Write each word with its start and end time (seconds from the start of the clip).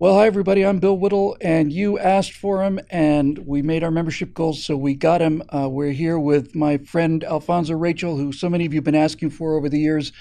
Well, 0.00 0.14
hi, 0.14 0.26
everybody. 0.26 0.64
I'm 0.64 0.78
Bill 0.78 0.96
Whittle, 0.96 1.36
and 1.42 1.70
you 1.70 1.98
asked 1.98 2.32
for 2.32 2.64
him, 2.64 2.80
and 2.88 3.36
we 3.40 3.60
made 3.60 3.84
our 3.84 3.90
membership 3.90 4.32
goals, 4.32 4.64
so 4.64 4.74
we 4.74 4.94
got 4.94 5.20
him. 5.20 5.42
Uh, 5.50 5.68
we're 5.68 5.92
here 5.92 6.18
with 6.18 6.54
my 6.54 6.78
friend 6.78 7.22
Alfonzo 7.22 7.74
Rachel, 7.74 8.16
who 8.16 8.32
so 8.32 8.48
many 8.48 8.64
of 8.64 8.72
you 8.72 8.78
have 8.78 8.84
been 8.84 8.94
asking 8.94 9.28
for 9.28 9.58
over 9.58 9.68
the 9.68 9.78
years. 9.78 10.12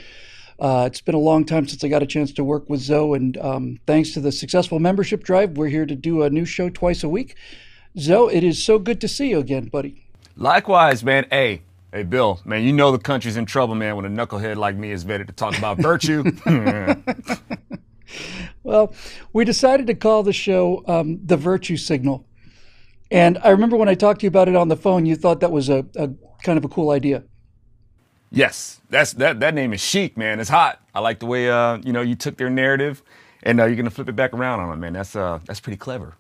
Uh, 0.60 0.84
it's 0.86 1.00
been 1.00 1.16
a 1.16 1.18
long 1.18 1.46
time 1.46 1.66
since 1.66 1.82
I 1.82 1.88
got 1.88 2.04
a 2.04 2.06
chance 2.06 2.34
to 2.34 2.44
work 2.44 2.70
with 2.70 2.82
Zo, 2.82 3.14
and 3.14 3.38
um, 3.38 3.80
thanks 3.88 4.12
to 4.16 4.20
the 4.20 4.34
successful 4.34 4.80
membership 4.80 5.24
drive, 5.24 5.52
we're 5.52 5.70
here 5.70 5.86
to 5.86 5.96
do 5.96 6.24
a 6.24 6.30
new 6.30 6.44
show 6.44 6.68
twice 6.68 7.02
a 7.02 7.08
week. 7.08 7.38
Zo, 7.98 8.28
it 8.28 8.44
is 8.44 8.62
so 8.62 8.80
good 8.80 9.00
to 9.00 9.08
see 9.08 9.30
you 9.30 9.40
again, 9.40 9.70
buddy. 9.70 10.04
Likewise, 10.36 11.06
man. 11.06 11.26
Hey, 11.32 11.62
hey, 11.94 12.04
Bill, 12.04 12.42
man, 12.44 12.64
you 12.64 12.74
know 12.74 12.92
the 12.92 13.00
country's 13.00 13.38
in 13.38 13.46
trouble, 13.46 13.76
man, 13.76 13.96
when 13.96 14.04
a 14.04 14.10
knucklehead 14.10 14.58
like 14.58 14.76
me 14.76 14.92
is 14.92 15.06
vetted 15.06 15.28
to 15.28 15.34
talk 15.34 15.58
about 15.58 15.78
virtue. 15.78 16.26
Well, 18.70 18.94
we 19.34 19.46
decided 19.46 19.88
to 19.88 19.96
call 19.96 20.22
the 20.22 20.32
show 20.32 20.84
um, 20.86 21.20
The 21.26 21.36
Virtue 21.36 21.76
Signal. 21.76 22.28
And 23.10 23.40
I 23.44 23.50
remember 23.50 23.76
when 23.76 23.90
I 23.90 23.96
talked 23.96 24.20
to 24.20 24.26
you 24.26 24.28
about 24.28 24.48
it 24.48 24.56
on 24.56 24.68
the 24.68 24.76
phone, 24.76 25.08
you 25.08 25.16
thought 25.16 25.40
that 25.40 25.52
was 25.52 25.70
a, 25.70 25.88
a 25.96 26.12
kind 26.44 26.56
of 26.56 26.64
a 26.64 26.68
cool 26.68 26.92
idea. 26.92 27.24
yes, 28.30 28.80
that's 28.92 29.14
that. 29.14 29.40
That 29.40 29.56
name 29.56 29.74
is 29.74 29.82
chic, 29.82 30.18
man. 30.18 30.40
It's 30.40 30.52
hot. 30.52 30.80
I 30.94 31.00
like 31.00 31.18
the 31.20 31.26
way 31.26 31.50
uh, 31.50 31.80
you 31.84 31.92
know 31.92 32.02
you 32.02 32.14
took 32.14 32.38
their 32.38 32.52
narrative, 32.52 33.02
and 33.42 33.60
uh, 33.60 33.66
you're 33.66 33.76
gonna 33.76 33.90
flip 33.90 34.08
it 34.08 34.16
back 34.16 34.34
around 34.34 34.60
on 34.60 34.70
them, 34.70 34.80
man. 34.82 34.94
That's 34.94 35.16
uh, 35.16 35.40
that's 35.46 35.60
pretty 35.60 35.78
clever. 35.78 36.16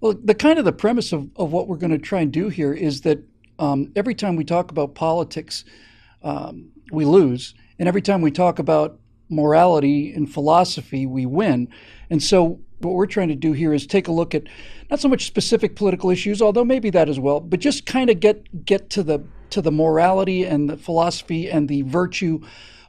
Well, 0.00 0.14
the 0.22 0.34
kind 0.34 0.60
of 0.60 0.64
the 0.64 0.72
premise 0.72 1.12
of, 1.12 1.28
of 1.34 1.50
what 1.50 1.66
we're 1.66 1.76
going 1.76 1.90
to 1.90 1.98
try 1.98 2.20
and 2.20 2.32
do 2.32 2.50
here 2.50 2.72
is 2.72 3.00
that 3.00 3.18
um, 3.58 3.90
every 3.96 4.14
time 4.14 4.36
we 4.36 4.44
talk 4.44 4.70
about 4.70 4.94
politics, 4.94 5.64
um, 6.22 6.70
we 6.92 7.04
lose. 7.04 7.54
And 7.78 7.88
every 7.88 8.02
time 8.02 8.20
we 8.20 8.30
talk 8.30 8.60
about 8.60 9.00
morality 9.28 10.12
and 10.12 10.32
philosophy, 10.32 11.06
we 11.06 11.26
win. 11.26 11.68
And 12.10 12.22
so, 12.22 12.60
what 12.78 12.94
we're 12.94 13.06
trying 13.06 13.28
to 13.28 13.34
do 13.34 13.52
here 13.52 13.72
is 13.72 13.86
take 13.86 14.08
a 14.08 14.12
look 14.12 14.34
at 14.34 14.42
not 14.90 15.00
so 15.00 15.08
much 15.08 15.26
specific 15.26 15.74
political 15.74 16.10
issues, 16.10 16.42
although 16.42 16.64
maybe 16.64 16.90
that 16.90 17.08
as 17.08 17.18
well, 17.18 17.40
but 17.40 17.60
just 17.60 17.86
kind 17.86 18.10
of 18.10 18.20
get 18.20 18.64
get 18.64 18.90
to 18.90 19.02
the 19.02 19.24
to 19.50 19.62
the 19.62 19.72
morality 19.72 20.44
and 20.44 20.68
the 20.68 20.76
philosophy 20.76 21.50
and 21.50 21.68
the 21.68 21.82
virtue 21.82 22.40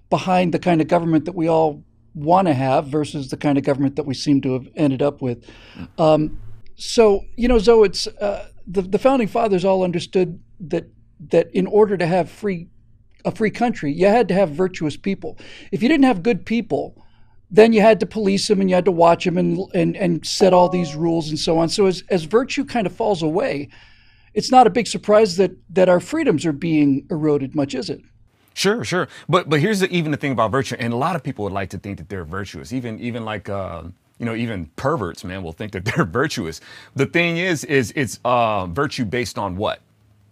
behind 0.09 0.53
the 0.53 0.59
kind 0.59 0.81
of 0.81 0.87
government 0.87 1.25
that 1.25 1.35
we 1.35 1.47
all 1.47 1.83
want 2.13 2.47
to 2.47 2.53
have 2.53 2.87
versus 2.87 3.29
the 3.29 3.37
kind 3.37 3.57
of 3.57 3.63
government 3.63 3.95
that 3.95 4.05
we 4.05 4.13
seem 4.13 4.41
to 4.41 4.53
have 4.53 4.67
ended 4.75 5.01
up 5.01 5.21
with. 5.21 5.49
Um, 5.97 6.39
so 6.75 7.21
you 7.35 7.47
know, 7.47 7.59
Zo, 7.59 7.83
it's 7.83 8.07
uh, 8.07 8.49
the 8.67 8.81
the 8.81 8.99
founding 8.99 9.27
fathers 9.27 9.63
all 9.63 9.83
understood 9.83 10.39
that 10.59 10.87
that 11.29 11.49
in 11.53 11.67
order 11.67 11.97
to 11.97 12.05
have 12.05 12.29
free 12.29 12.67
a 13.25 13.31
free 13.31 13.51
country, 13.51 13.91
you 13.91 14.07
had 14.07 14.27
to 14.29 14.33
have 14.33 14.51
virtuous 14.51 14.95
people. 14.95 15.37
If 15.71 15.81
you 15.83 15.89
didn't 15.89 16.05
have 16.05 16.23
good 16.23 16.45
people, 16.45 16.95
then 17.51 17.73
you 17.73 17.81
had 17.81 17.99
to 17.99 18.05
police 18.05 18.47
them 18.47 18.61
and 18.61 18.69
you 18.69 18.75
had 18.75 18.85
to 18.85 18.91
watch 18.91 19.25
them 19.25 19.37
and 19.37 19.59
and 19.73 19.95
and 19.95 20.25
set 20.25 20.53
all 20.53 20.69
these 20.69 20.95
rules 20.95 21.29
and 21.29 21.39
so 21.39 21.57
on. 21.57 21.69
So 21.69 21.85
as 21.85 22.03
as 22.09 22.23
virtue 22.23 22.65
kind 22.65 22.87
of 22.87 22.93
falls 22.93 23.21
away, 23.21 23.69
it's 24.33 24.51
not 24.51 24.67
a 24.67 24.69
big 24.69 24.87
surprise 24.87 25.37
that 25.37 25.51
that 25.69 25.89
our 25.89 25.99
freedoms 25.99 26.45
are 26.45 26.53
being 26.53 27.05
eroded 27.09 27.55
much, 27.55 27.73
is 27.73 27.89
it? 27.89 28.01
Sure, 28.53 28.83
sure. 28.83 29.07
But 29.27 29.49
but 29.49 29.59
here's 29.59 29.81
the, 29.81 29.89
even 29.93 30.11
the 30.11 30.17
thing 30.17 30.31
about 30.31 30.51
virtue, 30.51 30.75
and 30.79 30.93
a 30.93 30.97
lot 30.97 31.15
of 31.15 31.23
people 31.23 31.43
would 31.43 31.53
like 31.53 31.69
to 31.71 31.77
think 31.77 31.97
that 31.97 32.09
they're 32.09 32.25
virtuous. 32.25 32.71
Even 32.71 32.99
even 32.99 33.25
like 33.25 33.49
uh, 33.49 33.83
you 34.17 34.25
know 34.25 34.33
even 34.33 34.67
perverts, 34.75 35.23
man, 35.23 35.43
will 35.43 35.51
think 35.51 35.73
that 35.73 35.85
they're 35.85 36.05
virtuous. 36.21 36.61
The 36.95 37.05
thing 37.05 37.37
is, 37.37 37.63
is 37.65 37.91
it's 37.95 38.19
uh, 38.23 38.65
virtue 38.67 39.05
based 39.05 39.37
on 39.37 39.57
what? 39.57 39.81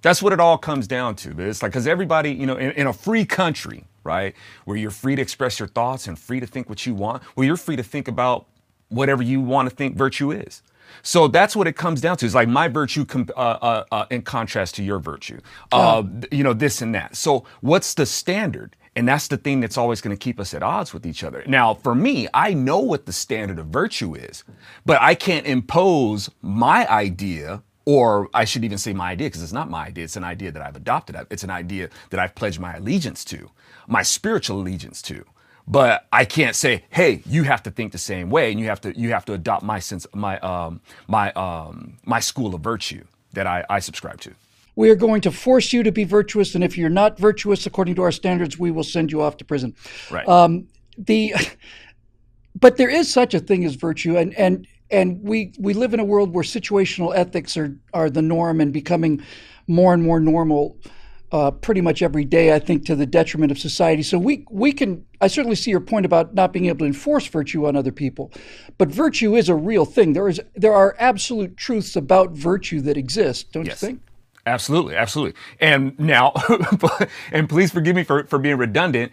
That's 0.03 0.21
what 0.21 0.31
it 0.33 0.39
all 0.39 0.59
comes 0.59 0.87
down 0.87 1.15
to. 1.15 1.33
But 1.33 1.45
it's 1.45 1.63
like 1.63 1.71
because 1.71 1.87
everybody, 1.87 2.31
you 2.31 2.45
know, 2.45 2.57
in, 2.57 2.71
in 2.71 2.87
a 2.87 2.93
free 2.93 3.25
country, 3.25 3.85
right, 4.03 4.35
where 4.65 4.77
you're 4.77 4.91
free 4.91 5.15
to 5.15 5.21
express 5.21 5.59
your 5.59 5.67
thoughts 5.67 6.07
and 6.07 6.19
free 6.19 6.39
to 6.39 6.45
think 6.45 6.69
what 6.69 6.85
you 6.85 6.93
want, 6.93 7.23
well, 7.35 7.45
you're 7.47 7.57
free 7.57 7.75
to 7.77 7.83
think 7.83 8.07
about 8.07 8.45
whatever 8.89 9.23
you 9.23 9.41
want 9.41 9.67
to 9.69 9.75
think 9.75 9.95
virtue 9.95 10.31
is. 10.31 10.61
So 11.01 11.27
that's 11.27 11.55
what 11.55 11.67
it 11.67 11.75
comes 11.75 12.01
down 12.01 12.17
to. 12.17 12.25
It's 12.25 12.35
like 12.35 12.47
my 12.47 12.67
virtue 12.67 13.05
com- 13.05 13.29
uh, 13.35 13.39
uh, 13.39 13.83
uh, 13.91 14.05
in 14.11 14.21
contrast 14.21 14.75
to 14.75 14.83
your 14.83 14.99
virtue. 14.99 15.39
Uh, 15.71 16.03
You 16.31 16.43
know, 16.43 16.53
this 16.53 16.81
and 16.81 16.93
that. 16.93 17.15
So 17.15 17.45
what's 17.61 17.95
the 17.95 18.05
standard? 18.05 18.75
And 18.95 19.07
that's 19.07 19.27
the 19.27 19.37
thing 19.37 19.59
that's 19.59 19.77
always 19.77 20.01
going 20.01 20.15
to 20.15 20.23
keep 20.23 20.39
us 20.39 20.53
at 20.53 20.61
odds 20.61 20.93
with 20.93 21.05
each 21.07 21.23
other. 21.23 21.43
Now, 21.47 21.73
for 21.73 21.95
me, 21.95 22.27
I 22.31 22.53
know 22.53 22.77
what 22.77 23.07
the 23.07 23.13
standard 23.13 23.57
of 23.57 23.67
virtue 23.67 24.13
is, 24.13 24.43
but 24.85 25.01
I 25.01 25.15
can't 25.15 25.47
impose 25.47 26.29
my 26.43 26.87
idea, 26.87 27.63
or 27.85 28.29
I 28.33 28.45
should 28.45 28.63
even 28.63 28.77
say 28.77 28.93
my 28.93 29.11
idea, 29.11 29.27
because 29.27 29.43
it's 29.43 29.53
not 29.53 29.69
my 29.69 29.87
idea. 29.87 30.03
It's 30.03 30.15
an 30.15 30.23
idea 30.23 30.51
that 30.51 30.61
I've 30.61 30.75
adopted. 30.75 31.15
It's 31.29 31.43
an 31.43 31.49
idea 31.49 31.89
that 32.09 32.19
I've 32.19 32.35
pledged 32.35 32.59
my 32.59 32.75
allegiance 32.75 33.25
to, 33.25 33.49
my 33.87 34.03
spiritual 34.03 34.61
allegiance 34.61 35.01
to 35.03 35.25
but 35.67 36.07
I 36.11 36.25
can't 36.25 36.55
say, 36.55 36.83
"Hey, 36.89 37.21
you 37.25 37.43
have 37.43 37.63
to 37.63 37.71
think 37.71 37.91
the 37.91 37.97
same 37.97 38.29
way, 38.29 38.51
and 38.51 38.59
you 38.59 38.67
have 38.67 38.81
to 38.81 38.97
you 38.99 39.11
have 39.11 39.25
to 39.25 39.33
adopt 39.33 39.63
my 39.63 39.79
sense, 39.79 40.05
my 40.13 40.39
um, 40.39 40.81
my 41.07 41.31
um, 41.33 41.97
my 42.05 42.19
school 42.19 42.53
of 42.53 42.61
virtue 42.61 43.03
that 43.33 43.47
I, 43.47 43.65
I 43.69 43.79
subscribe 43.79 44.19
to." 44.21 44.33
We 44.75 44.89
are 44.89 44.95
going 44.95 45.21
to 45.21 45.31
force 45.31 45.71
you 45.71 45.83
to 45.83 45.91
be 45.91 46.03
virtuous, 46.03 46.55
and 46.55 46.63
if 46.63 46.77
you're 46.77 46.89
not 46.89 47.17
virtuous 47.17 47.65
according 47.65 47.95
to 47.95 48.01
our 48.01 48.11
standards, 48.11 48.57
we 48.57 48.71
will 48.71 48.83
send 48.83 49.11
you 49.11 49.21
off 49.21 49.37
to 49.37 49.45
prison. 49.45 49.75
Right. 50.09 50.27
Um, 50.27 50.67
the, 50.97 51.33
but 52.59 52.77
there 52.77 52.89
is 52.89 53.11
such 53.11 53.33
a 53.33 53.39
thing 53.39 53.63
as 53.63 53.75
virtue, 53.75 54.17
and 54.17 54.33
and 54.33 54.67
and 54.91 55.21
we 55.23 55.53
we 55.59 55.73
live 55.73 55.93
in 55.93 55.99
a 55.99 56.05
world 56.05 56.33
where 56.33 56.43
situational 56.43 57.13
ethics 57.15 57.57
are 57.57 57.75
are 57.93 58.09
the 58.09 58.21
norm 58.21 58.61
and 58.61 58.71
becoming 58.73 59.23
more 59.67 59.93
and 59.93 60.03
more 60.03 60.19
normal. 60.19 60.77
Uh, 61.31 61.49
pretty 61.49 61.81
much 61.81 62.03
every 62.03 62.23
day, 62.23 62.53
I 62.53 62.59
think, 62.59 62.85
to 62.85 62.95
the 62.95 63.07
detriment 63.07 63.51
of 63.51 63.57
society. 63.57 64.03
So 64.03 64.19
we 64.19 64.45
we 64.51 64.71
can. 64.71 65.03
I 65.19 65.25
certainly 65.25 65.55
see 65.55 65.71
your 65.71 65.79
point 65.79 66.05
about 66.05 66.35
not 66.35 66.53
being 66.53 66.67
able 66.67 66.79
to 66.79 66.85
enforce 66.85 67.25
virtue 67.25 67.65
on 67.65 67.75
other 67.75 67.91
people, 67.91 68.31
but 68.77 68.89
virtue 68.89 69.35
is 69.35 69.49
a 69.49 69.55
real 69.55 69.83
thing. 69.85 70.13
There 70.13 70.29
is 70.29 70.39
there 70.55 70.73
are 70.75 70.95
absolute 70.99 71.57
truths 71.57 71.95
about 71.95 72.33
virtue 72.33 72.81
that 72.81 72.97
exist, 72.97 73.51
don't 73.51 73.65
Yes. 73.65 73.81
you 73.81 73.87
think? 73.87 74.01
Absolutely, 74.45 74.95
absolutely. 74.95 75.33
And 75.59 75.97
now, 75.97 76.33
and 77.31 77.49
please 77.49 77.71
forgive 77.71 77.95
me 77.95 78.03
for, 78.03 78.25
for 78.25 78.37
being 78.37 78.57
redundant. 78.57 79.11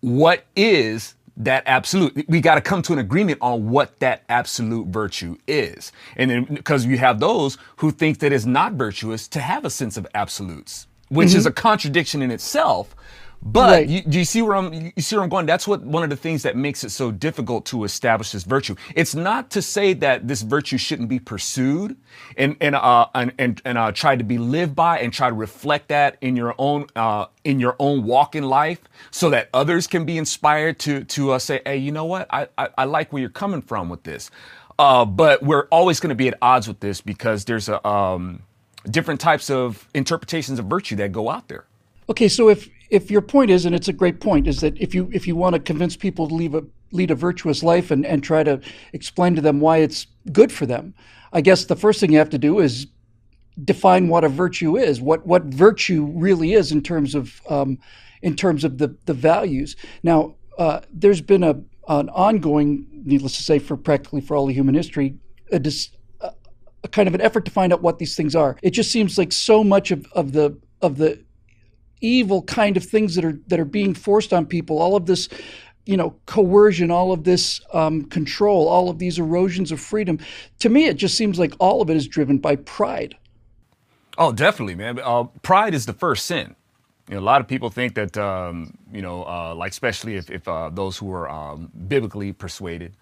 What 0.00 0.46
is 0.56 1.14
that 1.44 1.62
absolute? 1.66 2.24
We 2.28 2.40
got 2.40 2.56
to 2.56 2.60
come 2.60 2.82
to 2.82 2.92
an 2.92 2.98
agreement 2.98 3.38
on 3.40 3.70
what 3.70 3.98
that 4.00 4.22
absolute 4.28 4.88
virtue 4.88 5.36
is. 5.46 5.92
And 6.16 6.30
then, 6.30 6.44
because 6.44 6.86
you 6.86 6.98
have 6.98 7.20
those 7.20 7.58
who 7.76 7.90
think 7.90 8.18
that 8.20 8.32
it's 8.32 8.46
not 8.46 8.74
virtuous 8.74 9.28
to 9.28 9.40
have 9.40 9.64
a 9.64 9.70
sense 9.70 9.96
of 9.96 10.06
absolutes, 10.14 10.86
which 11.08 11.34
is 11.34 11.42
mm-hmm. 11.42 11.48
a 11.48 11.52
contradiction 11.52 12.22
in 12.22 12.30
itself. 12.30 12.94
But 13.42 13.70
Right. 13.70 13.88
you, 13.88 14.02
do 14.02 14.18
you 14.18 14.26
see 14.26 14.42
where 14.42 14.54
I'm? 14.54 14.72
You 14.72 14.92
see 15.02 15.16
where 15.16 15.22
I'm 15.22 15.30
going? 15.30 15.46
That's 15.46 15.66
what 15.66 15.80
one 15.82 16.02
of 16.02 16.10
the 16.10 16.16
things 16.16 16.42
that 16.42 16.56
makes 16.56 16.84
it 16.84 16.90
so 16.90 17.10
difficult 17.10 17.64
to 17.66 17.84
establish 17.84 18.32
this 18.32 18.44
virtue. 18.44 18.74
It's 18.94 19.14
not 19.14 19.50
to 19.52 19.62
say 19.62 19.94
that 19.94 20.28
this 20.28 20.42
virtue 20.42 20.76
shouldn't 20.76 21.08
be 21.08 21.18
pursued 21.18 21.96
and 22.36 22.54
and 22.60 22.74
uh 22.74 23.06
and 23.14 23.32
and, 23.38 23.62
and 23.64 23.78
uh, 23.78 23.92
try 23.92 24.14
to 24.14 24.24
be 24.24 24.36
lived 24.36 24.74
by 24.76 24.98
and 24.98 25.10
try 25.10 25.30
to 25.30 25.34
reflect 25.34 25.88
that 25.88 26.18
in 26.20 26.36
your 26.36 26.54
own 26.58 26.86
uh 26.96 27.26
in 27.42 27.58
your 27.60 27.76
own 27.78 28.04
walk 28.04 28.36
in 28.36 28.44
life, 28.44 28.80
so 29.10 29.30
that 29.30 29.48
others 29.54 29.86
can 29.86 30.04
be 30.04 30.18
inspired 30.18 30.78
to 30.80 31.04
to 31.04 31.30
uh, 31.32 31.38
say, 31.38 31.62
hey, 31.64 31.78
you 31.78 31.92
know 31.92 32.04
what? 32.04 32.26
I 32.30 32.46
I, 32.58 32.68
I 32.76 32.84
like 32.84 33.10
where 33.10 33.20
you're 33.20 33.30
coming 33.30 33.62
from 33.62 33.88
with 33.88 34.02
this. 34.02 34.30
Uh, 34.78 35.06
but 35.06 35.42
we're 35.42 35.66
always 35.70 35.98
going 35.98 36.10
to 36.10 36.14
be 36.14 36.28
at 36.28 36.36
odds 36.42 36.68
with 36.68 36.80
this 36.80 37.00
because 37.00 37.46
there's 37.46 37.70
a 37.70 37.86
um 37.88 38.42
different 38.90 39.18
types 39.20 39.48
of 39.48 39.88
interpretations 39.94 40.58
of 40.58 40.66
virtue 40.66 40.96
that 40.96 41.10
go 41.10 41.30
out 41.30 41.48
there. 41.48 41.64
Okay, 42.10 42.28
so 42.28 42.50
if 42.50 42.68
if 42.90 43.10
your 43.10 43.22
point 43.22 43.50
is, 43.50 43.64
and 43.64 43.74
it's 43.74 43.88
a 43.88 43.92
great 43.92 44.20
point, 44.20 44.46
is 44.46 44.60
that 44.60 44.76
if 44.78 44.94
you 44.94 45.08
if 45.12 45.26
you 45.26 45.36
want 45.36 45.54
to 45.54 45.60
convince 45.60 45.96
people 45.96 46.28
to 46.28 46.58
a 46.58 46.62
lead 46.92 47.10
a 47.10 47.14
virtuous 47.14 47.62
life 47.62 47.90
and 47.90 48.04
and 48.04 48.22
try 48.22 48.42
to 48.42 48.60
explain 48.92 49.34
to 49.36 49.40
them 49.40 49.60
why 49.60 49.78
it's 49.78 50.06
good 50.32 50.52
for 50.52 50.66
them, 50.66 50.94
I 51.32 51.40
guess 51.40 51.64
the 51.64 51.76
first 51.76 52.00
thing 52.00 52.12
you 52.12 52.18
have 52.18 52.30
to 52.30 52.38
do 52.38 52.58
is 52.58 52.86
define 53.64 54.08
what 54.08 54.24
a 54.24 54.28
virtue 54.28 54.76
is, 54.76 55.00
what 55.00 55.26
what 55.26 55.44
virtue 55.44 56.04
really 56.14 56.52
is 56.52 56.72
in 56.72 56.82
terms 56.82 57.14
of 57.14 57.40
um, 57.48 57.78
in 58.22 58.34
terms 58.34 58.64
of 58.64 58.78
the 58.78 58.96
the 59.06 59.14
values. 59.14 59.76
Now, 60.02 60.34
uh, 60.58 60.80
there's 60.92 61.20
been 61.20 61.44
a 61.44 61.60
an 61.88 62.08
ongoing, 62.10 62.86
needless 63.04 63.36
to 63.36 63.42
say, 63.42 63.58
for 63.58 63.76
practically 63.76 64.20
for 64.20 64.36
all 64.36 64.48
of 64.48 64.54
human 64.54 64.74
history, 64.74 65.16
a 65.50 65.58
dis, 65.58 65.90
a, 66.20 66.32
a 66.84 66.88
kind 66.88 67.08
of 67.08 67.14
an 67.14 67.20
effort 67.20 67.44
to 67.44 67.50
find 67.50 67.72
out 67.72 67.82
what 67.82 67.98
these 67.98 68.14
things 68.14 68.36
are. 68.36 68.56
It 68.62 68.70
just 68.70 68.92
seems 68.92 69.18
like 69.18 69.32
so 69.32 69.64
much 69.64 69.90
of, 69.90 70.06
of 70.12 70.32
the 70.32 70.58
of 70.82 70.96
the 70.96 71.24
evil 72.00 72.42
kind 72.42 72.76
of 72.76 72.84
things 72.84 73.14
that 73.14 73.24
are 73.24 73.38
that 73.48 73.60
are 73.60 73.64
being 73.64 73.94
forced 73.94 74.32
on 74.32 74.46
people 74.46 74.78
all 74.78 74.96
of 74.96 75.06
this 75.06 75.28
you 75.86 75.96
know 75.96 76.14
coercion 76.26 76.90
all 76.90 77.12
of 77.12 77.24
this 77.24 77.60
um, 77.72 78.04
control 78.04 78.68
all 78.68 78.90
of 78.90 78.98
these 78.98 79.18
erosions 79.18 79.72
of 79.72 79.80
freedom 79.80 80.18
to 80.58 80.68
me 80.68 80.86
it 80.86 80.96
just 80.96 81.16
seems 81.16 81.38
like 81.38 81.54
all 81.58 81.82
of 81.82 81.90
it 81.90 81.96
is 81.96 82.06
driven 82.08 82.38
by 82.38 82.56
pride 82.56 83.16
Oh, 84.18 84.32
definitely, 84.32 84.74
man. 84.74 85.00
Uh, 85.02 85.24
pride 85.42 85.72
is 85.74 85.86
the 85.86 85.94
first 85.94 86.26
sin. 86.26 86.54
You 87.08 87.14
know, 87.14 87.20
a 87.20 87.24
lot 87.24 87.40
of 87.40 87.48
people 87.48 87.70
think 87.70 87.94
that, 87.94 88.18
um, 88.18 88.76
you 88.92 89.02
know, 89.02 89.24
uh, 89.24 89.54
like 89.54 89.72
especially 89.72 90.16
if, 90.16 90.30
if 90.30 90.46
uh, 90.46 90.70
those 90.70 90.98
who 90.98 91.10
are 91.12 91.28
um, 91.28 91.70
biblically 91.88 92.32
persuaded 92.32 92.94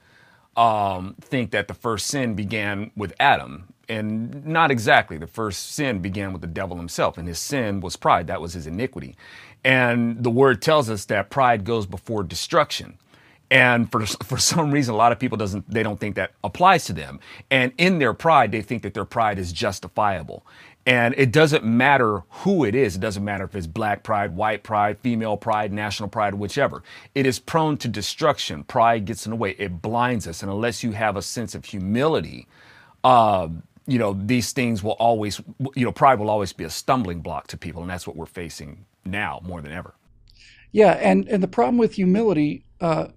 um, 0.57 1.17
think 1.21 1.51
that 1.51 1.69
the 1.69 1.75
first 1.75 2.07
sin 2.07 2.35
began 2.35 2.91
with 2.97 3.13
Adam, 3.21 3.73
and 3.89 4.45
not 4.47 4.71
exactly. 4.71 5.19
The 5.19 5.27
first 5.29 5.73
sin 5.73 6.01
began 6.01 6.33
with 6.33 6.43
the 6.43 6.49
devil 6.49 6.77
himself, 6.77 7.19
and 7.19 7.29
his 7.29 7.39
sin 7.41 7.81
was 7.81 7.97
pride. 7.97 8.29
That 8.29 8.41
was 8.43 8.55
his 8.55 8.67
iniquity, 8.67 9.17
and 9.65 10.23
the 10.25 10.31
word 10.31 10.63
tells 10.63 10.91
us 10.91 11.07
that 11.07 11.31
pride 11.31 11.65
goes 11.65 11.87
before 11.87 12.25
destruction. 12.25 12.99
and 13.51 13.91
for 13.93 14.07
for 14.25 14.39
some 14.39 14.73
reason 14.73 14.95
a 14.95 14.99
lot 14.99 15.13
of 15.13 15.21
people 15.21 15.39
doesn't 15.39 15.71
they 15.71 15.85
don't 15.85 16.01
think 16.01 16.17
that 16.17 16.33
applies 16.45 16.87
to 16.87 16.95
them. 16.95 17.21
And 17.51 17.73
in 17.79 17.99
their 18.01 18.15
pride 18.15 18.53
they 18.53 18.63
think 18.63 18.83
that 18.85 18.95
their 18.95 19.07
pride 19.07 19.39
is 19.41 19.53
justifiable. 19.53 20.47
And 20.87 21.15
it 21.19 21.33
doesn't 21.33 21.65
matter 21.65 22.25
who 22.31 22.65
it 22.65 22.75
is. 22.75 22.97
It 22.97 23.01
doesn't 23.01 23.25
matter 23.25 23.45
if 23.45 23.57
it's 23.57 23.67
black 23.69 24.05
pride 24.05 24.37
white 24.37 24.65
pride 24.65 24.99
female 25.01 25.37
pride 25.37 25.73
national 25.73 26.09
pride 26.11 26.35
whichever. 26.35 26.83
It 27.15 27.27
is 27.27 27.39
prone 27.41 27.77
to 27.79 27.89
destruction. 27.89 28.65
Pride 28.65 29.05
gets 29.07 29.27
in 29.27 29.31
the 29.31 29.37
way. 29.37 29.53
It 29.59 29.83
blinds 29.83 30.29
us. 30.29 30.43
And 30.43 30.51
unless 30.53 30.85
you 30.85 30.93
have 30.93 31.17
a 31.17 31.23
sense 31.23 31.55
of 31.55 31.67
humility 31.67 32.49
uh, 33.05 33.49
you 33.89 33.99
know 33.99 34.13
these 34.13 34.53
things 34.53 34.83
will 34.83 34.93
always 34.93 35.41
you 35.75 35.85
know 35.85 35.93
pride 35.93 36.21
will 36.21 36.31
always 36.31 36.53
be 36.53 36.65
a 36.65 36.71
stumbling 36.71 37.21
block 37.21 37.49
to 37.49 37.57
people 37.57 37.83
and 37.83 37.91
that's 37.91 38.07
what 38.07 38.17
we're 38.17 38.27
facing 38.27 38.87
now 39.05 39.41
more 39.43 39.61
than 39.61 39.73
ever 39.73 39.95
yeah 40.73 40.93
and 40.93 41.27
and 41.29 41.43
the 41.43 41.49
problem 41.49 41.79
with 41.79 41.95
humility 41.95 42.65
uh, 42.81 43.09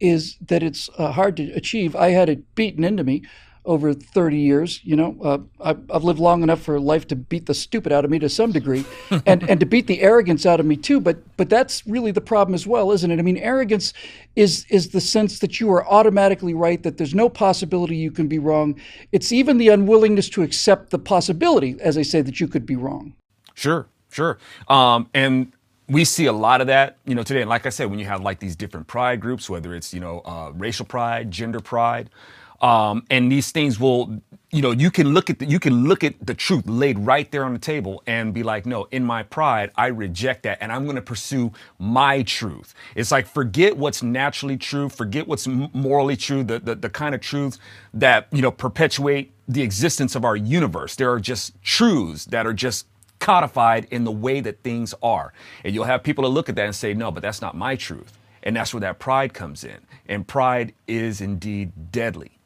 is 0.00 0.36
that 0.46 0.62
it's 0.62 0.90
uh, 0.98 1.12
hard 1.12 1.36
to 1.36 1.50
achieve. 1.52 1.96
I 1.96 2.10
had 2.10 2.28
it 2.28 2.54
beaten 2.54 2.84
into 2.84 3.04
me 3.04 3.22
over 3.64 3.94
30 3.94 4.36
years. 4.36 4.80
You 4.84 4.96
know, 4.96 5.16
uh, 5.22 5.38
I've, 5.60 5.90
I've, 5.90 6.04
lived 6.04 6.18
long 6.18 6.42
enough 6.42 6.60
for 6.60 6.78
life 6.78 7.06
to 7.08 7.16
beat 7.16 7.46
the 7.46 7.54
stupid 7.54 7.92
out 7.92 8.04
of 8.04 8.10
me 8.10 8.18
to 8.18 8.28
some 8.28 8.52
degree, 8.52 8.84
and 9.26 9.48
and 9.48 9.60
to 9.60 9.66
beat 9.66 9.86
the 9.86 10.02
arrogance 10.02 10.44
out 10.46 10.60
of 10.60 10.66
me 10.66 10.76
too. 10.76 11.00
But 11.00 11.18
but 11.36 11.48
that's 11.48 11.86
really 11.86 12.10
the 12.10 12.20
problem 12.20 12.54
as 12.54 12.66
well, 12.66 12.92
isn't 12.92 13.10
it? 13.10 13.18
I 13.18 13.22
mean, 13.22 13.38
arrogance 13.38 13.92
is 14.36 14.66
is 14.68 14.90
the 14.90 15.00
sense 15.00 15.38
that 15.38 15.60
you 15.60 15.70
are 15.72 15.86
automatically 15.86 16.54
right, 16.54 16.82
that 16.82 16.98
there's 16.98 17.14
no 17.14 17.28
possibility 17.28 17.96
you 17.96 18.10
can 18.10 18.28
be 18.28 18.38
wrong. 18.38 18.78
It's 19.12 19.32
even 19.32 19.58
the 19.58 19.68
unwillingness 19.68 20.28
to 20.30 20.42
accept 20.42 20.90
the 20.90 20.98
possibility, 20.98 21.76
as 21.80 21.96
I 21.96 22.02
say, 22.02 22.20
that 22.20 22.40
you 22.40 22.48
could 22.48 22.66
be 22.66 22.76
wrong. 22.76 23.14
Sure, 23.54 23.86
sure. 24.10 24.38
Um, 24.68 25.08
and 25.14 25.52
we 25.88 26.04
see 26.04 26.26
a 26.26 26.32
lot 26.32 26.60
of 26.60 26.66
that, 26.68 26.98
you 27.04 27.14
know, 27.14 27.22
today. 27.22 27.42
And 27.42 27.50
like 27.50 27.66
I 27.66 27.68
said, 27.68 27.90
when 27.90 27.98
you 27.98 28.06
have 28.06 28.22
like 28.22 28.38
these 28.38 28.56
different 28.56 28.86
pride 28.86 29.20
groups, 29.20 29.50
whether 29.50 29.74
it's, 29.74 29.92
you 29.92 30.00
know, 30.00 30.20
uh, 30.24 30.50
racial 30.54 30.86
pride, 30.86 31.30
gender 31.30 31.60
pride, 31.60 32.10
um, 32.60 33.04
and 33.10 33.30
these 33.30 33.52
things 33.52 33.80
will, 33.80 34.20
you 34.50 34.62
know, 34.62 34.72
you 34.72 34.90
can 34.90 35.14
look 35.14 35.30
at 35.30 35.38
the, 35.40 35.46
you 35.46 35.60
can 35.60 35.84
look 35.88 36.04
at 36.04 36.14
the 36.26 36.34
truth 36.34 36.66
laid 36.66 36.98
right 36.98 37.30
there 37.30 37.44
on 37.44 37.52
the 37.52 37.58
table 37.58 38.02
and 38.06 38.34
be 38.34 38.42
like, 38.42 38.66
no, 38.66 38.88
in 38.92 39.04
my 39.04 39.22
pride, 39.24 39.70
I 39.76 39.88
reject 39.88 40.44
that, 40.44 40.58
and 40.60 40.72
I'm 40.72 40.84
going 40.84 40.96
to 40.96 41.02
pursue 41.02 41.52
my 41.78 42.22
truth. 42.22 42.74
It's 42.94 43.10
like 43.12 43.26
forget 43.26 43.76
what's 43.76 44.02
naturally 44.02 44.56
true, 44.56 44.88
forget 44.88 45.28
what's 45.28 45.46
morally 45.46 46.16
true, 46.16 46.44
the, 46.44 46.58
the 46.60 46.74
the 46.76 46.90
kind 46.90 47.14
of 47.14 47.20
truths 47.20 47.58
that 47.94 48.28
you 48.32 48.42
know 48.42 48.50
perpetuate 48.50 49.32
the 49.48 49.62
existence 49.62 50.14
of 50.14 50.24
our 50.24 50.36
universe. 50.36 50.96
There 50.96 51.12
are 51.12 51.20
just 51.20 51.60
truths 51.62 52.26
that 52.26 52.46
are 52.46 52.54
just 52.54 52.86
codified 53.20 53.86
in 53.90 54.04
the 54.04 54.12
way 54.12 54.40
that 54.40 54.62
things 54.62 54.94
are. 55.02 55.32
And 55.64 55.74
you'll 55.74 55.84
have 55.84 56.02
people 56.02 56.24
to 56.24 56.28
look 56.28 56.48
at 56.48 56.56
that 56.56 56.66
and 56.66 56.74
say, 56.74 56.94
no, 56.94 57.10
but 57.10 57.22
that's 57.22 57.40
not 57.40 57.56
my 57.56 57.76
truth. 57.76 58.18
And 58.42 58.54
that's 58.56 58.74
where 58.74 58.80
that 58.82 58.98
pride 58.98 59.34
comes 59.34 59.64
in. 59.64 59.78
And 60.08 60.26
pride 60.26 60.74
is 60.86 61.20
indeed 61.20 61.92
deadly. 61.92 62.38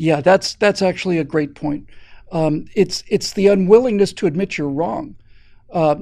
Yeah, 0.00 0.22
that's 0.22 0.54
that's 0.54 0.80
actually 0.80 1.18
a 1.18 1.24
great 1.24 1.54
point. 1.54 1.86
Um, 2.32 2.64
it's 2.74 3.04
it's 3.08 3.34
the 3.34 3.48
unwillingness 3.48 4.14
to 4.14 4.26
admit 4.26 4.56
you're 4.56 4.66
wrong. 4.66 5.14
Uh, 5.70 5.96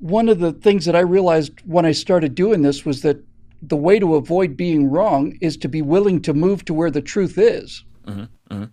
one 0.00 0.30
of 0.30 0.38
the 0.38 0.52
things 0.52 0.86
that 0.86 0.96
I 0.96 1.00
realized 1.00 1.60
when 1.66 1.84
I 1.84 1.92
started 1.92 2.34
doing 2.34 2.62
this 2.62 2.86
was 2.86 3.02
that 3.02 3.22
the 3.60 3.76
way 3.76 3.98
to 3.98 4.14
avoid 4.14 4.56
being 4.56 4.90
wrong 4.90 5.36
is 5.42 5.58
to 5.58 5.68
be 5.68 5.82
willing 5.82 6.22
to 6.22 6.32
move 6.32 6.64
to 6.64 6.72
where 6.72 6.90
the 6.90 7.02
truth 7.02 7.36
is. 7.36 7.84
Mm-hmm, 8.06 8.54
mm-hmm. 8.54 8.64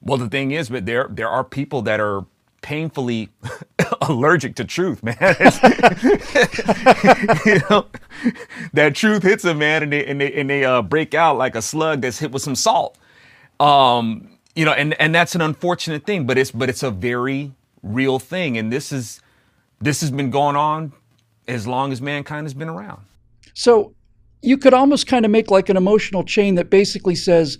Well, 0.00 0.18
the 0.18 0.28
thing 0.28 0.52
is, 0.52 0.68
but 0.68 0.86
there 0.86 1.08
there 1.10 1.28
are 1.28 1.42
people 1.42 1.82
that 1.82 1.98
are 1.98 2.26
painfully 2.62 3.30
allergic 4.02 4.54
to 4.54 4.64
truth, 4.64 5.02
man. 5.02 5.16
you 7.44 7.60
know, 7.68 7.86
that 8.72 8.92
truth 8.94 9.24
hits 9.24 9.42
them, 9.42 9.58
man, 9.58 9.82
and 9.82 9.92
they 9.92 10.06
and 10.06 10.20
they 10.20 10.32
and 10.32 10.48
they 10.48 10.64
uh, 10.64 10.80
break 10.80 11.12
out 11.12 11.36
like 11.38 11.56
a 11.56 11.62
slug 11.62 12.02
that's 12.02 12.20
hit 12.20 12.30
with 12.30 12.42
some 12.42 12.54
salt. 12.54 12.96
Um, 13.60 14.30
you 14.54 14.64
know, 14.64 14.72
and 14.72 14.94
and 15.00 15.14
that's 15.14 15.34
an 15.34 15.40
unfortunate 15.40 16.04
thing, 16.04 16.26
but 16.26 16.38
it's 16.38 16.50
but 16.50 16.68
it's 16.68 16.82
a 16.82 16.90
very 16.90 17.52
real 17.82 18.18
thing, 18.18 18.56
and 18.58 18.72
this 18.72 18.92
is 18.92 19.20
this 19.80 20.00
has 20.00 20.10
been 20.10 20.30
going 20.30 20.56
on 20.56 20.92
as 21.48 21.66
long 21.66 21.92
as 21.92 22.00
mankind 22.00 22.44
has 22.44 22.54
been 22.54 22.68
around. 22.68 23.02
So 23.54 23.94
you 24.42 24.58
could 24.58 24.74
almost 24.74 25.06
kind 25.06 25.24
of 25.24 25.30
make 25.30 25.50
like 25.50 25.68
an 25.68 25.76
emotional 25.76 26.24
chain 26.24 26.54
that 26.56 26.70
basically 26.70 27.14
says, 27.14 27.58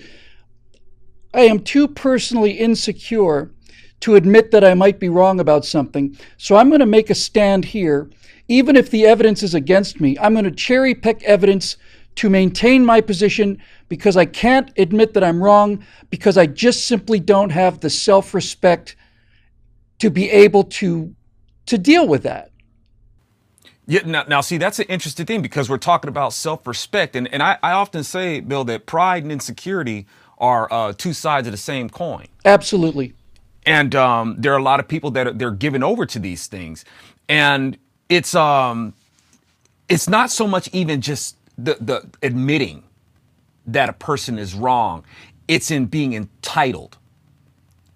I 1.35 1.43
am 1.43 1.61
too 1.61 1.89
personally 1.89 2.53
insecure 2.53 3.53
to 4.01 4.15
admit 4.15 4.51
that 4.51 4.65
I 4.65 4.75
might 4.75 5.01
be 5.01 5.09
wrong 5.09 5.41
about 5.41 5.65
something. 5.65 6.19
So 6.37 6.57
I'm 6.57 6.69
going 6.69 6.81
to 6.81 6.87
make 6.87 7.11
a 7.11 7.15
stand 7.15 7.65
here. 7.65 8.11
Even 8.49 8.77
if 8.77 8.91
the 8.91 9.07
evidence 9.07 9.43
is 9.43 9.55
against 9.55 10.01
me, 10.01 10.17
I'm 10.19 10.33
going 10.33 10.45
to 10.45 10.51
cherry 10.51 10.95
pick 10.95 11.23
evidence 11.25 11.77
to 12.17 12.31
maintain 12.31 12.85
my 12.85 13.01
position 13.01 13.61
because 13.89 14.17
I 14.17 14.25
can't 14.25 14.71
admit 14.77 15.15
that 15.15 15.25
I'm 15.25 15.43
wrong, 15.43 15.85
because 16.11 16.37
I 16.37 16.47
just 16.47 16.87
simply 16.87 17.21
don't 17.21 17.51
have 17.51 17.81
the 17.81 17.91
self 17.91 18.35
respect 18.35 18.97
to 19.99 20.11
be 20.11 20.31
able 20.31 20.65
to, 20.65 21.15
to 21.67 21.79
deal 21.79 22.07
with 22.07 22.23
that. 22.25 22.51
Yeah, 23.87 24.01
now, 24.05 24.25
now, 24.25 24.41
see, 24.41 24.59
that's 24.59 24.81
an 24.81 24.87
interesting 24.89 25.27
thing 25.27 25.43
because 25.43 25.71
we're 25.71 25.79
talking 25.79 26.09
about 26.09 26.33
self 26.33 26.67
respect. 26.67 27.15
And, 27.17 27.33
and 27.33 27.43
I, 27.43 27.59
I 27.63 27.73
often 27.73 28.03
say, 28.03 28.41
Bill, 28.41 28.65
that 28.65 28.87
pride 28.87 29.23
and 29.23 29.31
insecurity 29.31 30.07
are 30.39 30.71
uh, 30.73 30.93
two 30.93 31.13
sides 31.13 31.47
of 31.47 31.53
the 31.53 31.59
same 31.59 31.89
coin. 31.89 32.27
Absolutely 32.45 33.15
and 33.67 33.97
um, 33.97 34.37
there 34.39 34.55
are 34.55 34.59
a 34.59 34.63
lot 34.63 34.79
of 34.81 34.87
people 34.87 35.11
that 35.11 35.27
are, 35.27 35.33
they're 35.33 35.51
given 35.51 35.83
over 35.83 36.07
to 36.07 36.19
these 36.19 36.47
things, 36.47 36.85
and 37.29 37.77
it's 38.09 38.35
um, 38.35 38.95
it's 39.89 40.09
not 40.09 40.31
so 40.31 40.47
much 40.47 40.69
even 40.73 41.01
just 41.01 41.36
the 41.59 41.77
the 41.81 42.11
admitting 42.23 42.85
that 43.67 43.89
a 43.89 43.93
person 43.93 44.39
is 44.39 44.55
wrong. 44.55 45.05
It's 45.49 45.71
in 45.71 45.87
being 45.87 46.15
entitled. 46.15 46.99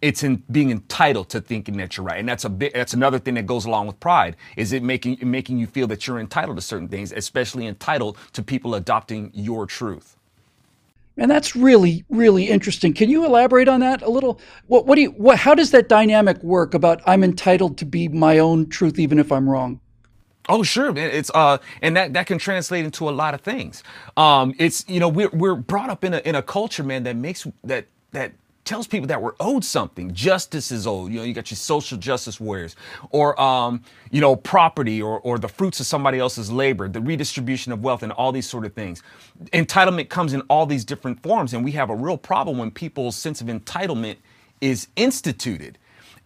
It's 0.02 0.22
in 0.22 0.42
being 0.50 0.70
entitled 0.70 1.28
to 1.30 1.40
thinking 1.42 1.76
that 1.78 1.96
you're 1.96 2.06
right, 2.06 2.18
and 2.18 2.28
that's 2.28 2.44
a 2.44 2.50
bit. 2.50 2.74
That's 2.74 2.94
another 2.94 3.18
thing 3.18 3.34
that 3.34 3.46
goes 3.46 3.66
along 3.66 3.86
with 3.88 4.00
pride. 4.00 4.36
Is 4.56 4.72
it 4.72 4.82
making 4.82 5.18
making 5.22 5.58
you 5.58 5.66
feel 5.66 5.86
that 5.88 6.06
you're 6.06 6.18
entitled 6.20 6.56
to 6.56 6.62
certain 6.62 6.88
things, 6.88 7.12
especially 7.12 7.66
entitled 7.66 8.18
to 8.32 8.42
people 8.42 8.74
adopting 8.76 9.30
your 9.34 9.66
truth? 9.66 10.16
And 11.16 11.30
that's 11.30 11.54
really, 11.54 12.04
really 12.08 12.48
interesting. 12.48 12.94
Can 12.94 13.10
you 13.10 13.26
elaborate 13.26 13.68
on 13.68 13.80
that 13.80 14.02
a 14.02 14.08
little? 14.10 14.40
What, 14.68 14.86
what 14.86 14.96
do 14.96 15.02
you, 15.02 15.10
what, 15.10 15.38
how 15.38 15.54
does 15.54 15.70
that 15.72 15.88
dynamic 15.88 16.42
work 16.42 16.72
about 16.74 17.02
I'm 17.06 17.22
entitled 17.22 17.78
to 17.78 17.84
be 17.84 18.08
my 18.08 18.38
own 18.38 18.68
truth 18.68 18.98
even 18.98 19.18
if 19.18 19.30
I'm 19.30 19.48
wrong? 19.48 19.80
Oh, 20.48 20.62
sure, 20.62 20.92
man. 20.92 21.10
It's 21.12 21.30
uh, 21.34 21.58
and 21.82 21.96
that 21.96 22.12
that 22.14 22.26
can 22.26 22.38
translate 22.38 22.84
into 22.84 23.08
a 23.08 23.12
lot 23.12 23.34
of 23.34 23.40
things. 23.40 23.82
Um, 24.16 24.54
it's 24.58 24.84
you 24.88 25.00
know 25.00 25.08
we're 25.08 25.30
we're 25.30 25.54
brought 25.56 25.90
up 25.90 26.04
in 26.04 26.14
a 26.14 26.18
in 26.18 26.34
a 26.36 26.42
culture, 26.42 26.84
man, 26.84 27.02
that 27.04 27.16
makes 27.16 27.46
that 27.64 27.86
that 28.12 28.32
tells 28.64 28.86
people 28.86 29.06
that 29.08 29.22
we're 29.22 29.34
owed 29.40 29.64
something. 29.64 30.14
Justice 30.14 30.70
is 30.72 30.86
owed. 30.86 31.12
You 31.12 31.20
know, 31.20 31.24
you 31.24 31.34
got 31.34 31.50
your 31.50 31.56
social 31.56 31.98
justice 31.98 32.40
warriors, 32.40 32.76
or 33.10 33.40
um, 33.40 33.82
you 34.12 34.20
know, 34.20 34.36
property, 34.36 35.02
or 35.02 35.20
or 35.20 35.38
the 35.38 35.48
fruits 35.48 35.80
of 35.80 35.86
somebody 35.86 36.20
else's 36.20 36.52
labor, 36.52 36.88
the 36.88 37.00
redistribution 37.00 37.72
of 37.72 37.82
wealth, 37.82 38.04
and 38.04 38.12
all 38.12 38.32
these 38.32 38.48
sort 38.48 38.66
of 38.66 38.74
things. 38.74 39.02
Entitlement 39.52 40.10
comes 40.10 40.32
in 40.34 40.42
all 40.42 40.66
these 40.66 40.84
different 40.84 41.22
forms, 41.24 41.54
and 41.54 41.64
we 41.64 41.72
have 41.72 41.90
a 41.90 41.96
real 41.96 42.18
problem 42.18 42.58
when 42.58 42.70
people's 42.70 43.16
sense 43.16 43.40
of 43.40 43.48
entitlement 43.48 44.18
is 44.60 44.88
instituted. 44.96 45.78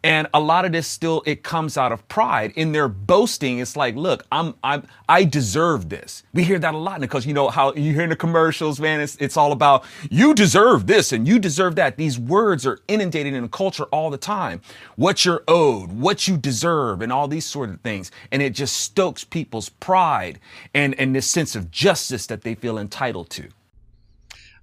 And 0.04 0.28
a 0.34 0.40
lot 0.40 0.66
of 0.66 0.72
this 0.72 0.86
still 0.86 1.22
it 1.24 1.42
comes 1.42 1.78
out 1.78 1.90
of 1.90 2.06
pride. 2.08 2.52
In 2.56 2.72
their 2.72 2.88
boasting, 2.88 3.58
it's 3.58 3.74
like, 3.74 3.96
look, 3.96 4.26
I'm 4.30 4.54
I'm 4.62 4.86
I 5.08 5.24
deserve 5.24 5.88
this. 5.88 6.22
We 6.34 6.44
hear 6.44 6.58
that 6.58 6.74
a 6.74 6.78
lot 6.78 7.00
because 7.00 7.26
you 7.26 7.32
know 7.32 7.48
how 7.48 7.72
you 7.72 7.94
hear 7.94 8.02
in 8.02 8.10
the 8.10 8.16
commercials, 8.16 8.78
man, 8.78 9.00
it's 9.00 9.16
it's 9.16 9.38
all 9.38 9.50
about 9.50 9.84
you 10.10 10.34
deserve 10.34 10.86
this 10.86 11.12
and 11.12 11.26
you 11.26 11.38
deserve 11.38 11.76
that. 11.76 11.96
These 11.96 12.18
words 12.18 12.66
are 12.66 12.80
inundated 12.86 13.32
in 13.32 13.42
the 13.44 13.48
culture 13.48 13.84
all 13.84 14.10
the 14.10 14.18
time. 14.18 14.60
What 14.96 15.24
you're 15.24 15.42
owed, 15.48 15.90
what 15.90 16.28
you 16.28 16.36
deserve, 16.36 17.00
and 17.00 17.10
all 17.10 17.26
these 17.26 17.46
sort 17.46 17.70
of 17.70 17.80
things. 17.80 18.10
And 18.30 18.42
it 18.42 18.50
just 18.50 18.76
stokes 18.76 19.24
people's 19.24 19.70
pride 19.70 20.38
and, 20.74 20.94
and 21.00 21.16
this 21.16 21.30
sense 21.30 21.56
of 21.56 21.70
justice 21.70 22.26
that 22.26 22.42
they 22.42 22.54
feel 22.54 22.76
entitled 22.76 23.30
to. 23.30 23.48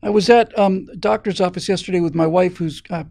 I 0.03 0.12
was 0.12 0.29
at 0.29 0.57
um, 0.57 0.88
doctor's 1.00 1.41
office 1.41 1.67
yesterday 1.67 2.00
with 2.00 2.13
my 2.13 2.27
wife, 2.27 2.57
who's 2.57 2.83
uh, 2.91 3.05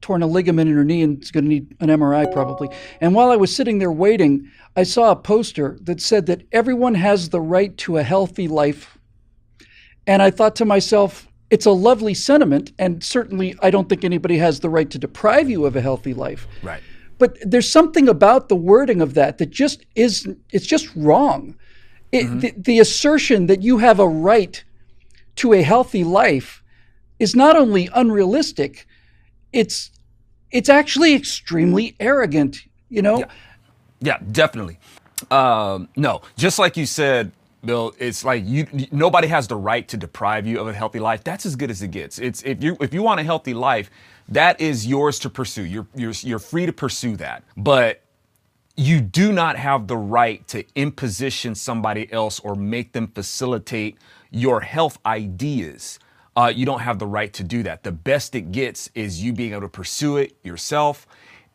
torn 0.00 0.22
a 0.22 0.26
ligament 0.26 0.70
in 0.70 0.76
her 0.76 0.84
knee 0.84 1.02
and 1.02 1.22
is 1.22 1.30
going 1.30 1.44
to 1.44 1.48
need 1.50 1.74
an 1.80 1.88
MRI 1.88 2.30
probably. 2.32 2.68
And 3.00 3.14
while 3.14 3.30
I 3.30 3.36
was 3.36 3.54
sitting 3.54 3.78
there 3.78 3.92
waiting, 3.92 4.50
I 4.76 4.84
saw 4.84 5.10
a 5.10 5.16
poster 5.16 5.78
that 5.82 6.00
said 6.00 6.26
that 6.26 6.42
everyone 6.52 6.94
has 6.94 7.28
the 7.28 7.40
right 7.40 7.76
to 7.78 7.98
a 7.98 8.02
healthy 8.02 8.48
life. 8.48 8.98
And 10.06 10.22
I 10.22 10.30
thought 10.30 10.56
to 10.56 10.64
myself, 10.64 11.28
it's 11.50 11.66
a 11.66 11.70
lovely 11.70 12.14
sentiment, 12.14 12.72
and 12.78 13.04
certainly 13.04 13.54
I 13.60 13.70
don't 13.70 13.86
think 13.86 14.04
anybody 14.04 14.38
has 14.38 14.60
the 14.60 14.70
right 14.70 14.88
to 14.88 14.98
deprive 14.98 15.50
you 15.50 15.66
of 15.66 15.76
a 15.76 15.82
healthy 15.82 16.14
life. 16.14 16.48
Right. 16.62 16.80
But 17.18 17.36
there's 17.42 17.70
something 17.70 18.08
about 18.08 18.48
the 18.48 18.56
wording 18.56 19.02
of 19.02 19.14
that 19.14 19.36
that 19.38 19.50
just 19.50 19.84
is 19.94 20.26
it's 20.50 20.66
just 20.66 20.90
wrong. 20.96 21.54
It, 22.10 22.24
mm-hmm. 22.24 22.38
the, 22.38 22.54
the 22.56 22.78
assertion 22.80 23.46
that 23.46 23.62
you 23.62 23.78
have 23.78 24.00
a 24.00 24.08
right 24.08 24.64
to 25.36 25.52
a 25.52 25.62
healthy 25.62 26.04
life 26.04 26.62
is 27.18 27.36
not 27.36 27.54
only 27.54 27.88
unrealistic, 27.94 28.86
it's 29.52 29.90
it's 30.50 30.68
actually 30.68 31.14
extremely 31.14 31.96
arrogant, 31.98 32.58
you 32.88 33.02
know? 33.02 33.18
Yeah, 33.20 33.26
yeah 34.00 34.18
definitely. 34.32 34.78
Um, 35.30 35.88
no, 35.96 36.22
just 36.36 36.58
like 36.58 36.76
you 36.76 36.84
said, 36.86 37.32
Bill, 37.64 37.94
it's 37.98 38.24
like 38.24 38.42
you 38.44 38.66
nobody 38.90 39.28
has 39.28 39.46
the 39.46 39.56
right 39.56 39.86
to 39.88 39.96
deprive 39.96 40.46
you 40.46 40.58
of 40.60 40.66
a 40.66 40.72
healthy 40.72 40.98
life. 40.98 41.22
That's 41.22 41.46
as 41.46 41.54
good 41.56 41.70
as 41.70 41.80
it 41.82 41.92
gets. 41.92 42.18
It's 42.18 42.42
if 42.42 42.62
you 42.62 42.76
if 42.80 42.92
you 42.92 43.02
want 43.02 43.20
a 43.20 43.22
healthy 43.22 43.54
life, 43.54 43.88
that 44.28 44.60
is 44.60 44.86
yours 44.86 45.18
to 45.20 45.30
pursue. 45.30 45.64
You're 45.64 45.86
you're 45.94 46.12
you're 46.22 46.40
free 46.40 46.66
to 46.66 46.72
pursue 46.72 47.16
that. 47.18 47.44
But 47.56 48.02
you 48.76 49.00
do 49.00 49.32
not 49.32 49.56
have 49.56 49.86
the 49.86 49.96
right 49.96 50.46
to 50.48 50.64
imposition 50.74 51.54
somebody 51.54 52.12
else 52.12 52.40
or 52.40 52.56
make 52.56 52.92
them 52.92 53.06
facilitate 53.06 53.96
your 54.30 54.60
health 54.62 54.98
ideas. 55.06 55.98
Uh, 56.34 56.52
you 56.54 56.64
don't 56.64 56.80
have 56.80 56.98
the 56.98 57.06
right 57.06 57.32
to 57.34 57.44
do 57.44 57.62
that. 57.62 57.82
The 57.82 57.92
best 57.92 58.34
it 58.34 58.52
gets 58.52 58.90
is 58.94 59.22
you 59.22 59.32
being 59.32 59.52
able 59.52 59.62
to 59.62 59.68
pursue 59.68 60.16
it 60.16 60.36
yourself. 60.42 61.06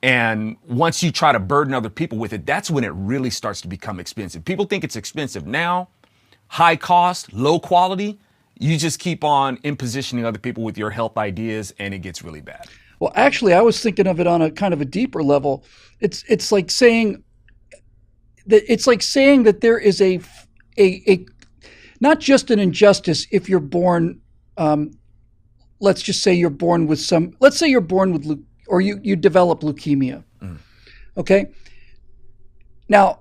And 0.03 0.57
once 0.67 1.01
you 1.01 1.11
try 1.11 1.31
to 1.31 1.39
burden 1.39 1.73
other 1.73 1.89
people 1.89 2.19
with 2.19 2.33
it, 2.33 2.45
that's 2.45 2.69
when 2.69 2.83
it 2.83 2.93
really 2.93 3.31
starts 3.31 3.61
to 3.61 3.67
become 3.67 3.99
expensive. 3.99 4.45
People 4.45 4.65
think 4.65 4.83
it's 4.83 4.95
expensive 4.95 5.47
now, 5.47 5.89
high 6.47 6.75
cost, 6.75 7.33
low 7.33 7.59
quality. 7.59 8.19
You 8.59 8.77
just 8.77 8.99
keep 8.99 9.23
on 9.23 9.57
impositioning 9.57 10.23
other 10.23 10.39
people 10.39 10.63
with 10.63 10.77
your 10.77 10.91
health 10.91 11.17
ideas, 11.17 11.73
and 11.79 11.93
it 11.93 11.99
gets 11.99 12.23
really 12.23 12.41
bad. 12.41 12.67
Well, 12.99 13.11
actually, 13.15 13.53
I 13.53 13.61
was 13.61 13.81
thinking 13.81 14.07
of 14.07 14.19
it 14.19 14.27
on 14.27 14.41
a 14.41 14.51
kind 14.51 14.73
of 14.73 14.81
a 14.81 14.85
deeper 14.85 15.23
level. 15.23 15.63
It's 15.99 16.23
it's 16.27 16.51
like 16.51 16.71
saying 16.71 17.23
that 18.47 18.71
it's 18.71 18.87
like 18.87 19.01
saying 19.01 19.43
that 19.43 19.61
there 19.61 19.77
is 19.77 20.01
a 20.01 20.19
a, 20.77 21.03
a 21.07 21.25
not 21.99 22.19
just 22.19 22.49
an 22.51 22.59
injustice 22.59 23.27
if 23.31 23.49
you're 23.49 23.59
born. 23.59 24.21
Um, 24.57 24.97
let's 25.79 26.01
just 26.01 26.21
say 26.23 26.33
you're 26.33 26.49
born 26.49 26.87
with 26.87 26.99
some. 26.99 27.35
Let's 27.39 27.57
say 27.57 27.67
you're 27.67 27.81
born 27.81 28.13
with 28.13 28.43
or 28.67 28.81
you 28.81 28.99
you 29.03 29.15
develop 29.15 29.61
leukemia. 29.61 30.23
Mm. 30.41 30.57
Okay. 31.17 31.47
Now, 32.89 33.19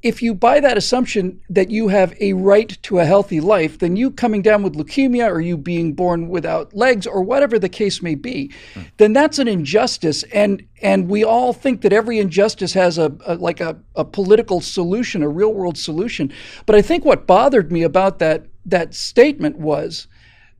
if 0.00 0.22
you 0.22 0.32
buy 0.32 0.60
that 0.60 0.78
assumption 0.78 1.40
that 1.50 1.70
you 1.70 1.88
have 1.88 2.14
a 2.20 2.32
right 2.32 2.80
to 2.82 3.00
a 3.00 3.04
healthy 3.04 3.40
life, 3.40 3.78
then 3.78 3.96
you 3.96 4.12
coming 4.12 4.42
down 4.42 4.62
with 4.62 4.76
leukemia 4.76 5.28
or 5.28 5.40
you 5.40 5.56
being 5.56 5.92
born 5.92 6.28
without 6.28 6.72
legs 6.72 7.04
or 7.04 7.20
whatever 7.20 7.58
the 7.58 7.68
case 7.68 8.00
may 8.00 8.14
be, 8.14 8.52
mm. 8.74 8.88
then 8.98 9.12
that's 9.12 9.40
an 9.40 9.48
injustice. 9.48 10.22
And 10.32 10.64
and 10.82 11.08
we 11.08 11.24
all 11.24 11.52
think 11.52 11.80
that 11.82 11.92
every 11.92 12.20
injustice 12.20 12.72
has 12.74 12.96
a, 12.96 13.16
a 13.26 13.34
like 13.34 13.60
a, 13.60 13.76
a 13.96 14.04
political 14.04 14.60
solution, 14.60 15.22
a 15.22 15.28
real 15.28 15.52
world 15.52 15.76
solution. 15.76 16.32
But 16.64 16.76
I 16.76 16.82
think 16.82 17.04
what 17.04 17.26
bothered 17.26 17.72
me 17.72 17.82
about 17.82 18.20
that 18.20 18.46
that 18.70 18.94
statement 18.94 19.58
was 19.58 20.06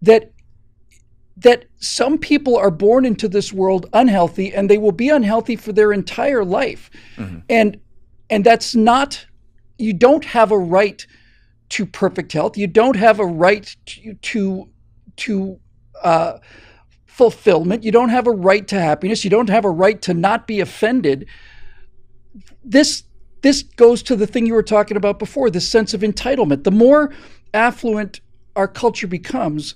that 0.03 0.33
that 1.37 1.67
some 1.77 2.19
people 2.19 2.57
are 2.57 2.71
born 2.71 3.05
into 3.05 3.29
this 3.29 3.53
world 3.53 3.87
unhealthy 3.93 4.53
and 4.53 4.69
they 4.69 4.79
will 4.79 4.93
be 4.93 5.09
unhealthy 5.09 5.55
for 5.55 5.73
their 5.73 5.93
entire 5.93 6.45
life. 6.45 6.91
Mm-hmm. 7.17 7.39
And 7.49 7.81
and 8.29 8.45
that's 8.45 8.75
not 8.75 9.25
you 9.79 9.93
don't 9.93 10.25
have 10.25 10.51
a 10.51 10.59
right 10.59 11.07
to 11.71 11.87
perfect 11.87 12.33
health. 12.33 12.57
You 12.57 12.67
don't 12.67 12.97
have 12.97 13.21
a 13.21 13.27
right 13.27 13.75
to 13.87 14.15
to, 14.15 14.69
to 15.17 15.61
uh, 16.03 16.39
fulfillment. 17.07 17.85
You 17.85 17.93
don't 17.93 18.09
have 18.09 18.27
a 18.27 18.33
right 18.33 18.67
to 18.69 18.81
happiness. 18.81 19.25
You 19.25 19.31
don't 19.31 19.51
have 19.51 19.65
a 19.65 19.71
right 19.71 20.01
to 20.03 20.15
not 20.15 20.47
be 20.47 20.61
offended. 20.61 21.27
This 22.65 23.05
this 23.43 23.63
goes 23.63 24.03
to 24.03 24.17
the 24.17 24.27
thing 24.27 24.47
you 24.47 24.55
were 24.55 24.63
talking 24.63 24.97
about 24.97 25.19
before, 25.19 25.51
this 25.51 25.69
sense 25.69 25.95
of 25.95 26.01
entitlement. 26.01 26.65
The 26.65 26.73
more 26.73 27.13
affluent 27.55 28.21
our 28.57 28.69
culture 28.69 29.07
becomes, 29.07 29.75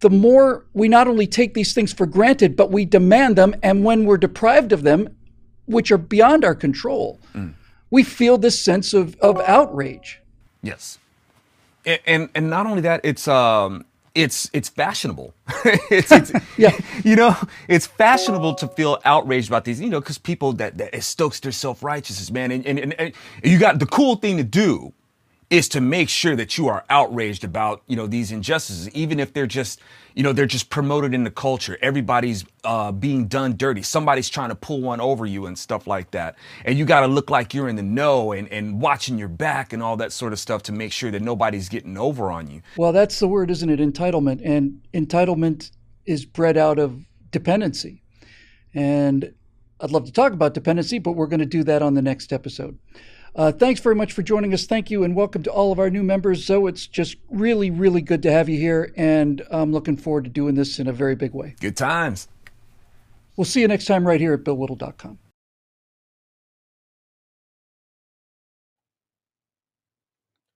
the 0.00 0.10
more 0.10 0.64
we 0.74 0.88
not 0.88 1.08
only 1.08 1.26
take 1.26 1.54
these 1.54 1.74
things 1.74 1.92
for 1.92 2.06
granted, 2.06 2.56
but 2.56 2.70
we 2.70 2.84
demand 2.84 3.36
them. 3.36 3.54
And 3.62 3.84
when 3.84 4.04
we're 4.04 4.18
deprived 4.18 4.72
of 4.72 4.82
them, 4.82 5.08
which 5.66 5.90
are 5.90 5.98
beyond 5.98 6.44
our 6.44 6.54
control, 6.54 7.20
mm 7.34 7.54
we 7.90 8.02
feel 8.02 8.38
this 8.38 8.60
sense 8.60 8.94
of, 8.94 9.16
of 9.16 9.38
outrage. 9.40 10.20
Yes. 10.62 10.98
And, 11.84 12.00
and, 12.06 12.28
and 12.34 12.50
not 12.50 12.66
only 12.66 12.82
that, 12.82 13.00
it's 13.04 13.28
um 13.28 13.84
it's 14.14 14.50
it's 14.52 14.68
fashionable. 14.68 15.32
it's, 15.64 16.10
it's 16.10 16.32
yeah. 16.56 16.76
You 17.04 17.16
know, 17.16 17.36
it's 17.68 17.86
fashionable 17.86 18.54
to 18.54 18.68
feel 18.68 18.98
outraged 19.04 19.48
about 19.48 19.64
these, 19.64 19.80
you 19.80 19.88
know, 19.88 20.00
because 20.00 20.18
people 20.18 20.52
that, 20.54 20.76
that 20.78 21.02
stokes 21.02 21.40
their 21.40 21.52
self-righteousness, 21.52 22.30
man. 22.30 22.50
And, 22.50 22.66
and, 22.66 22.78
and, 22.78 22.94
and 22.98 23.14
you 23.42 23.58
got 23.58 23.78
the 23.78 23.86
cool 23.86 24.16
thing 24.16 24.36
to 24.38 24.44
do 24.44 24.92
is 25.50 25.68
to 25.70 25.80
make 25.80 26.08
sure 26.08 26.36
that 26.36 26.58
you 26.58 26.68
are 26.68 26.84
outraged 26.90 27.42
about 27.42 27.82
you 27.86 27.96
know 27.96 28.06
these 28.06 28.30
injustices 28.30 28.90
even 28.90 29.18
if 29.18 29.32
they're 29.32 29.46
just 29.46 29.80
you 30.18 30.24
know 30.24 30.32
they're 30.32 30.46
just 30.46 30.68
promoted 30.68 31.14
in 31.14 31.22
the 31.22 31.30
culture. 31.30 31.78
Everybody's 31.80 32.44
uh, 32.64 32.90
being 32.90 33.28
done 33.28 33.56
dirty. 33.56 33.82
Somebody's 33.82 34.28
trying 34.28 34.48
to 34.48 34.56
pull 34.56 34.80
one 34.80 35.00
over 35.00 35.24
you 35.24 35.46
and 35.46 35.56
stuff 35.56 35.86
like 35.86 36.10
that. 36.10 36.34
And 36.64 36.76
you 36.76 36.84
got 36.84 37.00
to 37.00 37.06
look 37.06 37.30
like 37.30 37.54
you're 37.54 37.68
in 37.68 37.76
the 37.76 37.84
know 37.84 38.32
and, 38.32 38.48
and 38.48 38.80
watching 38.80 39.16
your 39.16 39.28
back 39.28 39.72
and 39.72 39.80
all 39.80 39.96
that 39.98 40.12
sort 40.12 40.32
of 40.32 40.40
stuff 40.40 40.64
to 40.64 40.72
make 40.72 40.90
sure 40.90 41.12
that 41.12 41.22
nobody's 41.22 41.68
getting 41.68 41.96
over 41.96 42.32
on 42.32 42.50
you. 42.50 42.62
Well 42.76 42.92
that's 42.92 43.20
the 43.20 43.28
word 43.28 43.48
isn't 43.52 43.70
it? 43.70 43.78
Entitlement. 43.78 44.42
And 44.44 44.80
entitlement 44.92 45.70
is 46.04 46.24
bred 46.24 46.56
out 46.56 46.80
of 46.80 47.00
dependency. 47.30 48.02
And 48.74 49.32
i'd 49.80 49.92
love 49.92 50.04
to 50.04 50.10
talk 50.10 50.32
about 50.32 50.54
dependency 50.54 50.98
but 50.98 51.12
we're 51.12 51.28
going 51.28 51.38
to 51.38 51.46
do 51.46 51.62
that 51.62 51.82
on 51.82 51.94
the 51.94 52.02
next 52.02 52.32
episode 52.32 52.76
uh, 53.38 53.52
thanks 53.52 53.80
very 53.80 53.94
much 53.94 54.12
for 54.12 54.22
joining 54.22 54.52
us. 54.52 54.66
Thank 54.66 54.90
you, 54.90 55.04
and 55.04 55.14
welcome 55.14 55.44
to 55.44 55.50
all 55.50 55.70
of 55.70 55.78
our 55.78 55.90
new 55.90 56.02
members. 56.02 56.44
Zo, 56.44 56.66
it's 56.66 56.88
just 56.88 57.16
really, 57.30 57.70
really 57.70 58.02
good 58.02 58.20
to 58.24 58.32
have 58.32 58.48
you 58.48 58.58
here, 58.58 58.92
and 58.96 59.42
I'm 59.48 59.70
looking 59.70 59.96
forward 59.96 60.24
to 60.24 60.30
doing 60.30 60.56
this 60.56 60.80
in 60.80 60.88
a 60.88 60.92
very 60.92 61.14
big 61.14 61.34
way. 61.34 61.54
Good 61.60 61.76
times. 61.76 62.26
We'll 63.36 63.44
see 63.44 63.60
you 63.60 63.68
next 63.68 63.84
time 63.84 64.04
right 64.04 64.20
here 64.20 64.34
at 64.34 64.42
BillWhittle.com. 64.42 65.20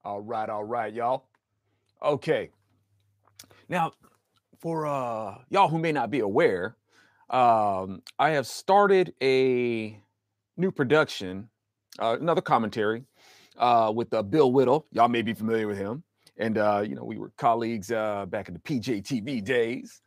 All 0.05 0.21
right, 0.21 0.49
all 0.49 0.65
right, 0.65 0.93
y'all. 0.93 1.27
Okay. 2.03 2.51
Now, 3.69 3.93
for 4.59 4.89
uh, 4.89 5.37
y'all 5.51 5.69
who 5.69 5.79
may 5.79 5.93
not 5.93 6.11
be 6.11 6.19
aware, 6.19 6.75
um, 7.31 8.03
I 8.19 8.31
have 8.31 8.49
started 8.49 9.15
a 9.23 10.03
new 10.57 10.73
production 10.73 11.49
uh, 11.99 12.17
another 12.21 12.41
commentary 12.41 13.05
uh, 13.59 13.93
with 13.95 14.13
uh, 14.15 14.23
Bill 14.23 14.53
Whittle. 14.53 14.87
Y'all 14.93 15.09
may 15.09 15.23
be 15.23 15.35
familiar 15.35 15.67
with 15.67 15.79
him. 15.79 16.03
And, 16.39 16.59
uh, 16.59 16.83
you 16.87 16.95
know, 16.95 17.05
we 17.05 17.19
were 17.19 17.31
colleagues 17.37 17.91
uh, 17.91 18.27
back 18.27 18.49
in 18.49 18.55
the 18.55 18.61
PJTV 18.61 19.45
days. 19.45 20.03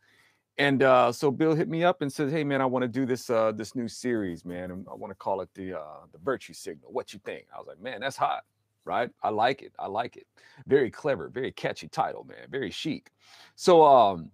And 0.58 0.82
uh, 0.82 1.12
so 1.12 1.30
Bill 1.30 1.54
hit 1.54 1.68
me 1.68 1.84
up 1.84 2.00
and 2.00 2.10
said, 2.10 2.30
"Hey 2.30 2.42
man, 2.42 2.62
I 2.62 2.66
want 2.66 2.82
to 2.82 2.88
do 2.88 3.04
this 3.04 3.28
uh, 3.28 3.52
this 3.52 3.74
new 3.74 3.88
series, 3.88 4.44
man, 4.44 4.70
and 4.70 4.86
I 4.90 4.94
want 4.94 5.10
to 5.10 5.14
call 5.14 5.42
it 5.42 5.50
the 5.54 5.74
uh, 5.78 6.06
the 6.12 6.18
Virtue 6.18 6.54
Signal. 6.54 6.90
What 6.92 7.12
you 7.12 7.20
think?" 7.24 7.46
I 7.54 7.58
was 7.58 7.66
like, 7.66 7.80
"Man, 7.80 8.00
that's 8.00 8.16
hot, 8.16 8.44
right? 8.86 9.10
I 9.22 9.28
like 9.28 9.60
it. 9.60 9.74
I 9.78 9.86
like 9.86 10.16
it. 10.16 10.26
Very 10.66 10.90
clever, 10.90 11.28
very 11.28 11.52
catchy 11.52 11.88
title, 11.88 12.24
man. 12.24 12.48
Very 12.50 12.70
chic." 12.70 13.10
So, 13.54 13.84
um, 13.84 14.30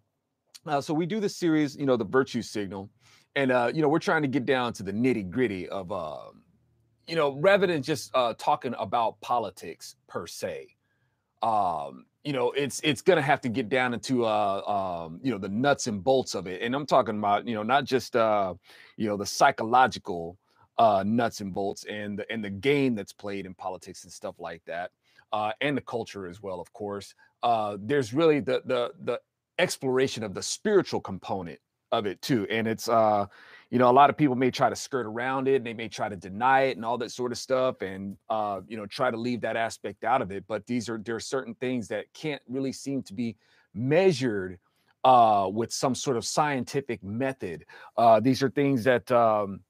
uh, 0.64 0.80
so 0.80 0.94
we 0.94 1.06
do 1.06 1.18
this 1.18 1.37
series, 1.37 1.76
you 1.76 1.87
know, 1.87 1.97
the 1.97 2.04
Virtue 2.04 2.42
Signal, 2.42 2.88
and 3.35 3.50
uh, 3.50 3.73
you 3.75 3.82
know, 3.82 3.88
we're 3.88 3.99
trying 3.99 4.23
to 4.23 4.28
get 4.28 4.47
down 4.47 4.73
to 4.75 4.85
the 4.85 4.92
nitty 4.92 5.28
gritty 5.28 5.68
of 5.71 5.90
um, 5.90 6.41
you 7.06 7.16
know, 7.16 7.37
rather 7.40 7.66
than 7.66 7.82
just 7.82 8.11
uh, 8.14 8.35
talking 8.38 8.75
about 8.78 9.21
politics 9.21 9.97
per 10.09 10.26
se, 10.26 10.68
um, 11.42 12.06
you 12.25 12.32
know, 12.32 12.52
it's 12.52 12.80
it's 12.85 13.02
gonna 13.02 13.23
have 13.23 13.40
to 13.40 13.49
get 13.49 13.68
down 13.68 13.94
into 13.94 14.25
uh, 14.25 15.06
um, 15.06 15.21
you 15.23 15.32
know 15.32 15.38
the 15.38 15.49
nuts 15.49 15.88
and 15.88 16.02
bolts 16.02 16.35
of 16.35 16.47
it, 16.47 16.62
and 16.62 16.75
I'm 16.75 16.87
talking 16.87 17.18
about 17.18 17.47
you 17.49 17.54
know 17.54 17.64
not 17.64 17.85
just 17.85 18.14
uh, 18.14 18.54
you 18.97 19.09
know 19.09 19.16
the 19.16 19.26
psychological 19.26 20.38
uh, 20.78 21.02
nuts 21.04 21.40
and 21.40 21.52
bolts 21.52 21.85
and 21.85 22.18
the 22.18 22.30
and 22.32 22.44
the 22.44 22.50
game 22.50 22.94
that's 22.94 23.12
played 23.12 23.44
in 23.47 23.54
politics 23.54 24.04
and 24.04 24.12
stuff 24.12 24.38
like 24.38 24.62
that, 24.66 24.92
uh, 25.32 25.52
and 25.61 25.76
the 25.76 25.80
culture 25.80 26.26
as 26.26 26.40
well, 26.40 26.61
of 26.61 26.73
course. 26.73 27.14
Uh, 27.42 27.76
there's 27.80 28.14
really 28.14 28.38
the 28.38 28.62
the 28.66 28.92
the 29.02 29.21
exploration 29.59 30.23
of 30.23 30.32
the 30.35 30.42
spiritual 30.42 31.00
component 31.00 31.59
of 31.90 32.06
it 32.06 32.23
too, 32.23 32.47
and 32.50 32.68
it's 32.68 32.88
uh, 32.88 33.26
you 33.72 33.78
know, 33.78 33.88
a 33.88 33.90
lot 33.90 34.10
of 34.10 34.18
people 34.18 34.36
may 34.36 34.50
try 34.50 34.68
to 34.68 34.76
skirt 34.76 35.06
around 35.06 35.48
it 35.48 35.56
and 35.56 35.66
they 35.66 35.72
may 35.72 35.88
try 35.88 36.06
to 36.06 36.14
deny 36.14 36.64
it 36.64 36.76
and 36.76 36.84
all 36.84 36.98
that 36.98 37.10
sort 37.10 37.32
of 37.32 37.38
stuff 37.38 37.80
and, 37.80 38.18
uh, 38.28 38.60
you 38.68 38.76
know, 38.76 38.84
try 38.84 39.10
to 39.10 39.16
leave 39.16 39.40
that 39.40 39.56
aspect 39.56 40.04
out 40.04 40.20
of 40.20 40.30
it. 40.30 40.44
But 40.46 40.66
these 40.66 40.90
are, 40.90 40.98
there 40.98 41.16
are 41.16 41.20
certain 41.20 41.54
things 41.54 41.88
that 41.88 42.04
can't 42.12 42.42
really 42.46 42.72
seem 42.72 43.02
to 43.04 43.14
be 43.14 43.34
measured 43.72 44.58
uh, 45.04 45.48
with 45.50 45.72
some 45.72 45.94
sort 45.94 46.18
of 46.18 46.24
scientific 46.26 47.02
method. 47.02 47.64
Uh, 47.96 48.20
these 48.20 48.42
are 48.42 48.50
things 48.50 48.84
that, 48.84 49.10
um, 49.10 49.60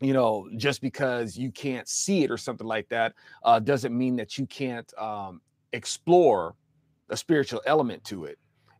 you 0.00 0.12
know, 0.12 0.48
just 0.56 0.80
because 0.80 1.38
you 1.38 1.52
can't 1.52 1.88
see 1.88 2.24
it 2.24 2.32
or 2.32 2.36
something 2.36 2.66
like 2.66 2.88
that 2.88 3.14
uh, 3.44 3.60
doesn't 3.60 3.96
mean 3.96 4.16
that 4.16 4.36
you 4.36 4.46
can't 4.46 4.92
um, 4.98 5.40
explore 5.72 6.56
a 7.08 7.16
spiritual 7.16 7.62
element 7.66 8.02
to 8.02 8.24
it. 8.24 8.36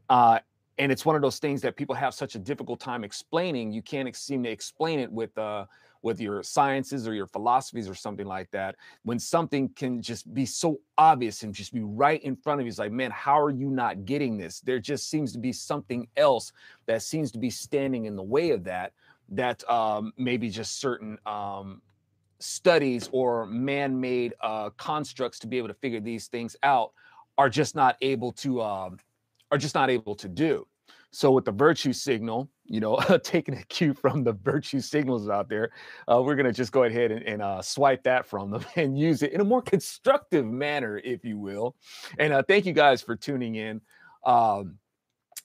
Uh, 0.08 0.40
and 0.78 0.92
it's 0.92 1.04
one 1.04 1.16
of 1.16 1.22
those 1.22 1.38
things 1.38 1.60
that 1.62 1.76
people 1.76 1.94
have 1.94 2.14
such 2.14 2.34
a 2.34 2.38
difficult 2.38 2.80
time 2.80 3.04
explaining 3.04 3.72
you 3.72 3.82
can't 3.82 4.14
seem 4.14 4.42
to 4.42 4.50
explain 4.50 4.98
it 4.98 5.10
with 5.10 5.36
uh 5.38 5.64
with 6.02 6.20
your 6.20 6.44
sciences 6.44 7.08
or 7.08 7.14
your 7.14 7.26
philosophies 7.26 7.88
or 7.88 7.94
something 7.94 8.26
like 8.26 8.48
that 8.52 8.76
when 9.02 9.18
something 9.18 9.68
can 9.70 10.00
just 10.00 10.32
be 10.32 10.46
so 10.46 10.78
obvious 10.96 11.42
and 11.42 11.52
just 11.52 11.74
be 11.74 11.82
right 11.82 12.22
in 12.22 12.36
front 12.36 12.60
of 12.60 12.66
you 12.66 12.70
it's 12.70 12.78
like 12.78 12.92
man 12.92 13.10
how 13.10 13.38
are 13.38 13.50
you 13.50 13.70
not 13.70 14.04
getting 14.04 14.38
this? 14.38 14.60
There 14.60 14.78
just 14.78 15.10
seems 15.10 15.32
to 15.32 15.38
be 15.38 15.52
something 15.52 16.06
else 16.16 16.52
that 16.86 17.02
seems 17.02 17.32
to 17.32 17.38
be 17.38 17.50
standing 17.50 18.04
in 18.04 18.16
the 18.16 18.22
way 18.22 18.50
of 18.50 18.64
that 18.64 18.92
that 19.30 19.68
um 19.68 20.12
maybe 20.16 20.48
just 20.48 20.80
certain 20.80 21.18
um 21.26 21.82
studies 22.40 23.08
or 23.12 23.46
man-made 23.46 24.32
uh, 24.40 24.70
constructs 24.70 25.40
to 25.40 25.48
be 25.48 25.58
able 25.58 25.66
to 25.66 25.74
figure 25.74 26.00
these 26.00 26.28
things 26.28 26.54
out 26.62 26.92
are 27.36 27.48
just 27.48 27.74
not 27.74 27.96
able 28.00 28.30
to 28.30 28.62
um, 28.62 28.96
are 29.50 29.58
just 29.58 29.74
not 29.74 29.90
able 29.90 30.14
to 30.16 30.28
do. 30.28 30.66
So 31.10 31.32
with 31.32 31.46
the 31.46 31.52
virtue 31.52 31.92
signal, 31.92 32.50
you 32.64 32.80
know, 32.80 32.96
taking 33.22 33.56
a 33.56 33.64
cue 33.64 33.94
from 33.94 34.24
the 34.24 34.32
virtue 34.32 34.80
signals 34.80 35.28
out 35.28 35.48
there, 35.48 35.70
uh, 36.10 36.22
we're 36.22 36.34
gonna 36.34 36.52
just 36.52 36.72
go 36.72 36.84
ahead 36.84 37.10
and, 37.10 37.22
and 37.22 37.42
uh, 37.42 37.62
swipe 37.62 38.02
that 38.04 38.26
from 38.26 38.50
them 38.50 38.64
and 38.76 38.98
use 38.98 39.22
it 39.22 39.32
in 39.32 39.40
a 39.40 39.44
more 39.44 39.62
constructive 39.62 40.44
manner, 40.46 40.98
if 40.98 41.24
you 41.24 41.38
will. 41.38 41.76
And 42.18 42.32
uh, 42.32 42.42
thank 42.46 42.66
you 42.66 42.72
guys 42.72 43.00
for 43.02 43.16
tuning 43.16 43.54
in. 43.54 43.80
Um, 44.24 44.76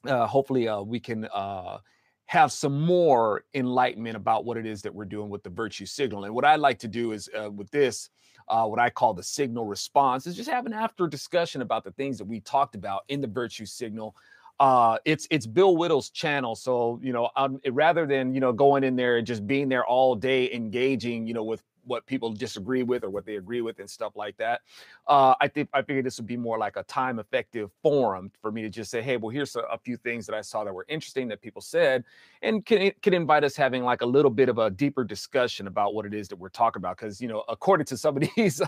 uh, 0.06 0.28
hopefully, 0.28 0.68
uh, 0.68 0.82
we 0.82 1.00
can 1.00 1.26
uh, 1.34 1.78
have 2.26 2.52
some 2.52 2.82
more 2.82 3.46
enlightenment 3.54 4.18
about 4.18 4.44
what 4.44 4.58
it 4.58 4.66
is 4.66 4.82
that 4.82 4.94
we're 4.94 5.06
doing 5.06 5.30
with 5.30 5.44
the 5.44 5.50
virtue 5.50 5.86
signal. 5.86 6.26
And 6.26 6.36
what 6.36 6.44
I 6.44 6.58
like 6.58 6.80
to 6.80 6.90
do 6.90 7.14
is 7.14 7.30
with 7.54 7.72
this, 7.72 8.10
uh, 8.48 8.66
what 8.66 8.80
I 8.80 8.90
call 8.90 9.14
the 9.14 9.24
signal 9.24 9.66
response, 9.66 10.28
is 10.28 10.36
just 10.36 10.50
have 10.50 10.66
an 10.66 10.74
after 10.74 11.08
discussion 11.08 11.62
about 11.62 11.84
the 11.84 11.92
things 11.92 12.18
that 12.18 12.26
we 12.26 12.40
talked 12.40 12.76
about 12.76 13.04
in 13.08 13.22
the 13.22 13.28
virtue 13.28 13.66
signal. 13.66 14.16
Uh, 14.60 14.98
it's 15.04 15.28
it's 15.32 15.46
Bill 15.46 15.76
Whittle's 15.76 16.10
channel, 16.10 16.56
so 16.56 17.00
you 17.02 17.12
know, 17.12 17.30
um, 17.36 17.60
rather 17.72 18.06
than 18.06 18.34
you 18.34 18.40
know 18.40 18.54
going 18.54 18.84
in 18.84 18.96
there 18.96 19.18
and 19.18 19.26
just 19.26 19.46
being 19.48 19.68
there 19.68 19.86
all 19.86 20.16
day 20.16 20.52
engaging, 20.54 21.28
you 21.28 21.34
know, 21.34 21.44
with 21.44 21.64
what 21.86 22.06
people 22.06 22.32
disagree 22.32 22.84
with 22.84 23.04
or 23.04 23.10
what 23.10 23.26
they 23.26 23.36
agree 23.36 23.62
with 23.62 23.80
and 23.80 23.90
stuff 23.90 24.16
like 24.16 24.38
that. 24.38 24.62
Uh, 25.08 25.36
I 25.42 25.48
think 25.48 25.70
I 25.74 25.82
figured 25.82 26.06
this 26.06 26.18
would 26.18 26.28
be 26.28 26.38
more 26.38 26.58
like 26.58 26.78
a 26.78 26.84
time 26.84 27.20
effective 27.20 27.72
forum 27.82 28.32
for 28.42 28.52
me 28.52 28.62
to 28.62 28.70
just 28.70 28.90
say, 28.90 29.02
hey, 29.02 29.18
well, 29.18 29.30
here's 29.30 29.56
a, 29.56 29.62
a, 29.62 29.78
few 29.78 29.98
things 29.98 30.26
that 30.26 30.36
I 30.36 30.42
saw 30.42 30.64
that 30.64 30.74
were 30.74 30.86
interesting 30.88 31.28
that 31.28 31.42
people 31.42 31.62
said, 31.62 32.04
and 32.42 32.66
can 32.66 32.92
can 33.02 33.14
invite 33.14 33.44
us 33.44 33.56
having 33.56 33.84
like 33.84 34.02
a 34.02 34.06
little 34.06 34.32
bit 34.32 34.50
of 34.50 34.58
a 34.60 34.70
deeper 34.70 35.04
discussion 35.04 35.68
about 35.68 35.94
what 35.94 36.06
it 36.06 36.14
is 36.14 36.28
that 36.30 36.38
we're 36.38 36.50
talking 36.50 36.80
about. 36.80 36.98
Because 36.98 37.22
you 37.22 37.28
know, 37.28 37.44
according 37.50 37.86
to 37.88 37.98
some 37.98 38.16
of 38.16 38.24
these 38.36 38.62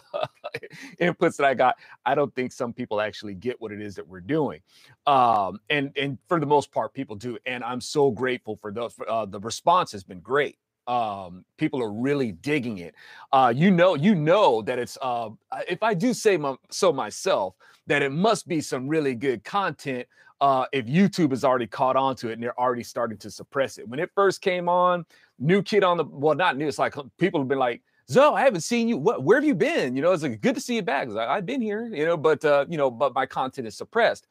inputs 1.00 1.38
that 1.38 1.46
I 1.46 1.54
got, 1.54 1.76
I 2.06 2.16
don't 2.16 2.34
think 2.36 2.52
some 2.52 2.74
people 2.74 3.00
actually 3.00 3.36
get 3.36 3.60
what 3.62 3.72
it 3.72 3.82
is 3.82 3.96
that 3.96 4.08
we're 4.08 4.20
doing, 4.20 4.60
um, 5.08 5.60
and 5.70 5.92
and 5.96 6.18
for 6.28 6.40
the 6.40 6.46
most 6.46 6.72
part, 6.72 6.94
people 6.94 7.16
do, 7.16 7.38
and 7.46 7.64
I'm 7.64 7.82
so 7.82 8.12
grateful 8.12 8.58
for 8.58 8.72
those. 8.72 8.94
Uh, 9.08 9.26
the 9.26 9.40
response 9.40 9.92
has 9.94 10.04
been 10.04 10.20
great 10.20 10.58
um 10.88 11.44
people 11.58 11.82
are 11.82 11.92
really 11.92 12.32
digging 12.32 12.78
it 12.78 12.94
uh 13.34 13.52
you 13.56 13.72
know 13.72 13.96
you 13.96 14.14
know 14.14 14.62
that 14.62 14.78
it's 14.78 14.98
uh 15.02 15.30
if 15.68 15.82
i 15.82 15.94
do 15.94 16.14
say 16.14 16.38
my, 16.38 16.56
so 16.70 16.94
myself 16.94 17.56
that 17.88 18.02
it 18.02 18.12
must 18.12 18.48
be 18.48 18.62
some 18.62 18.88
really 18.88 19.16
good 19.16 19.44
content 19.44 20.08
uh 20.42 20.66
if 20.72 20.86
youtube 20.86 21.32
has 21.32 21.44
already 21.44 21.68
caught 21.68 21.96
on 21.96 22.16
to 22.16 22.30
it 22.30 22.34
and 22.34 22.44
they're 22.44 22.60
already 22.60 22.84
starting 22.84 23.18
to 23.18 23.32
suppress 23.32 23.78
it 23.78 23.88
when 23.88 24.00
it 24.00 24.12
first 24.14 24.42
came 24.42 24.70
on 24.70 25.06
new 25.40 25.62
kid 25.62 25.84
on 25.84 25.98
the 25.98 26.04
well 26.04 26.36
not 26.36 26.56
new 26.58 26.68
it's 26.68 26.80
like 26.80 26.94
people 27.18 27.40
have 27.40 27.48
been 27.48 27.60
like 27.60 27.82
Zo, 28.10 28.36
I 28.36 28.42
haven't 28.42 28.62
seen 28.62 28.88
you. 28.88 28.98
What? 28.98 29.24
Where 29.24 29.38
have 29.38 29.46
you 29.46 29.56
been? 29.56 29.96
You 29.96 30.04
know, 30.04 30.12
it's 30.12 30.22
like 30.22 30.40
good 30.40 30.56
to 30.56 30.62
see 30.62 30.76
you 30.76 30.84
back. 30.84 31.10
Like, 31.10 31.28
I've 31.28 31.46
been 31.46 31.62
here, 31.62 31.88
you 31.92 32.06
know, 32.06 32.18
but 32.18 32.46
uh, 32.46 32.66
you 32.70 32.78
know, 32.78 32.92
but 32.92 33.16
my 33.16 33.26
content 33.26 33.68
is 33.68 33.76
suppressed, 33.76 34.28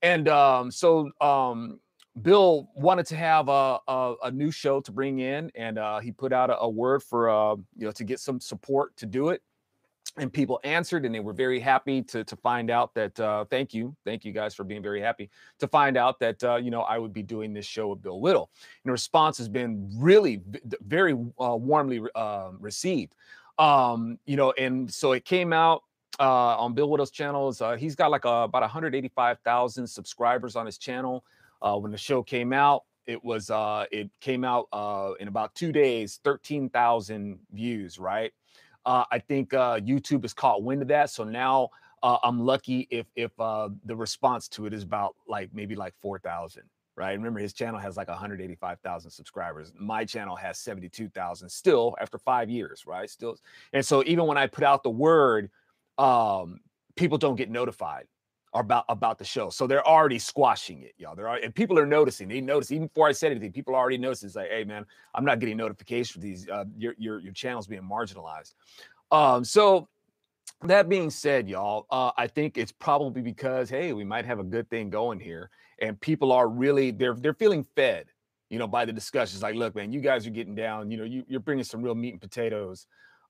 and 0.00 0.28
um, 0.28 0.70
so 0.70 1.10
um, 1.20 1.80
Bill 2.22 2.68
wanted 2.74 3.06
to 3.06 3.16
have 3.16 3.48
a, 3.48 3.78
a, 3.86 4.14
a, 4.24 4.30
new 4.30 4.50
show 4.50 4.80
to 4.80 4.90
bring 4.90 5.18
in, 5.18 5.50
and 5.54 5.78
uh, 5.78 5.98
he 5.98 6.12
put 6.12 6.32
out 6.32 6.48
a, 6.48 6.58
a 6.60 6.68
word 6.68 7.02
for 7.02 7.28
uh, 7.28 7.56
you 7.76 7.86
know 7.86 7.92
to 7.92 8.04
get 8.04 8.20
some 8.20 8.40
support 8.40 8.96
to 8.96 9.06
do 9.06 9.28
it. 9.28 9.42
And 10.18 10.32
people 10.32 10.58
answered, 10.64 11.04
and 11.04 11.14
they 11.14 11.20
were 11.20 11.34
very 11.34 11.60
happy 11.60 12.00
to 12.02 12.24
to 12.24 12.36
find 12.36 12.70
out 12.70 12.94
that. 12.94 13.20
Uh, 13.20 13.44
thank 13.44 13.74
you, 13.74 13.94
thank 14.06 14.24
you 14.24 14.32
guys 14.32 14.54
for 14.54 14.64
being 14.64 14.82
very 14.82 15.00
happy 15.00 15.28
to 15.58 15.68
find 15.68 15.98
out 15.98 16.18
that 16.20 16.42
uh, 16.42 16.56
you 16.56 16.70
know 16.70 16.82
I 16.82 16.96
would 16.96 17.12
be 17.12 17.22
doing 17.22 17.52
this 17.52 17.66
show 17.66 17.88
with 17.88 18.02
Bill 18.02 18.20
Whittle. 18.20 18.50
And 18.82 18.88
the 18.88 18.92
response 18.92 19.36
has 19.36 19.48
been 19.48 19.90
really 19.94 20.40
very 20.86 21.12
uh, 21.12 21.56
warmly 21.56 22.00
uh, 22.14 22.50
received. 22.58 23.14
Um, 23.58 24.18
you 24.24 24.36
know, 24.36 24.52
and 24.52 24.92
so 24.92 25.12
it 25.12 25.24
came 25.26 25.52
out 25.52 25.82
uh, 26.18 26.56
on 26.56 26.72
Bill 26.72 26.88
Whittle's 26.88 27.10
channels. 27.10 27.60
Uh, 27.60 27.76
he's 27.76 27.94
got 27.94 28.10
like 28.10 28.24
about 28.24 28.62
185,000 28.62 29.86
subscribers 29.86 30.56
on 30.56 30.66
his 30.66 30.78
channel. 30.78 31.24
Uh, 31.62 31.76
when 31.78 31.92
the 31.92 31.98
show 31.98 32.22
came 32.22 32.52
out, 32.52 32.84
it 33.06 33.22
was 33.24 33.50
uh, 33.50 33.86
it 33.90 34.10
came 34.20 34.44
out 34.44 34.66
uh, 34.72 35.12
in 35.20 35.28
about 35.28 35.54
two 35.54 35.72
days, 35.72 36.20
thirteen 36.24 36.68
thousand 36.68 37.38
views. 37.52 37.98
Right. 37.98 38.32
Uh, 38.84 39.04
I 39.10 39.18
think 39.18 39.52
uh, 39.54 39.80
YouTube 39.80 40.22
has 40.22 40.32
caught 40.32 40.62
wind 40.62 40.82
of 40.82 40.88
that, 40.88 41.10
so 41.10 41.24
now 41.24 41.70
uh, 42.02 42.18
I'm 42.22 42.40
lucky 42.40 42.86
if 42.90 43.06
if 43.16 43.32
uh, 43.38 43.68
the 43.84 43.96
response 43.96 44.48
to 44.48 44.66
it 44.66 44.72
is 44.72 44.82
about 44.82 45.16
like 45.26 45.50
maybe 45.52 45.74
like 45.74 45.94
four 46.00 46.18
thousand. 46.18 46.64
Right. 46.96 47.12
Remember, 47.12 47.40
his 47.40 47.52
channel 47.52 47.78
has 47.78 47.98
like 47.98 48.08
185,000 48.08 49.10
subscribers. 49.10 49.70
My 49.78 50.06
channel 50.06 50.34
has 50.34 50.56
72,000 50.56 51.46
still 51.46 51.94
after 52.00 52.16
five 52.16 52.48
years. 52.48 52.86
Right. 52.86 53.10
Still. 53.10 53.36
And 53.74 53.84
so 53.84 54.02
even 54.06 54.24
when 54.24 54.38
I 54.38 54.46
put 54.46 54.64
out 54.64 54.82
the 54.82 54.88
word, 54.88 55.50
um, 55.98 56.60
people 56.94 57.18
don't 57.18 57.36
get 57.36 57.50
notified 57.50 58.06
about 58.54 58.84
about 58.88 59.18
the 59.18 59.24
show. 59.24 59.50
So 59.50 59.66
they're 59.66 59.86
already 59.86 60.18
squashing 60.18 60.82
it, 60.82 60.94
y'all. 60.98 61.14
They're 61.14 61.26
and 61.28 61.54
people 61.54 61.78
are 61.78 61.86
noticing. 61.86 62.28
They 62.28 62.40
notice 62.40 62.70
even 62.70 62.86
before 62.86 63.08
I 63.08 63.12
said 63.12 63.32
anything. 63.32 63.52
People 63.52 63.74
already 63.74 63.98
notice. 63.98 64.22
It's 64.22 64.36
like, 64.36 64.48
hey 64.48 64.64
man, 64.64 64.86
I'm 65.14 65.24
not 65.24 65.38
getting 65.38 65.56
notifications 65.56 66.10
for 66.10 66.20
these. 66.20 66.48
Uh, 66.48 66.64
your 66.76 66.94
your 66.98 67.20
your 67.20 67.32
channel's 67.32 67.66
being 67.66 67.82
marginalized. 67.82 68.54
Um, 69.10 69.44
so 69.44 69.88
that 70.62 70.88
being 70.88 71.10
said, 71.10 71.48
y'all, 71.48 71.86
uh, 71.90 72.12
I 72.16 72.26
think 72.26 72.56
it's 72.56 72.72
probably 72.72 73.22
because 73.22 73.68
hey, 73.68 73.92
we 73.92 74.04
might 74.04 74.24
have 74.24 74.38
a 74.38 74.44
good 74.44 74.68
thing 74.70 74.90
going 74.90 75.20
here, 75.20 75.50
and 75.80 76.00
people 76.00 76.32
are 76.32 76.48
really 76.48 76.90
they're 76.90 77.14
they're 77.14 77.34
feeling 77.34 77.66
fed, 77.76 78.06
you 78.48 78.58
know, 78.58 78.66
by 78.66 78.84
the 78.84 78.92
discussions. 78.92 79.42
Like, 79.42 79.54
look, 79.54 79.74
man, 79.74 79.92
you 79.92 80.00
guys 80.00 80.26
are 80.26 80.30
getting 80.30 80.54
down. 80.54 80.90
You 80.90 80.98
know, 80.98 81.04
you, 81.04 81.24
you're 81.28 81.40
bringing 81.40 81.64
some 81.64 81.82
real 81.82 81.94
meat 81.94 82.12
and 82.12 82.20
potatoes 82.20 82.86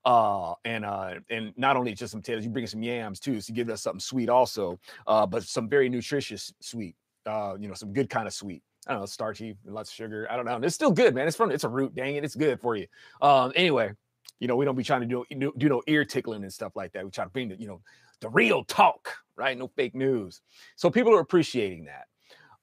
uh, 0.06 0.54
and 0.64 0.84
uh, 0.84 1.14
and 1.30 1.52
not 1.56 1.76
only 1.76 1.92
just 1.92 2.12
some 2.12 2.22
potatoes, 2.22 2.44
you 2.44 2.50
bring 2.50 2.66
some 2.66 2.82
yams 2.82 3.18
too, 3.18 3.40
so 3.40 3.50
you 3.50 3.54
give 3.56 3.68
us 3.68 3.82
something 3.82 4.00
sweet 4.00 4.28
also, 4.28 4.78
uh, 5.08 5.26
but 5.26 5.42
some 5.42 5.68
very 5.68 5.88
nutritious 5.88 6.54
sweet, 6.60 6.94
uh, 7.26 7.56
you 7.58 7.66
know, 7.66 7.74
some 7.74 7.92
good 7.92 8.08
kind 8.08 8.28
of 8.28 8.32
sweet. 8.32 8.62
I 8.86 8.92
don't 8.92 9.00
know, 9.00 9.06
starchy, 9.06 9.56
lots 9.64 9.90
of 9.90 9.96
sugar. 9.96 10.28
I 10.30 10.36
don't 10.36 10.44
know. 10.44 10.60
It's 10.62 10.76
still 10.76 10.92
good, 10.92 11.12
man. 11.12 11.26
It's 11.26 11.36
from 11.36 11.50
it's 11.50 11.64
a 11.64 11.68
root. 11.68 11.92
Dang 11.96 12.14
it, 12.14 12.24
it's 12.24 12.36
good 12.36 12.60
for 12.60 12.76
you. 12.76 12.86
Um, 13.20 13.52
anyway, 13.56 13.90
you 14.38 14.46
know, 14.46 14.54
we 14.54 14.64
don't 14.64 14.76
be 14.76 14.84
trying 14.84 15.00
to 15.00 15.06
do 15.06 15.24
do, 15.36 15.52
do 15.58 15.68
no 15.68 15.82
ear 15.88 16.04
tickling 16.04 16.44
and 16.44 16.52
stuff 16.52 16.76
like 16.76 16.92
that. 16.92 17.04
We 17.04 17.10
try 17.10 17.24
to 17.24 17.30
bring 17.30 17.48
the 17.48 17.56
you 17.60 17.66
know 17.66 17.80
the 18.20 18.30
real 18.30 18.62
talk, 18.64 19.12
right? 19.36 19.58
No 19.58 19.66
fake 19.74 19.96
news. 19.96 20.40
So 20.76 20.88
people 20.88 21.12
are 21.14 21.20
appreciating 21.20 21.86
that, 21.86 22.06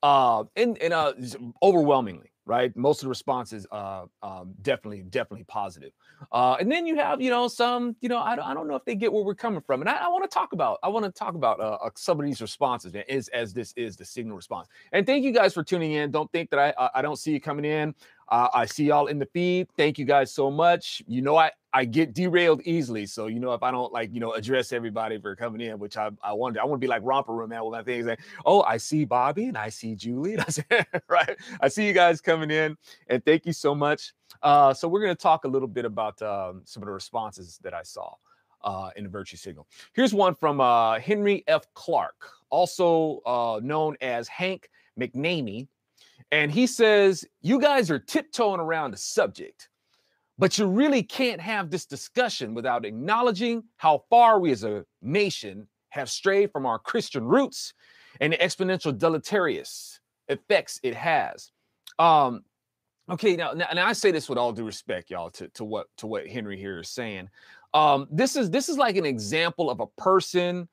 uh, 0.01 0.45
and 0.55 0.77
and 0.77 0.93
uh, 0.93 1.13
overwhelmingly 1.61 2.32
right? 2.45 2.75
Most 2.75 2.99
of 2.99 3.05
the 3.05 3.09
responses 3.09 3.65
uh 3.71 4.05
um, 4.21 4.53
definitely 4.61 5.01
definitely 5.03 5.45
positive. 5.45 5.91
Uh, 6.31 6.55
and 6.59 6.71
then 6.71 6.85
you 6.85 6.95
have 6.95 7.21
you 7.21 7.29
know 7.29 7.47
some 7.47 7.95
you 8.01 8.09
know 8.09 8.19
I 8.19 8.35
don't, 8.35 8.45
I 8.45 8.53
don't 8.53 8.67
know 8.67 8.75
if 8.75 8.85
they 8.85 8.95
get 8.95 9.11
where 9.11 9.23
we're 9.23 9.35
coming 9.35 9.61
from, 9.61 9.81
and 9.81 9.89
I, 9.89 10.05
I 10.05 10.07
want 10.09 10.23
to 10.23 10.33
talk 10.33 10.53
about 10.53 10.79
I 10.83 10.89
want 10.89 11.05
to 11.05 11.11
talk 11.11 11.35
about 11.35 11.59
uh, 11.59 11.77
uh, 11.81 11.89
some 11.95 12.19
of 12.19 12.25
these 12.25 12.41
responses 12.41 12.93
as 13.09 13.27
as 13.29 13.53
this 13.53 13.73
is 13.75 13.95
the 13.95 14.05
signal 14.05 14.35
response. 14.35 14.67
And 14.91 15.05
thank 15.05 15.23
you 15.23 15.31
guys 15.31 15.53
for 15.53 15.63
tuning 15.63 15.93
in. 15.93 16.11
Don't 16.11 16.31
think 16.31 16.49
that 16.51 16.59
I 16.77 16.89
I 16.93 17.01
don't 17.01 17.17
see 17.17 17.31
you 17.31 17.41
coming 17.41 17.65
in. 17.65 17.93
Uh, 18.29 18.47
I 18.53 18.65
see 18.65 18.85
y'all 18.85 19.07
in 19.07 19.19
the 19.19 19.27
feed. 19.27 19.67
Thank 19.77 19.99
you 19.99 20.05
guys 20.05 20.33
so 20.33 20.49
much. 20.49 21.03
You 21.07 21.21
know, 21.21 21.37
I 21.37 21.51
I 21.73 21.85
get 21.85 22.13
derailed 22.13 22.61
easily. 22.65 23.07
So, 23.07 23.25
you 23.25 23.39
know, 23.39 23.53
if 23.53 23.63
I 23.63 23.71
don't 23.71 23.91
like, 23.91 24.13
you 24.13 24.19
know, 24.19 24.33
address 24.33 24.71
everybody 24.71 25.19
for 25.19 25.35
coming 25.35 25.59
in, 25.59 25.79
which 25.79 25.97
I, 25.97 26.11
I 26.21 26.31
wonder, 26.31 26.61
I 26.61 26.65
want 26.65 26.79
to 26.79 26.85
be 26.85 26.89
like 26.89 27.01
romper 27.03 27.33
room 27.33 27.49
man 27.49 27.65
with 27.65 27.71
my 27.71 27.83
things 27.83 28.05
like, 28.05 28.19
oh, 28.45 28.61
I 28.61 28.77
see 28.77 29.05
Bobby 29.05 29.45
and 29.45 29.57
I 29.57 29.69
see 29.69 29.95
Julie. 29.95 30.37
I 30.39 30.49
say, 30.49 30.63
right. 31.09 31.35
I 31.61 31.67
see 31.67 31.87
you 31.87 31.93
guys 31.93 32.21
coming 32.21 32.51
in 32.51 32.77
and 33.07 33.25
thank 33.25 33.47
you 33.47 33.53
so 33.53 33.73
much. 33.73 34.13
Uh, 34.43 34.73
so 34.73 34.87
we're 34.87 35.01
going 35.01 35.15
to 35.15 35.21
talk 35.21 35.45
a 35.45 35.47
little 35.47 35.67
bit 35.67 35.85
about 35.85 36.21
um, 36.21 36.61
some 36.65 36.83
of 36.83 36.87
the 36.87 36.93
responses 36.93 37.59
that 37.63 37.73
I 37.73 37.83
saw. 37.83 38.13
Uh, 38.65 38.89
in 38.95 39.03
the 39.03 39.09
virtue 39.09 39.35
signal. 39.35 39.67
Here's 39.91 40.13
one 40.13 40.35
from 40.35 40.61
uh, 40.61 40.97
Henry 40.97 41.43
F. 41.47 41.65
Clark, 41.73 42.15
also 42.49 43.19
uh, 43.25 43.59
known 43.61 43.97
as 43.99 44.29
Hank 44.29 44.69
McNamee. 44.97 45.67
And 46.31 46.49
he 46.49 46.65
says, 46.65 47.25
You 47.41 47.59
guys 47.59 47.91
are 47.91 47.99
tiptoeing 47.99 48.61
around 48.61 48.91
the 48.91 48.97
subject, 48.97 49.67
but 50.37 50.57
you 50.57 50.65
really 50.65 51.03
can't 51.03 51.41
have 51.41 51.69
this 51.69 51.85
discussion 51.85 52.53
without 52.53 52.85
acknowledging 52.85 53.63
how 53.77 54.03
far 54.09 54.39
we 54.39 54.51
as 54.51 54.63
a 54.63 54.85
nation 55.01 55.67
have 55.89 56.09
strayed 56.09 56.51
from 56.51 56.65
our 56.65 56.79
Christian 56.79 57.23
roots 57.23 57.73
and 58.19 58.33
the 58.33 58.37
exponential 58.37 58.97
deleterious 58.97 59.99
effects 60.27 60.79
it 60.83 60.95
has. 60.95 61.51
Um, 61.99 62.43
okay, 63.09 63.35
now, 63.35 63.51
now, 63.51 63.67
and 63.69 63.79
I 63.79 63.93
say 63.93 64.11
this 64.11 64.27
with 64.27 64.37
all 64.37 64.51
due 64.51 64.65
respect, 64.65 65.11
y'all, 65.11 65.29
to, 65.31 65.47
to 65.49 65.63
what 65.63 65.87
to 65.97 66.07
what 66.07 66.27
Henry 66.27 66.57
here 66.57 66.79
is 66.79 66.89
saying. 66.89 67.29
Um, 67.73 68.07
this 68.11 68.35
is 68.35 68.49
this 68.49 68.69
is 68.69 68.77
like 68.77 68.97
an 68.97 69.05
example 69.05 69.69
of 69.69 69.79
a 69.79 69.87
person 69.97 70.67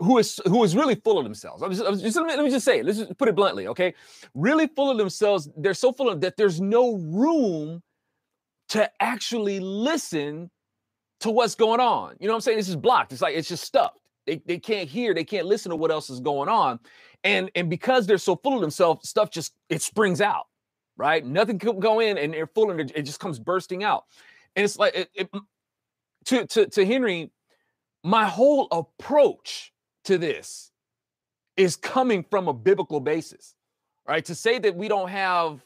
who 0.00 0.18
is 0.18 0.40
who 0.46 0.62
is 0.64 0.76
really 0.76 0.94
full 0.94 1.18
of 1.18 1.24
themselves. 1.24 1.62
I'm 1.62 1.70
just, 1.70 1.84
I'm 1.84 1.98
just, 1.98 2.16
let, 2.16 2.38
me, 2.38 2.50
just 2.50 2.64
say 2.64 2.80
it. 2.80 2.86
Let's 2.86 2.98
just 2.98 3.16
put 3.18 3.28
it 3.28 3.34
bluntly, 3.34 3.66
okay? 3.68 3.94
Really 4.34 4.66
full 4.68 4.90
of 4.90 4.98
themselves. 4.98 5.48
They're 5.56 5.74
so 5.74 5.92
full 5.92 6.08
of 6.08 6.20
that 6.20 6.36
there's 6.36 6.60
no 6.60 6.96
room 6.96 7.82
to 8.68 8.90
actually 9.00 9.60
listen 9.60 10.50
to 11.20 11.30
what's 11.30 11.54
going 11.54 11.80
on. 11.80 12.16
You 12.20 12.26
know 12.26 12.34
what 12.34 12.38
I'm 12.38 12.40
saying? 12.42 12.58
This 12.58 12.68
is 12.68 12.76
blocked. 12.76 13.12
It's 13.12 13.22
like 13.22 13.34
it's 13.34 13.48
just 13.48 13.64
stuffed. 13.64 14.00
They, 14.26 14.42
they 14.44 14.58
can't 14.58 14.88
hear, 14.88 15.14
they 15.14 15.24
can't 15.24 15.46
listen 15.46 15.70
to 15.70 15.76
what 15.76 15.90
else 15.90 16.10
is 16.10 16.20
going 16.20 16.48
on. 16.48 16.80
And 17.24 17.50
and 17.54 17.68
because 17.68 18.06
they're 18.06 18.18
so 18.18 18.36
full 18.36 18.54
of 18.54 18.60
themselves, 18.60 19.08
stuff 19.08 19.30
just 19.30 19.54
it 19.68 19.82
springs 19.82 20.20
out, 20.20 20.46
right? 20.96 21.24
Nothing 21.24 21.58
can 21.58 21.80
go 21.80 22.00
in 22.00 22.18
and 22.18 22.32
they're 22.32 22.46
full 22.46 22.70
and 22.70 22.80
it 22.80 23.02
just 23.02 23.20
comes 23.20 23.38
bursting 23.38 23.82
out. 23.82 24.04
And 24.54 24.64
it's 24.64 24.78
like 24.78 24.94
it, 24.94 25.10
it, 25.14 25.30
to 26.26 26.46
to 26.46 26.66
to 26.66 26.86
Henry, 26.86 27.32
my 28.04 28.26
whole 28.26 28.68
approach 28.70 29.72
to 30.04 30.18
this 30.18 30.70
is 31.56 31.74
coming 31.74 32.24
from 32.30 32.46
a 32.46 32.52
biblical 32.52 33.00
basis, 33.00 33.54
right? 34.06 34.24
To 34.26 34.34
say 34.34 34.58
that 34.60 34.76
we 34.76 34.86
don't 34.86 35.08
have 35.08 35.64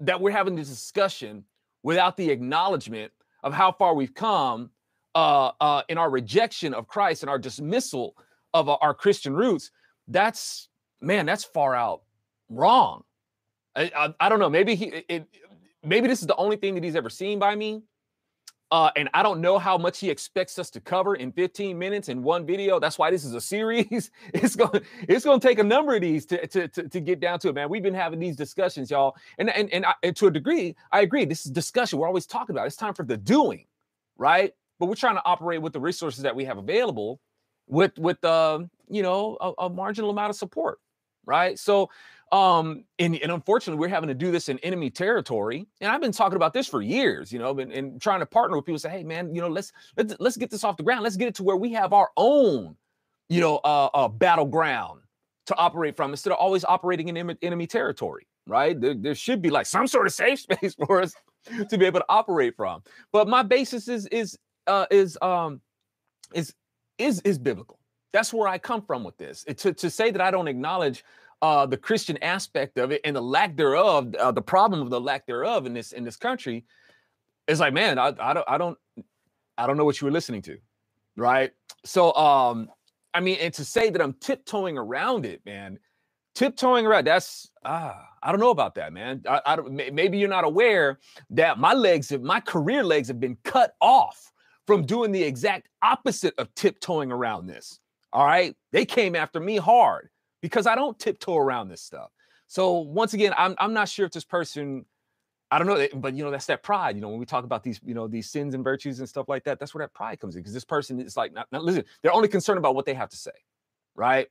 that 0.00 0.20
we're 0.20 0.32
having 0.32 0.56
this 0.56 0.68
discussion 0.68 1.44
without 1.82 2.16
the 2.16 2.30
acknowledgement 2.30 3.12
of 3.42 3.52
how 3.52 3.72
far 3.72 3.94
we've 3.94 4.14
come 4.14 4.70
uh, 5.14 5.50
uh, 5.60 5.82
in 5.88 5.98
our 5.98 6.10
rejection 6.10 6.74
of 6.74 6.86
Christ 6.86 7.22
and 7.22 7.30
our 7.30 7.38
dismissal 7.38 8.14
of 8.54 8.68
our, 8.68 8.78
our 8.80 8.94
Christian 8.94 9.34
roots, 9.34 9.70
that's 10.08 10.68
man, 11.00 11.26
that's 11.26 11.44
far 11.44 11.74
out 11.74 12.02
wrong. 12.48 13.02
I, 13.74 13.90
I, 13.96 14.14
I 14.20 14.28
don't 14.28 14.40
know. 14.40 14.50
Maybe 14.50 14.74
he, 14.74 14.86
it, 15.08 15.26
maybe 15.82 16.08
this 16.08 16.20
is 16.20 16.26
the 16.26 16.36
only 16.36 16.56
thing 16.56 16.74
that 16.74 16.84
he's 16.84 16.96
ever 16.96 17.10
seen 17.10 17.38
by 17.38 17.54
me. 17.54 17.82
Uh, 18.72 18.90
and 18.94 19.08
I 19.14 19.24
don't 19.24 19.40
know 19.40 19.58
how 19.58 19.76
much 19.76 19.98
he 19.98 20.10
expects 20.10 20.58
us 20.58 20.70
to 20.70 20.80
cover 20.80 21.16
in 21.16 21.32
15 21.32 21.76
minutes 21.76 22.08
in 22.08 22.22
one 22.22 22.46
video. 22.46 22.78
That's 22.78 22.98
why 22.98 23.10
this 23.10 23.24
is 23.24 23.34
a 23.34 23.40
series. 23.40 24.10
It's 24.32 24.54
going 24.54 24.82
it's 25.08 25.24
going 25.24 25.40
to 25.40 25.46
take 25.46 25.58
a 25.58 25.64
number 25.64 25.94
of 25.94 26.02
these 26.02 26.24
to, 26.26 26.46
to, 26.46 26.68
to, 26.68 26.88
to, 26.88 27.00
get 27.00 27.20
down 27.20 27.40
to 27.40 27.48
it, 27.48 27.54
man. 27.54 27.68
We've 27.68 27.82
been 27.82 27.94
having 27.94 28.20
these 28.20 28.36
discussions, 28.36 28.90
y'all. 28.90 29.16
And, 29.38 29.50
and, 29.50 29.70
and, 29.72 29.84
I, 29.84 29.94
and 30.02 30.14
to 30.16 30.28
a 30.28 30.30
degree, 30.30 30.76
I 30.92 31.00
agree. 31.00 31.24
This 31.24 31.44
is 31.44 31.50
discussion. 31.50 31.98
We're 31.98 32.06
always 32.06 32.26
talking 32.26 32.54
about. 32.54 32.64
It. 32.64 32.68
It's 32.68 32.76
time 32.76 32.94
for 32.94 33.02
the 33.02 33.16
doing, 33.16 33.66
right? 34.16 34.52
But 34.78 34.86
we're 34.86 34.94
trying 34.94 35.16
to 35.16 35.24
operate 35.24 35.60
with 35.62 35.72
the 35.72 35.80
resources 35.80 36.22
that 36.22 36.36
we 36.36 36.44
have 36.44 36.58
available 36.58 37.20
with, 37.66 37.98
with 37.98 38.22
uh, 38.24 38.60
you 38.88 39.02
know, 39.02 39.36
a, 39.40 39.64
a 39.64 39.70
marginal 39.70 40.10
amount 40.10 40.30
of 40.30 40.36
support, 40.36 40.78
right? 41.26 41.58
So 41.58 41.90
um, 42.32 42.84
and, 43.00 43.16
and 43.16 43.32
unfortunately, 43.32 43.80
we're 43.80 43.92
having 43.92 44.08
to 44.08 44.14
do 44.14 44.30
this 44.30 44.48
in 44.48 44.58
enemy 44.60 44.88
territory. 44.88 45.66
And 45.80 45.90
I've 45.90 46.00
been 46.00 46.12
talking 46.12 46.36
about 46.36 46.54
this 46.54 46.68
for 46.68 46.80
years, 46.80 47.32
you 47.32 47.40
know, 47.40 47.58
and, 47.58 47.72
and 47.72 48.00
trying 48.00 48.20
to 48.20 48.26
partner 48.26 48.56
with 48.56 48.66
people. 48.66 48.78
Say, 48.78 48.90
hey, 48.90 49.02
man, 49.02 49.34
you 49.34 49.40
know, 49.40 49.48
let's 49.48 49.72
let's 49.96 50.14
let's 50.20 50.36
get 50.36 50.50
this 50.50 50.62
off 50.62 50.76
the 50.76 50.84
ground. 50.84 51.02
Let's 51.02 51.16
get 51.16 51.28
it 51.28 51.34
to 51.36 51.42
where 51.42 51.56
we 51.56 51.72
have 51.72 51.92
our 51.92 52.10
own, 52.16 52.76
you 53.28 53.40
know, 53.40 53.56
uh, 53.58 53.88
uh 53.94 54.08
battleground 54.08 55.00
to 55.46 55.56
operate 55.56 55.96
from 55.96 56.12
instead 56.12 56.32
of 56.32 56.38
always 56.38 56.64
operating 56.64 57.08
in 57.08 57.16
em- 57.16 57.38
enemy 57.42 57.66
territory. 57.66 58.28
Right? 58.46 58.80
There, 58.80 58.94
there 58.94 59.14
should 59.14 59.42
be 59.42 59.50
like 59.50 59.66
some 59.66 59.88
sort 59.88 60.06
of 60.06 60.12
safe 60.12 60.40
space 60.50 60.74
for 60.74 61.02
us 61.02 61.12
to 61.68 61.76
be 61.76 61.84
able 61.84 62.00
to 62.00 62.06
operate 62.08 62.54
from. 62.56 62.82
But 63.12 63.26
my 63.26 63.42
basis 63.42 63.88
is 63.88 64.06
is 64.06 64.38
uh, 64.68 64.86
is 64.92 65.18
um 65.20 65.60
is 66.32 66.54
is 66.98 67.20
is 67.22 67.38
biblical. 67.38 67.80
That's 68.12 68.32
where 68.32 68.46
I 68.46 68.58
come 68.58 68.82
from 68.82 69.02
with 69.02 69.16
this. 69.18 69.44
It, 69.48 69.58
to 69.58 69.72
to 69.72 69.90
say 69.90 70.12
that 70.12 70.20
I 70.20 70.30
don't 70.30 70.46
acknowledge 70.46 71.02
uh, 71.42 71.66
the 71.66 71.76
Christian 71.76 72.18
aspect 72.22 72.78
of 72.78 72.92
it 72.92 73.00
and 73.04 73.16
the 73.16 73.22
lack 73.22 73.56
thereof, 73.56 74.14
uh, 74.14 74.32
the 74.32 74.42
problem 74.42 74.80
of 74.80 74.90
the 74.90 75.00
lack 75.00 75.26
thereof 75.26 75.66
in 75.66 75.74
this 75.74 75.92
in 75.92 76.04
this 76.04 76.16
country, 76.16 76.64
is 77.46 77.60
like, 77.60 77.72
man, 77.72 77.98
I, 77.98 78.12
I 78.20 78.34
don't 78.34 78.48
I 78.48 78.58
don't 78.58 78.78
I 79.56 79.66
don't 79.66 79.76
know 79.76 79.84
what 79.84 80.00
you 80.00 80.06
were 80.06 80.12
listening 80.12 80.42
to, 80.42 80.58
right? 81.16 81.52
So, 81.84 82.14
um, 82.14 82.68
I 83.14 83.20
mean, 83.20 83.38
and 83.40 83.54
to 83.54 83.64
say 83.64 83.90
that 83.90 84.02
I'm 84.02 84.12
tiptoeing 84.14 84.76
around 84.76 85.24
it, 85.24 85.40
man, 85.46 85.78
tiptoeing 86.34 86.86
around 86.86 87.06
that's 87.06 87.50
ah, 87.64 88.06
I 88.22 88.32
don't 88.32 88.40
know 88.40 88.50
about 88.50 88.74
that, 88.74 88.92
man. 88.92 89.22
I, 89.28 89.40
I 89.46 89.56
don't, 89.56 89.72
maybe 89.72 90.18
you're 90.18 90.28
not 90.28 90.44
aware 90.44 90.98
that 91.30 91.58
my 91.58 91.72
legs, 91.72 92.10
have, 92.10 92.22
my 92.22 92.40
career 92.40 92.84
legs, 92.84 93.08
have 93.08 93.20
been 93.20 93.38
cut 93.44 93.74
off 93.80 94.30
from 94.66 94.84
doing 94.84 95.10
the 95.10 95.22
exact 95.22 95.68
opposite 95.82 96.34
of 96.38 96.54
tiptoeing 96.54 97.10
around 97.10 97.46
this. 97.46 97.80
All 98.12 98.26
right, 98.26 98.54
they 98.72 98.84
came 98.84 99.16
after 99.16 99.40
me 99.40 99.56
hard 99.56 100.10
because 100.40 100.66
I 100.66 100.74
don't 100.74 100.98
tiptoe 100.98 101.36
around 101.36 101.68
this 101.68 101.82
stuff. 101.82 102.10
So 102.46 102.78
once 102.78 103.14
again, 103.14 103.32
I'm 103.36 103.54
I'm 103.58 103.72
not 103.72 103.88
sure 103.88 104.06
if 104.06 104.12
this 104.12 104.24
person, 104.24 104.84
I 105.50 105.58
don't 105.58 105.66
know, 105.66 105.76
eh, 105.76 105.88
but 105.94 106.14
you 106.14 106.24
know, 106.24 106.30
that's 106.30 106.46
that 106.46 106.62
pride. 106.62 106.96
You 106.96 107.02
know, 107.02 107.08
when 107.08 107.20
we 107.20 107.26
talk 107.26 107.44
about 107.44 107.62
these, 107.62 107.80
you 107.84 107.94
know, 107.94 108.08
these 108.08 108.28
sins 108.28 108.54
and 108.54 108.64
virtues 108.64 108.98
and 108.98 109.08
stuff 109.08 109.28
like 109.28 109.44
that, 109.44 109.58
that's 109.60 109.74
where 109.74 109.84
that 109.84 109.94
pride 109.94 110.20
comes 110.20 110.34
in. 110.34 110.42
Because 110.42 110.54
this 110.54 110.64
person 110.64 111.00
is 111.00 111.16
like, 111.16 111.32
not, 111.32 111.46
not, 111.52 111.64
listen, 111.64 111.84
they're 112.02 112.12
only 112.12 112.28
concerned 112.28 112.58
about 112.58 112.74
what 112.74 112.86
they 112.86 112.94
have 112.94 113.08
to 113.10 113.16
say, 113.16 113.30
right? 113.94 114.28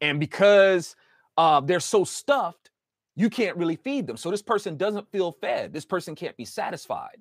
And 0.00 0.18
because 0.18 0.96
uh, 1.36 1.60
they're 1.60 1.80
so 1.80 2.02
stuffed, 2.04 2.70
you 3.14 3.30
can't 3.30 3.56
really 3.56 3.76
feed 3.76 4.06
them. 4.06 4.16
So 4.16 4.30
this 4.30 4.42
person 4.42 4.76
doesn't 4.76 5.10
feel 5.12 5.32
fed. 5.32 5.72
This 5.72 5.84
person 5.84 6.14
can't 6.14 6.36
be 6.36 6.44
satisfied. 6.44 7.18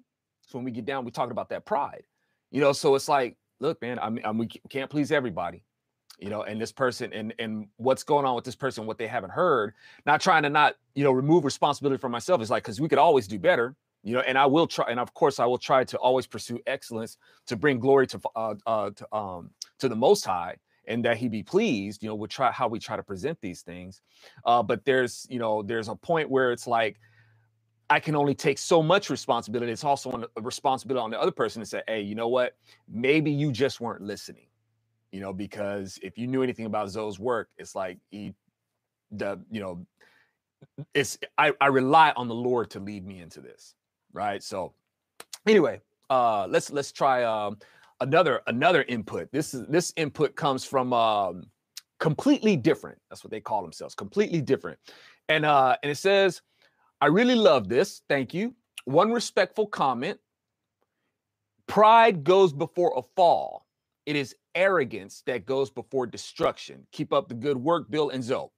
So 0.47 0.57
when 0.57 0.65
we 0.65 0.71
get 0.71 0.85
down, 0.85 1.05
we 1.05 1.11
talk 1.11 1.31
about 1.31 1.49
that 1.49 1.65
pride. 1.65 2.03
You 2.49 2.61
know, 2.61 2.73
so 2.73 2.95
it's 2.95 3.07
like, 3.07 3.37
look, 3.59 3.81
man, 3.81 3.99
I 3.99 4.09
mean, 4.09 4.23
we 4.37 4.47
can't 4.47 4.89
please 4.89 5.11
everybody 5.11 5.63
you 6.19 6.29
know 6.29 6.43
and 6.43 6.61
this 6.61 6.71
person 6.71 7.11
and 7.13 7.33
and 7.39 7.67
what's 7.77 8.03
going 8.03 8.25
on 8.25 8.35
with 8.35 8.45
this 8.45 8.55
person 8.55 8.85
what 8.85 8.97
they 8.97 9.07
haven't 9.07 9.31
heard 9.31 9.73
not 10.05 10.21
trying 10.21 10.43
to 10.43 10.49
not 10.49 10.75
you 10.95 11.03
know 11.03 11.11
remove 11.11 11.43
responsibility 11.43 11.99
from 11.99 12.11
myself 12.11 12.41
is 12.41 12.49
like 12.49 12.63
because 12.63 12.79
we 12.79 12.87
could 12.87 12.99
always 12.99 13.27
do 13.27 13.39
better 13.39 13.75
you 14.03 14.13
know 14.13 14.21
and 14.21 14.37
i 14.37 14.45
will 14.45 14.67
try 14.67 14.85
and 14.89 14.99
of 14.99 15.13
course 15.13 15.39
i 15.39 15.45
will 15.45 15.57
try 15.57 15.83
to 15.83 15.97
always 15.97 16.27
pursue 16.27 16.59
excellence 16.67 17.17
to 17.45 17.55
bring 17.55 17.79
glory 17.79 18.07
to 18.07 18.19
uh, 18.35 18.53
uh 18.65 18.89
to 18.91 19.15
um 19.15 19.49
to 19.79 19.89
the 19.89 19.95
most 19.95 20.25
high 20.25 20.55
and 20.87 21.03
that 21.03 21.17
he 21.17 21.27
be 21.27 21.43
pleased 21.43 22.03
you 22.03 22.09
know 22.09 22.15
we 22.15 22.27
try 22.27 22.51
how 22.51 22.67
we 22.67 22.79
try 22.79 22.95
to 22.95 23.03
present 23.03 23.37
these 23.41 23.61
things 23.61 24.01
uh 24.45 24.61
but 24.61 24.85
there's 24.85 25.25
you 25.29 25.39
know 25.39 25.61
there's 25.63 25.87
a 25.87 25.95
point 25.95 26.29
where 26.29 26.51
it's 26.51 26.67
like 26.67 26.99
I 27.89 27.99
can 27.99 28.15
only 28.15 28.33
take 28.33 28.57
so 28.57 28.81
much 28.81 29.09
responsibility. 29.09 29.69
It's 29.69 29.83
also 29.83 30.23
a 30.37 30.41
responsibility 30.41 31.03
on 31.03 31.11
the 31.11 31.19
other 31.19 31.29
person 31.29 31.61
to 31.61 31.65
say, 31.65 31.81
hey, 31.89 31.99
you 31.99 32.15
know 32.15 32.29
what? 32.29 32.55
Maybe 32.87 33.29
you 33.29 33.51
just 33.51 33.81
weren't 33.81 34.01
listening 34.01 34.45
you 35.11 35.19
know, 35.19 35.33
because 35.33 35.99
if 36.01 36.17
you 36.17 36.27
knew 36.27 36.41
anything 36.41 36.65
about 36.65 36.89
Zo's 36.89 37.19
work, 37.19 37.49
it's 37.57 37.75
like 37.75 37.97
he, 38.09 38.33
the, 39.11 39.39
you 39.51 39.59
know, 39.59 39.85
it's 40.93 41.17
I, 41.37 41.53
I 41.59 41.67
rely 41.67 42.13
on 42.15 42.27
the 42.27 42.35
Lord 42.35 42.69
to 42.71 42.79
lead 42.79 43.05
me 43.05 43.19
into 43.19 43.41
this, 43.41 43.75
right? 44.13 44.41
So, 44.41 44.73
anyway, 45.47 45.81
uh, 46.09 46.47
let's 46.47 46.71
let's 46.71 46.91
try 46.91 47.23
um, 47.23 47.57
another 47.99 48.41
another 48.47 48.83
input. 48.83 49.31
This 49.31 49.53
is 49.53 49.65
this 49.67 49.93
input 49.97 50.35
comes 50.35 50.63
from 50.63 50.93
um, 50.93 51.45
completely 51.99 52.55
different. 52.55 52.99
That's 53.09 53.23
what 53.23 53.31
they 53.31 53.41
call 53.41 53.61
themselves, 53.61 53.95
completely 53.95 54.41
different, 54.41 54.79
and 55.29 55.45
uh, 55.45 55.75
and 55.83 55.91
it 55.91 55.97
says, 55.97 56.41
"I 57.01 57.07
really 57.07 57.35
love 57.35 57.67
this. 57.67 58.01
Thank 58.07 58.33
you. 58.33 58.53
One 58.85 59.11
respectful 59.11 59.67
comment. 59.67 60.19
Pride 61.67 62.23
goes 62.23 62.51
before 62.51 62.93
a 62.97 63.01
fall. 63.15 63.60
It 64.05 64.15
is 64.15 64.35
arrogance 64.55 65.23
that 65.25 65.45
goes 65.45 65.69
before 65.69 66.07
destruction. 66.07 66.85
Keep 66.91 67.13
up 67.13 67.27
the 67.27 67.35
good 67.35 67.57
work, 67.57 67.89
Bill 67.89 68.09
and 68.09 68.23
Zo. 68.23 68.51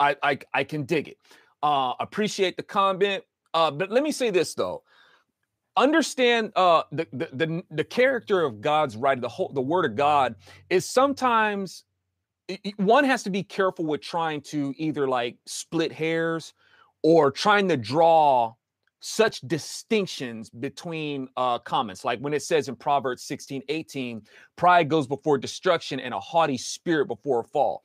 I 0.00 0.16
I, 0.22 0.38
I 0.54 0.64
can 0.64 0.84
dig 0.84 1.08
it. 1.08 1.18
Uh, 1.62 1.94
appreciate 2.00 2.56
the 2.56 2.62
comment. 2.62 3.24
Uh, 3.54 3.70
but 3.70 3.90
let 3.90 4.02
me 4.02 4.12
say 4.12 4.30
this 4.30 4.54
though. 4.54 4.82
Understand 5.76 6.52
uh, 6.56 6.82
the, 6.90 7.06
the 7.12 7.28
the 7.32 7.62
the 7.70 7.84
character 7.84 8.44
of 8.44 8.60
God's 8.60 8.96
right, 8.96 9.20
the 9.20 9.28
whole 9.28 9.50
the 9.52 9.62
word 9.62 9.84
of 9.84 9.94
God 9.96 10.34
is 10.70 10.88
sometimes 10.88 11.84
one 12.76 13.04
has 13.04 13.22
to 13.24 13.30
be 13.30 13.42
careful 13.42 13.84
with 13.84 14.00
trying 14.00 14.40
to 14.40 14.74
either 14.76 15.06
like 15.06 15.36
split 15.46 15.92
hairs 15.92 16.54
or 17.02 17.30
trying 17.30 17.68
to 17.68 17.76
draw 17.76 18.54
such 19.00 19.40
distinctions 19.42 20.50
between 20.50 21.28
uh, 21.36 21.58
comments. 21.58 22.04
Like 22.04 22.18
when 22.20 22.34
it 22.34 22.42
says 22.42 22.68
in 22.68 22.76
Proverbs 22.76 23.22
16, 23.24 23.62
18, 23.68 24.22
pride 24.56 24.88
goes 24.88 25.06
before 25.06 25.38
destruction 25.38 26.00
and 26.00 26.12
a 26.12 26.20
haughty 26.20 26.58
spirit 26.58 27.06
before 27.06 27.40
a 27.40 27.44
fall 27.44 27.84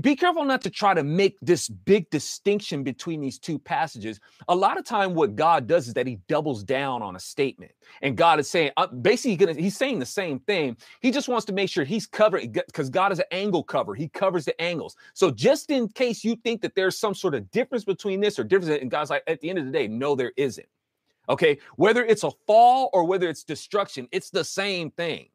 be 0.00 0.16
careful 0.16 0.44
not 0.44 0.62
to 0.62 0.70
try 0.70 0.94
to 0.94 1.04
make 1.04 1.38
this 1.42 1.68
big 1.68 2.08
distinction 2.08 2.82
between 2.82 3.20
these 3.20 3.38
two 3.38 3.58
passages. 3.58 4.20
A 4.48 4.54
lot 4.54 4.78
of 4.78 4.86
time, 4.86 5.14
what 5.14 5.36
God 5.36 5.66
does 5.66 5.86
is 5.86 5.94
that 5.94 6.06
He 6.06 6.16
doubles 6.28 6.64
down 6.64 7.02
on 7.02 7.14
a 7.14 7.20
statement, 7.20 7.72
and 8.00 8.16
God 8.16 8.40
is 8.40 8.48
saying, 8.48 8.70
uh, 8.78 8.86
basically, 8.86 9.36
gonna, 9.36 9.60
He's 9.60 9.76
saying 9.76 9.98
the 9.98 10.06
same 10.06 10.38
thing. 10.40 10.78
He 11.00 11.10
just 11.10 11.28
wants 11.28 11.44
to 11.46 11.52
make 11.52 11.68
sure 11.68 11.84
He's 11.84 12.06
covering 12.06 12.52
because 12.52 12.88
God 12.88 13.12
is 13.12 13.18
an 13.18 13.26
angle 13.32 13.62
cover. 13.62 13.94
He 13.94 14.08
covers 14.08 14.46
the 14.46 14.58
angles. 14.60 14.96
So, 15.12 15.30
just 15.30 15.70
in 15.70 15.88
case 15.88 16.24
you 16.24 16.36
think 16.36 16.62
that 16.62 16.74
there's 16.74 16.96
some 16.96 17.14
sort 17.14 17.34
of 17.34 17.50
difference 17.50 17.84
between 17.84 18.20
this 18.20 18.38
or 18.38 18.44
difference, 18.44 18.80
and 18.80 18.90
God's 18.90 19.10
like, 19.10 19.24
at 19.26 19.42
the 19.42 19.50
end 19.50 19.58
of 19.58 19.66
the 19.66 19.72
day, 19.72 19.88
no, 19.88 20.14
there 20.14 20.32
isn't. 20.38 20.66
Okay, 21.28 21.58
whether 21.76 22.02
it's 22.02 22.24
a 22.24 22.30
fall 22.46 22.88
or 22.94 23.04
whether 23.04 23.28
it's 23.28 23.44
destruction, 23.44 24.08
it's 24.10 24.30
the 24.30 24.42
same 24.42 24.90
thing, 24.90 25.28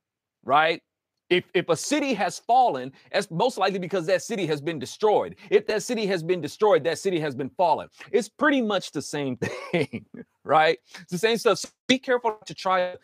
right? 0.43 0.81
If, 1.29 1.43
if 1.53 1.67
a 1.69 1.75
city 1.75 2.13
has 2.13 2.39
fallen, 2.39 2.93
it's 3.11 3.29
most 3.29 3.57
likely 3.57 3.79
because 3.79 4.05
that 4.05 4.21
city 4.21 4.45
has 4.45 4.61
been 4.61 4.79
destroyed. 4.79 5.35
If 5.49 5.67
that 5.67 5.83
city 5.83 6.05
has 6.05 6.23
been 6.23 6.39
destroyed, 6.39 6.83
that 6.85 6.99
city 6.99 7.19
has 7.19 7.35
been 7.35 7.49
fallen. 7.49 7.89
It's 8.11 8.29
pretty 8.29 8.61
much 8.61 8.91
the 8.91 9.01
same 9.01 9.37
thing, 9.71 10.05
right? 10.43 10.79
It's 11.01 11.11
the 11.11 11.17
same 11.17 11.37
stuff. 11.37 11.59
So 11.59 11.69
be 11.87 11.99
careful 11.99 12.37
to 12.45 12.53
try 12.53 12.95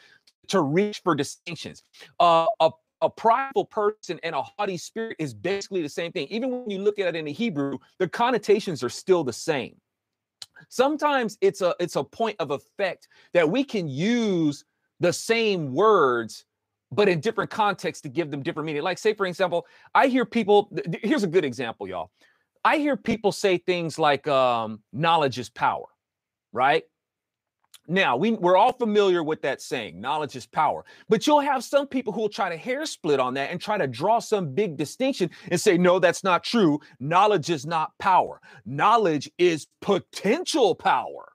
to 0.48 0.62
reach 0.62 1.02
for 1.04 1.16
distinctions. 1.16 1.84
Uh, 2.20 2.46
a, 2.60 2.72
a 3.02 3.10
prideful 3.10 3.66
person 3.66 4.20
and 4.24 4.36
a 4.36 4.42
haughty 4.42 4.78
spirit 4.78 5.18
is 5.20 5.34
basically 5.34 5.82
the 5.82 5.90
same 5.90 6.12
thing. 6.12 6.28
Even 6.30 6.52
when 6.52 6.70
you 6.70 6.80
look 6.80 7.00
at 7.00 7.08
it 7.08 7.16
in 7.16 7.26
the 7.26 7.34
Hebrew, 7.34 7.78
the 8.00 8.08
connotations 8.08 8.84
are 8.84 8.90
still 8.90 9.24
the 9.24 9.34
same. 9.34 9.76
Sometimes 10.70 11.38
it's 11.42 11.62
a 11.62 11.76
it's 11.80 11.98
a 11.98 12.04
point 12.04 12.38
of 12.40 12.52
effect 12.52 13.10
that 13.34 13.50
we 13.50 13.64
can 13.64 13.88
use 13.88 14.64
the 15.02 15.12
same 15.12 15.74
words 15.74 16.46
but 16.96 17.10
in 17.10 17.20
different 17.20 17.50
contexts 17.50 18.02
to 18.04 18.10
give 18.10 18.32
them 18.32 18.44
different 18.44 18.66
meaning. 18.66 18.84
Like, 18.84 18.98
say, 18.98 19.14
for 19.14 19.26
example, 19.26 19.66
I 19.94 20.08
hear 20.08 20.26
people, 20.26 20.72
here's 21.02 21.24
a 21.24 21.28
good 21.28 21.46
example, 21.46 21.88
y'all. 21.88 22.12
I 22.66 22.78
hear 22.78 22.96
people 22.96 23.32
say 23.32 23.58
things 23.58 24.00
like 24.00 24.28
um, 24.28 24.82
knowledge 24.94 25.38
is 25.38 25.50
power, 25.50 25.86
right? 26.54 26.84
Now, 27.88 28.16
we, 28.16 28.32
we're 28.32 28.56
all 28.56 28.72
familiar 28.72 29.24
with 29.24 29.42
that 29.42 29.62
saying, 29.62 30.00
knowledge 30.00 30.38
is 30.38 30.46
power. 30.46 30.86
But 31.10 31.28
you'll 31.28 31.42
have 31.42 31.66
some 31.66 31.86
people 31.86 32.14
who 32.14 32.22
will 32.22 32.30
try 32.30 32.48
to 32.50 32.56
hair 32.56 32.86
split 32.86 33.20
on 33.20 33.34
that 33.34 33.52
and 33.52 33.60
try 33.60 33.78
to 33.78 33.88
draw 33.88 34.20
some 34.20 34.54
big 34.54 34.78
distinction 34.78 35.30
and 35.52 35.60
say, 35.60 35.78
no, 35.78 36.00
that's 36.00 36.24
not 36.24 36.46
true. 36.46 36.80
Knowledge 37.02 37.50
is 37.50 37.66
not 37.66 37.92
power. 38.00 38.40
Knowledge 38.66 39.30
is 39.38 39.68
potential 39.82 40.76
power. 40.76 41.34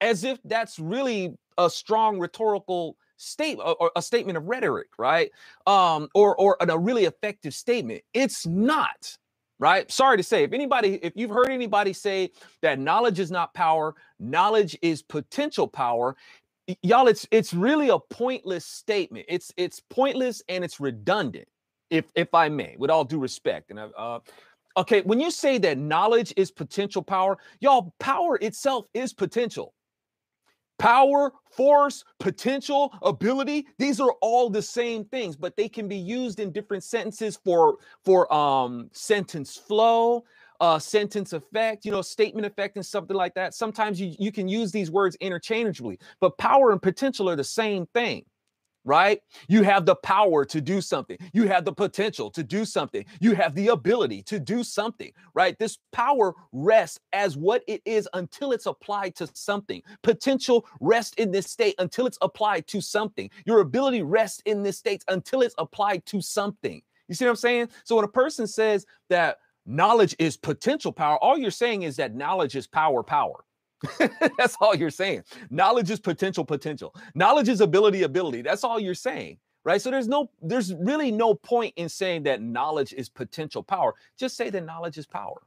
As 0.00 0.24
if 0.24 0.38
that's 0.44 0.78
really 0.78 1.34
a 1.58 1.68
strong 1.68 2.18
rhetorical 2.18 2.96
statement 3.16 3.76
or 3.80 3.90
a 3.96 4.02
statement 4.02 4.38
of 4.38 4.44
rhetoric, 4.46 4.88
right? 4.98 5.30
Um, 5.66 6.08
or 6.14 6.36
or 6.36 6.56
a 6.60 6.78
really 6.78 7.04
effective 7.04 7.54
statement. 7.54 8.02
It's 8.14 8.46
not 8.46 9.16
right? 9.58 9.90
Sorry 9.90 10.18
to 10.18 10.22
say, 10.22 10.44
if 10.44 10.52
anybody, 10.52 11.00
if 11.02 11.14
you've 11.16 11.30
heard 11.30 11.50
anybody 11.50 11.92
say 11.92 12.30
that 12.62 12.78
knowledge 12.78 13.20
is 13.20 13.30
not 13.30 13.54
power, 13.54 13.94
knowledge 14.20 14.78
is 14.82 15.02
potential 15.02 15.68
power, 15.68 16.16
y'all, 16.82 17.08
it's 17.08 17.26
it's 17.30 17.54
really 17.54 17.88
a 17.90 17.98
pointless 17.98 18.66
statement. 18.66 19.26
It's 19.28 19.52
it's 19.56 19.80
pointless 19.90 20.42
and 20.48 20.64
it's 20.64 20.80
redundant, 20.80 21.48
if 21.90 22.06
if 22.14 22.34
I 22.34 22.48
may, 22.48 22.76
with 22.78 22.90
all 22.90 23.04
due 23.04 23.20
respect. 23.20 23.70
And 23.70 23.80
uh, 23.80 24.20
okay, 24.76 25.02
when 25.02 25.20
you 25.20 25.30
say 25.30 25.58
that 25.58 25.78
knowledge 25.78 26.32
is 26.36 26.50
potential 26.50 27.02
power, 27.02 27.38
y'all, 27.60 27.94
power 28.00 28.38
itself 28.42 28.86
is 28.94 29.14
potential. 29.14 29.74
Power, 30.78 31.32
force, 31.50 32.04
potential, 32.20 32.92
ability, 33.02 33.66
these 33.78 33.98
are 33.98 34.12
all 34.20 34.50
the 34.50 34.60
same 34.60 35.04
things, 35.06 35.34
but 35.34 35.56
they 35.56 35.68
can 35.68 35.88
be 35.88 35.96
used 35.96 36.38
in 36.38 36.52
different 36.52 36.84
sentences 36.84 37.38
for 37.42 37.78
for 38.04 38.32
um 38.32 38.90
sentence 38.92 39.56
flow, 39.56 40.24
uh 40.60 40.78
sentence 40.78 41.32
effect, 41.32 41.86
you 41.86 41.90
know, 41.90 42.02
statement 42.02 42.46
effect 42.46 42.76
and 42.76 42.84
something 42.84 43.16
like 43.16 43.34
that. 43.34 43.54
Sometimes 43.54 43.98
you, 44.00 44.14
you 44.18 44.30
can 44.30 44.48
use 44.48 44.70
these 44.70 44.90
words 44.90 45.16
interchangeably, 45.16 45.98
but 46.20 46.36
power 46.36 46.72
and 46.72 46.82
potential 46.82 47.28
are 47.30 47.36
the 47.36 47.44
same 47.44 47.86
thing 47.94 48.24
right? 48.86 49.20
You 49.48 49.64
have 49.64 49.84
the 49.84 49.96
power 49.96 50.44
to 50.46 50.60
do 50.60 50.80
something. 50.80 51.18
You 51.34 51.48
have 51.48 51.64
the 51.64 51.72
potential 51.72 52.30
to 52.30 52.42
do 52.42 52.64
something. 52.64 53.04
You 53.20 53.34
have 53.34 53.54
the 53.54 53.68
ability 53.68 54.22
to 54.24 54.38
do 54.38 54.62
something, 54.62 55.10
right? 55.34 55.58
This 55.58 55.78
power 55.92 56.34
rests 56.52 57.00
as 57.12 57.36
what 57.36 57.62
it 57.66 57.82
is 57.84 58.08
until 58.14 58.52
it's 58.52 58.66
applied 58.66 59.16
to 59.16 59.28
something. 59.34 59.82
Potential 60.02 60.66
rests 60.80 61.14
in 61.18 61.32
this 61.32 61.50
state 61.50 61.74
until 61.78 62.06
it's 62.06 62.18
applied 62.22 62.68
to 62.68 62.80
something. 62.80 63.28
Your 63.44 63.60
ability 63.60 64.02
rests 64.02 64.40
in 64.46 64.62
this 64.62 64.78
state 64.78 65.04
until 65.08 65.42
it's 65.42 65.54
applied 65.58 66.06
to 66.06 66.22
something. 66.22 66.80
You 67.08 67.14
see 67.14 67.24
what 67.24 67.30
I'm 67.30 67.36
saying? 67.36 67.68
So 67.84 67.96
when 67.96 68.04
a 68.04 68.08
person 68.08 68.46
says 68.46 68.86
that 69.10 69.38
knowledge 69.66 70.14
is 70.20 70.36
potential 70.36 70.92
power, 70.92 71.18
all 71.18 71.36
you're 71.36 71.50
saying 71.50 71.82
is 71.82 71.96
that 71.96 72.14
knowledge 72.14 72.54
is 72.54 72.68
power, 72.68 73.02
power. 73.02 73.45
That's 74.38 74.56
all 74.60 74.74
you're 74.74 74.90
saying. 74.90 75.24
Knowledge 75.50 75.90
is 75.90 76.00
potential, 76.00 76.44
potential. 76.44 76.94
Knowledge 77.14 77.48
is 77.48 77.60
ability, 77.60 78.02
ability. 78.04 78.42
That's 78.42 78.64
all 78.64 78.80
you're 78.80 78.94
saying, 78.94 79.38
right? 79.64 79.80
So 79.80 79.90
there's 79.90 80.08
no, 80.08 80.30
there's 80.42 80.74
really 80.74 81.10
no 81.12 81.34
point 81.34 81.74
in 81.76 81.88
saying 81.88 82.24
that 82.24 82.42
knowledge 82.42 82.92
is 82.94 83.08
potential 83.08 83.62
power. 83.62 83.94
Just 84.18 84.36
say 84.36 84.50
that 84.50 84.64
knowledge 84.64 84.98
is 84.98 85.06
power, 85.06 85.42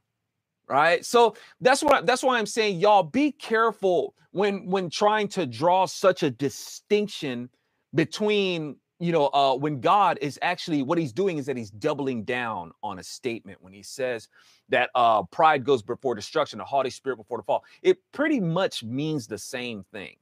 right? 0.68 1.04
So 1.04 1.36
that's 1.60 1.82
what 1.82 2.06
that's 2.06 2.22
why 2.24 2.38
I'm 2.38 2.46
saying, 2.46 2.80
y'all, 2.80 3.04
be 3.04 3.32
careful 3.32 4.14
when 4.32 4.66
when 4.66 4.90
trying 4.90 5.28
to 5.30 5.46
draw 5.46 5.86
such 5.86 6.22
a 6.24 6.30
distinction 6.30 7.50
between 7.94 8.76
you 9.00 9.12
know, 9.12 9.30
uh, 9.32 9.56
when 9.56 9.80
God 9.80 10.18
is 10.20 10.38
actually 10.42 10.82
what 10.82 10.98
he's 10.98 11.12
doing 11.12 11.38
is 11.38 11.46
that 11.46 11.56
he's 11.56 11.70
doubling 11.70 12.22
down 12.22 12.72
on 12.82 12.98
a 12.98 13.02
statement 13.02 13.62
when 13.62 13.72
he 13.72 13.82
says 13.82 14.28
that 14.68 14.90
uh, 14.94 15.22
pride 15.24 15.64
goes 15.64 15.82
before 15.82 16.14
destruction, 16.14 16.60
a 16.60 16.64
haughty 16.64 16.90
spirit 16.90 17.16
before 17.16 17.38
the 17.38 17.42
fall. 17.42 17.64
It 17.82 17.98
pretty 18.12 18.40
much 18.40 18.84
means 18.84 19.26
the 19.26 19.38
same 19.38 19.84
thing, 19.90 20.16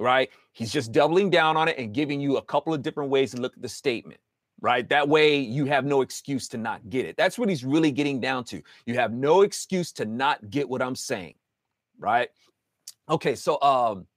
right? 0.00 0.30
He's 0.52 0.72
just 0.72 0.90
doubling 0.90 1.30
down 1.30 1.56
on 1.56 1.68
it 1.68 1.78
and 1.78 1.94
giving 1.94 2.20
you 2.20 2.38
a 2.38 2.42
couple 2.42 2.74
of 2.74 2.82
different 2.82 3.10
ways 3.10 3.30
to 3.30 3.40
look 3.40 3.54
at 3.54 3.62
the 3.62 3.68
statement, 3.68 4.20
right? 4.60 4.88
That 4.88 5.08
way 5.08 5.38
you 5.38 5.66
have 5.66 5.84
no 5.84 6.02
excuse 6.02 6.48
to 6.48 6.58
not 6.58 6.90
get 6.90 7.06
it. 7.06 7.16
That's 7.16 7.38
what 7.38 7.48
he's 7.48 7.64
really 7.64 7.92
getting 7.92 8.18
down 8.18 8.42
to. 8.46 8.60
You 8.84 8.94
have 8.94 9.12
no 9.12 9.42
excuse 9.42 9.92
to 9.92 10.04
not 10.04 10.50
get 10.50 10.68
what 10.68 10.82
I'm 10.82 10.96
saying, 10.96 11.34
right? 12.00 12.30
Okay, 13.08 13.36
so 13.36 13.62
um, 13.62 14.08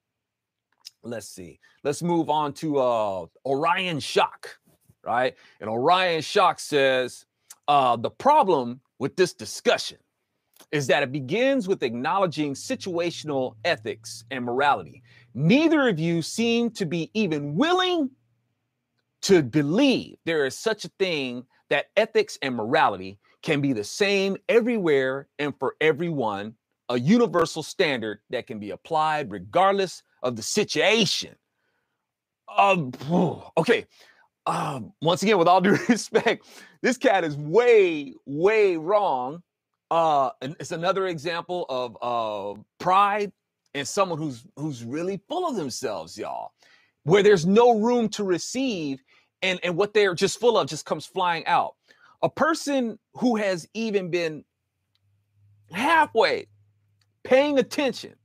let's 1.03 1.27
see. 1.27 1.59
Let's 1.83 2.01
move 2.03 2.29
on 2.29 2.53
to 2.55 2.79
uh, 2.79 3.25
Orion 3.45 3.99
Shock, 3.99 4.57
right? 5.05 5.35
And 5.59 5.69
Orion 5.69 6.21
Shock 6.21 6.59
says 6.59 7.25
uh, 7.67 7.95
the 7.97 8.11
problem 8.11 8.81
with 8.99 9.15
this 9.15 9.33
discussion 9.33 9.97
is 10.71 10.87
that 10.87 11.03
it 11.03 11.11
begins 11.11 11.67
with 11.67 11.83
acknowledging 11.83 12.53
situational 12.53 13.55
ethics 13.65 14.23
and 14.31 14.45
morality. 14.45 15.03
Neither 15.33 15.89
of 15.89 15.99
you 15.99 16.21
seem 16.21 16.71
to 16.71 16.85
be 16.85 17.11
even 17.13 17.55
willing 17.55 18.11
to 19.23 19.43
believe 19.43 20.17
there 20.25 20.45
is 20.45 20.57
such 20.57 20.85
a 20.85 20.91
thing 20.99 21.45
that 21.69 21.87
ethics 21.97 22.37
and 22.41 22.55
morality 22.55 23.19
can 23.43 23.61
be 23.61 23.73
the 23.73 23.83
same 23.83 24.37
everywhere 24.49 25.27
and 25.39 25.53
for 25.59 25.75
everyone, 25.81 26.55
a 26.89 26.99
universal 26.99 27.63
standard 27.63 28.19
that 28.29 28.47
can 28.47 28.59
be 28.59 28.71
applied 28.71 29.31
regardless 29.31 30.03
of 30.21 30.35
the 30.35 30.43
situation. 30.43 31.35
Um, 32.55 32.91
okay. 33.57 33.85
Um, 34.47 34.93
once 35.01 35.21
again, 35.21 35.37
with 35.37 35.47
all 35.47 35.61
due 35.61 35.77
respect, 35.89 36.47
this 36.81 36.97
cat 36.97 37.23
is 37.23 37.37
way, 37.37 38.13
way 38.25 38.77
wrong. 38.77 39.43
Uh, 39.91 40.31
and 40.41 40.55
it's 40.59 40.71
another 40.71 41.07
example 41.07 41.65
of 41.67 41.97
uh 42.01 42.59
pride 42.79 43.31
and 43.73 43.85
someone 43.87 44.17
who's 44.17 44.45
who's 44.55 44.85
really 44.85 45.19
full 45.27 45.47
of 45.47 45.55
themselves, 45.57 46.17
y'all, 46.17 46.51
where 47.03 47.21
there's 47.21 47.45
no 47.45 47.77
room 47.77 48.07
to 48.09 48.23
receive, 48.23 49.03
and 49.41 49.59
and 49.63 49.75
what 49.75 49.93
they're 49.93 50.15
just 50.15 50.39
full 50.39 50.57
of 50.57 50.67
just 50.69 50.85
comes 50.85 51.05
flying 51.05 51.45
out. 51.45 51.75
A 52.21 52.29
person 52.29 52.97
who 53.15 53.35
has 53.35 53.67
even 53.73 54.09
been 54.09 54.45
halfway 55.71 56.47
paying 57.23 57.59
attention 57.59 58.15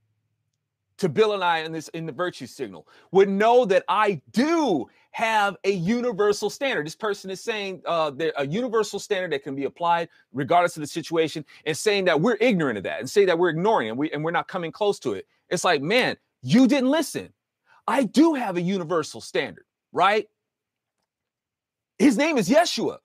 to 0.99 1.09
Bill 1.09 1.33
and 1.35 1.45
I 1.45 1.59
in 1.59 1.73
this 1.73 1.89
in 1.89 2.07
the 2.07 2.13
virtue 2.13 2.47
signal 2.47 2.87
would 3.13 3.29
know 3.29 3.65
that 3.67 3.85
I 3.89 4.21
do 4.33 4.87
have 5.11 5.57
a 5.65 5.71
universal 5.71 6.51
standard. 6.51 6.87
This 6.87 6.97
person 6.97 7.31
is 7.31 7.41
saying 7.41 7.83
uh, 7.87 8.13
a 8.37 8.47
universal 8.47 8.99
standard 8.99 9.33
that 9.33 9.43
can 9.43 9.55
be 9.55 9.65
applied 9.65 10.09
regardless 10.33 10.77
of 10.77 10.83
the 10.83 10.87
situation, 10.87 11.45
and 11.65 11.77
saying 11.77 12.05
that 12.07 12.21
we're 12.21 12.37
ignorant 12.41 12.79
of 12.79 12.85
that, 12.85 13.01
and 13.01 13.09
say 13.09 13.25
that 13.25 13.39
we're 13.39 13.51
ignoring 13.51 13.89
it, 13.89 13.91
and, 13.91 13.99
we, 13.99 14.11
and 14.11 14.25
we're 14.25 14.31
not 14.31 14.49
coming 14.49 14.73
close 14.73 14.99
to 15.01 15.15
it. 15.15 15.27
It's 15.49 15.65
like, 15.65 15.81
man, 15.81 16.17
you 16.43 16.67
didn't 16.67 16.91
listen. 16.91 17.33
I 17.87 18.05
do 18.05 18.35
have 18.35 18.57
a 18.57 18.61
universal 18.61 19.21
standard, 19.21 19.65
right? 19.93 20.29
His 21.99 22.19
name 22.19 22.37
is 22.37 22.49
Yeshua. 22.49 22.99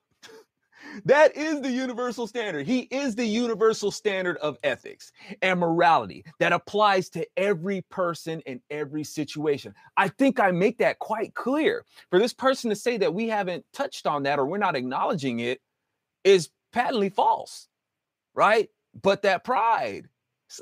That 1.05 1.35
is 1.35 1.61
the 1.61 1.71
universal 1.71 2.27
standard. 2.27 2.67
He 2.67 2.81
is 2.81 3.15
the 3.15 3.25
universal 3.25 3.91
standard 3.91 4.37
of 4.37 4.57
ethics 4.63 5.11
and 5.41 5.59
morality 5.59 6.25
that 6.39 6.53
applies 6.53 7.09
to 7.09 7.25
every 7.37 7.81
person 7.81 8.41
in 8.41 8.61
every 8.69 9.03
situation. 9.03 9.73
I 9.97 10.07
think 10.09 10.39
I 10.39 10.51
make 10.51 10.77
that 10.79 10.99
quite 10.99 11.33
clear. 11.33 11.85
For 12.09 12.19
this 12.19 12.33
person 12.33 12.69
to 12.69 12.75
say 12.75 12.97
that 12.97 13.13
we 13.13 13.29
haven't 13.29 13.65
touched 13.73 14.07
on 14.07 14.23
that 14.23 14.39
or 14.39 14.45
we're 14.45 14.57
not 14.57 14.75
acknowledging 14.75 15.39
it 15.39 15.61
is 16.23 16.49
patently 16.73 17.09
false, 17.09 17.67
right? 18.33 18.69
But 19.01 19.21
that 19.23 19.43
pride, 19.43 20.09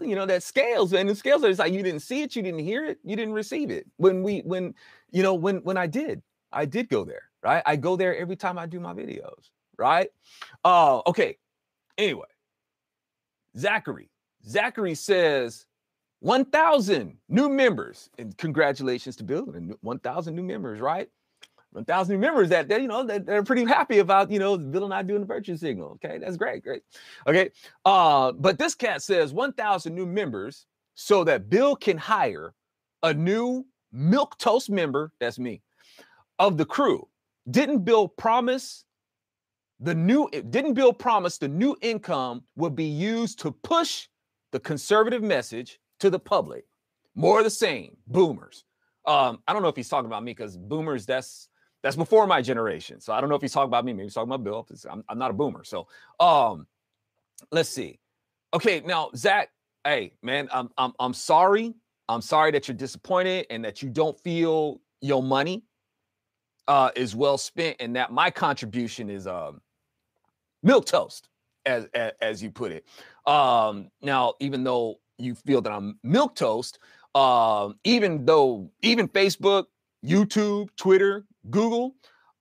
you 0.02 0.16
know, 0.16 0.26
that 0.26 0.44
scales 0.44 0.94
and 0.94 1.10
the 1.10 1.16
scales 1.16 1.44
are 1.44 1.54
like 1.54 1.74
you 1.74 1.84
didn't 1.84 2.02
see 2.02 2.22
it, 2.22 2.36
you 2.36 2.42
didn't 2.44 2.60
hear 2.60 2.86
it, 2.86 3.00
you 3.04 3.16
didn't 3.16 3.34
receive 3.34 3.72
it. 3.72 3.88
When 3.98 4.24
we, 4.24 4.40
when, 4.40 4.76
you 5.12 5.24
know, 5.24 5.34
when, 5.34 5.58
when 5.58 5.78
I 5.78 5.88
did, 5.88 6.22
I 6.52 6.66
did 6.66 6.90
go 6.90 7.04
there, 7.04 7.24
right? 7.44 7.64
I 7.66 7.76
go 7.76 7.96
there 7.96 8.16
every 8.16 8.36
time 8.36 8.58
I 8.58 8.66
do 8.66 8.80
my 8.80 8.94
videos 8.94 9.50
right? 9.80 10.10
Uh, 10.64 11.02
okay. 11.08 11.38
Anyway, 11.98 12.28
Zachary. 13.58 14.10
Zachary 14.48 14.96
says 14.96 15.66
1,000 16.20 17.18
new 17.28 17.50
members, 17.50 18.10
and 18.18 18.38
congratulations 18.38 19.16
to 19.18 19.24
Bill 19.24 19.50
and 19.52 19.74
1,000 19.82 20.36
new 20.36 20.44
members, 20.44 20.80
right? 20.80 21.10
1,000 21.72 22.16
new 22.16 22.20
members 22.20 22.50
that 22.50 22.68
they, 22.68 22.82
you 22.82 22.88
know, 22.88 23.04
that 23.04 23.26
they're 23.26 23.44
pretty 23.44 23.66
happy 23.66 24.00
about, 24.00 24.32
you 24.32 24.40
know, 24.40 24.58
Bill 24.58 24.86
and 24.86 24.94
I 24.94 25.04
doing 25.04 25.22
the 25.22 25.28
virtue 25.28 25.56
signal. 25.56 26.00
Okay, 26.04 26.18
that's 26.18 26.38
great, 26.38 26.64
great. 26.64 26.84
Okay, 27.28 27.52
uh, 27.86 28.32
but 28.34 28.58
this 28.58 28.76
cat 28.76 29.02
says 29.02 29.34
1,000 29.34 29.94
new 29.94 30.06
members 30.06 30.66
so 30.96 31.24
that 31.24 31.50
Bill 31.50 31.76
can 31.76 31.98
hire 31.98 32.54
a 33.04 33.14
new 33.14 33.66
milk 33.92 34.38
toast 34.38 34.70
member. 34.70 35.12
That's 35.20 35.40
me 35.40 35.62
of 36.40 36.58
the 36.58 36.66
crew. 36.66 37.08
Didn't 37.50 37.86
Bill 37.86 38.08
promise 38.08 38.86
the 39.80 39.96
new 39.96 40.30
didn't 40.30 40.74
Bill 40.74 40.94
promise 40.94 41.38
the 41.38 41.48
new 41.48 41.76
income 41.82 42.44
would 42.56 42.76
be 42.76 42.86
used 42.86 43.40
to 43.40 43.52
push 43.52 44.08
the 44.52 44.60
conservative 44.60 45.24
message 45.24 45.80
to 46.00 46.10
the 46.10 46.20
public. 46.20 46.66
More 47.16 47.40
of 47.40 47.44
the 47.44 47.50
same, 47.50 47.98
boomers. 48.08 48.66
Um, 49.06 49.42
I 49.48 49.54
don't 49.54 49.62
know 49.62 49.70
if 49.70 49.76
he's 49.76 49.90
talking 49.90 50.08
about 50.08 50.24
me 50.24 50.32
because 50.32 50.58
boomers, 50.58 51.06
that's 51.06 51.50
that's 51.82 51.96
before 51.96 52.28
my 52.28 52.42
generation. 52.42 53.00
So 53.00 53.14
I 53.14 53.22
don't 53.22 53.30
know 53.30 53.36
if 53.36 53.42
he's 53.42 53.54
talking 53.54 53.70
about 53.70 53.86
me. 53.86 53.94
Maybe 53.94 54.04
he's 54.04 54.14
talking 54.14 54.30
about 54.30 54.44
Bill. 54.44 54.68
I'm, 54.90 55.04
I'm 55.08 55.18
not 55.18 55.32
a 55.32 55.34
boomer. 55.34 55.64
So 55.64 55.88
um, 56.20 56.68
let's 57.52 57.70
see. 57.70 58.00
Okay, 58.54 58.82
now 58.86 59.12
Zach, 59.16 59.50
hey 59.84 60.14
man, 60.22 60.50
I'm 60.52 60.70
I'm 60.78 60.94
I'm 61.00 61.14
sorry 61.14 61.74
I'm 62.10 62.22
sorry 62.22 62.52
that 62.52 62.68
you're 62.68 62.76
disappointed 62.76 63.46
and 63.50 63.64
that 63.64 63.84
you 63.84 63.90
don't 63.90 64.20
feel 64.20 64.82
your 65.00 65.22
money 65.22 65.64
uh, 66.68 66.90
is 66.96 67.16
well 67.16 67.38
spent, 67.38 67.78
and 67.80 67.96
that 67.96 68.12
my 68.12 68.30
contribution 68.30 69.10
is 69.10 69.28
um, 69.28 69.62
milk 70.64 70.86
toast, 70.86 71.28
as, 71.66 71.86
as, 71.94 72.12
as 72.22 72.44
you 72.44 72.52
put 72.52 72.72
it. 72.72 72.86
Um, 73.26 73.90
now, 74.02 74.34
even 74.40 74.64
though 74.64 75.00
you 75.18 75.36
feel 75.36 75.62
that 75.62 75.72
I'm 75.72 76.00
milk 76.04 76.36
toast, 76.36 76.80
um, 77.16 77.76
even 77.84 78.26
though 78.26 78.72
even 78.82 79.08
Facebook, 79.08 79.66
YouTube, 80.06 80.70
Twitter, 80.78 81.26
Google 81.50 81.96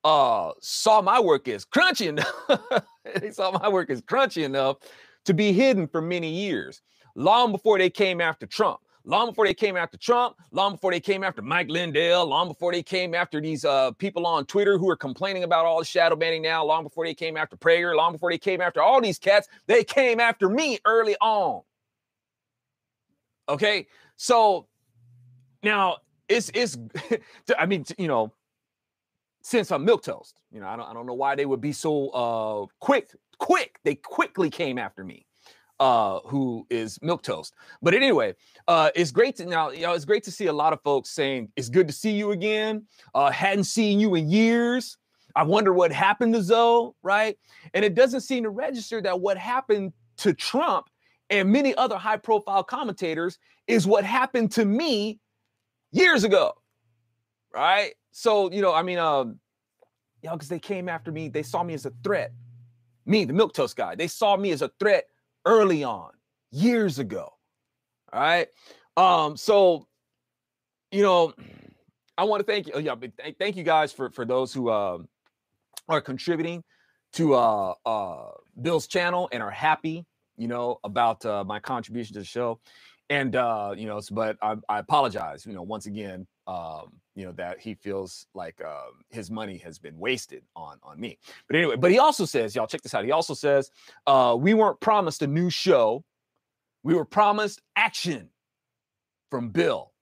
uh, 0.04 0.52
saw 0.60 1.02
my 1.02 1.20
work 1.20 1.48
as 1.48 1.64
crunchy 1.64 2.08
enough, 2.08 2.84
they 3.20 3.30
saw 3.30 3.50
my 3.50 3.68
work 3.68 3.90
as 3.90 4.02
crunchy 4.02 4.44
enough 4.44 4.76
to 5.24 5.34
be 5.34 5.52
hidden 5.52 5.88
for 5.88 6.00
many 6.00 6.30
years, 6.30 6.80
long 7.14 7.52
before 7.52 7.78
they 7.78 7.90
came 7.90 8.20
after 8.20 8.46
Trump 8.46 8.80
long 9.08 9.30
before 9.30 9.46
they 9.46 9.54
came 9.54 9.76
after 9.76 9.96
Trump, 9.96 10.36
long 10.52 10.72
before 10.72 10.92
they 10.92 11.00
came 11.00 11.24
after 11.24 11.40
Mike 11.40 11.68
Lindell, 11.70 12.26
long 12.26 12.46
before 12.46 12.70
they 12.72 12.82
came 12.82 13.14
after 13.14 13.40
these 13.40 13.64
uh, 13.64 13.90
people 13.92 14.26
on 14.26 14.44
Twitter 14.44 14.76
who 14.76 14.88
are 14.90 14.96
complaining 14.96 15.44
about 15.44 15.64
all 15.64 15.78
the 15.78 15.84
shadow 15.84 16.14
banning 16.14 16.42
now, 16.42 16.62
long 16.62 16.84
before 16.84 17.06
they 17.06 17.14
came 17.14 17.36
after 17.36 17.56
Prager, 17.56 17.96
long 17.96 18.12
before 18.12 18.30
they 18.30 18.38
came 18.38 18.60
after 18.60 18.82
all 18.82 19.00
these 19.00 19.18
cats, 19.18 19.48
they 19.66 19.82
came 19.82 20.20
after 20.20 20.48
me 20.50 20.78
early 20.84 21.16
on. 21.22 21.62
Okay, 23.48 23.86
so 24.16 24.68
now 25.62 25.96
it's 26.28 26.50
it's 26.52 26.76
I 27.58 27.64
mean 27.64 27.86
you 27.96 28.08
know 28.08 28.30
since 29.42 29.72
I'm 29.72 29.86
milk 29.86 30.02
toast, 30.02 30.42
you 30.52 30.60
know 30.60 30.68
I 30.68 30.76
don't 30.76 30.86
I 30.86 30.92
don't 30.92 31.06
know 31.06 31.14
why 31.14 31.34
they 31.34 31.46
would 31.46 31.62
be 31.62 31.72
so 31.72 32.10
uh 32.10 32.66
quick 32.78 33.08
quick 33.38 33.80
they 33.84 33.94
quickly 33.94 34.50
came 34.50 34.76
after 34.76 35.02
me 35.02 35.27
uh, 35.80 36.20
who 36.24 36.66
is 36.70 36.98
milk 37.02 37.22
toast. 37.22 37.54
But 37.82 37.94
anyway, 37.94 38.34
uh, 38.66 38.90
it's 38.94 39.10
great 39.10 39.36
to 39.36 39.46
now, 39.46 39.70
you 39.70 39.82
know, 39.82 39.92
it's 39.92 40.04
great 40.04 40.24
to 40.24 40.30
see 40.30 40.46
a 40.46 40.52
lot 40.52 40.72
of 40.72 40.80
folks 40.82 41.10
saying 41.10 41.50
it's 41.56 41.68
good 41.68 41.86
to 41.88 41.94
see 41.94 42.12
you 42.12 42.32
again. 42.32 42.86
Uh, 43.14 43.30
hadn't 43.30 43.64
seen 43.64 44.00
you 44.00 44.14
in 44.14 44.28
years. 44.28 44.96
I 45.36 45.42
wonder 45.44 45.72
what 45.72 45.92
happened 45.92 46.34
to 46.34 46.42
Zo, 46.42 46.96
right? 47.02 47.36
And 47.74 47.84
it 47.84 47.94
doesn't 47.94 48.22
seem 48.22 48.42
to 48.44 48.50
register 48.50 49.00
that 49.02 49.20
what 49.20 49.38
happened 49.38 49.92
to 50.18 50.32
Trump 50.32 50.88
and 51.30 51.50
many 51.50 51.74
other 51.76 51.96
high 51.96 52.16
profile 52.16 52.64
commentators 52.64 53.38
is 53.66 53.86
what 53.86 54.04
happened 54.04 54.50
to 54.52 54.64
me 54.64 55.20
years 55.92 56.24
ago, 56.24 56.54
right? 57.54 57.92
So, 58.10 58.50
you 58.50 58.62
know, 58.62 58.74
I 58.74 58.82
mean, 58.82 58.98
um, 58.98 59.38
know, 60.24 60.32
because 60.32 60.48
they 60.48 60.58
came 60.58 60.88
after 60.88 61.12
me, 61.12 61.28
they 61.28 61.42
saw 61.42 61.62
me 61.62 61.74
as 61.74 61.86
a 61.86 61.92
threat. 62.02 62.32
Me, 63.06 63.24
the 63.24 63.32
milk 63.32 63.54
toast 63.54 63.76
guy, 63.76 63.94
they 63.94 64.08
saw 64.08 64.36
me 64.36 64.50
as 64.50 64.62
a 64.62 64.70
threat 64.78 65.04
early 65.48 65.82
on, 65.82 66.10
years 66.52 66.98
ago. 66.98 67.32
All 68.12 68.20
right. 68.20 68.48
Um, 68.96 69.36
so 69.36 69.86
you 70.90 71.02
know, 71.02 71.32
I 72.16 72.24
want 72.24 72.40
to 72.40 72.44
thank 72.44 72.68
you. 72.68 72.78
Yeah, 72.80 72.94
thank 73.38 73.56
you 73.56 73.62
guys 73.62 73.92
for 73.92 74.10
for 74.10 74.24
those 74.24 74.52
who 74.52 74.68
uh, 74.68 74.98
are 75.88 76.00
contributing 76.00 76.62
to 77.14 77.34
uh, 77.34 77.74
uh, 77.86 78.30
Bill's 78.60 78.86
channel 78.86 79.28
and 79.32 79.42
are 79.42 79.50
happy, 79.50 80.04
you 80.36 80.48
know, 80.48 80.78
about 80.84 81.24
uh, 81.24 81.44
my 81.44 81.60
contribution 81.60 82.14
to 82.14 82.20
the 82.20 82.24
show. 82.24 82.60
And 83.10 83.34
uh, 83.36 83.74
you 83.76 83.86
know, 83.86 84.00
but 84.10 84.36
I, 84.42 84.56
I 84.68 84.78
apologize, 84.80 85.46
you 85.46 85.54
know, 85.54 85.62
once 85.62 85.86
again, 85.86 86.26
um, 86.48 86.94
you 87.14 87.26
know, 87.26 87.32
that 87.32 87.60
he 87.60 87.74
feels 87.74 88.26
like 88.34 88.60
um, 88.64 89.02
his 89.10 89.30
money 89.30 89.58
has 89.58 89.78
been 89.78 89.98
wasted 89.98 90.42
on 90.56 90.78
on 90.82 90.98
me. 90.98 91.18
But 91.46 91.56
anyway, 91.56 91.76
but 91.76 91.90
he 91.90 91.98
also 91.98 92.24
says, 92.24 92.56
y'all 92.56 92.66
check 92.66 92.82
this 92.82 92.94
out. 92.94 93.04
He 93.04 93.12
also 93.12 93.34
says, 93.34 93.70
uh, 94.06 94.36
we 94.38 94.54
weren't 94.54 94.80
promised 94.80 95.22
a 95.22 95.26
new 95.26 95.50
show. 95.50 96.04
We 96.82 96.94
were 96.94 97.04
promised 97.04 97.60
action 97.76 98.30
from 99.30 99.50
Bill 99.50 99.92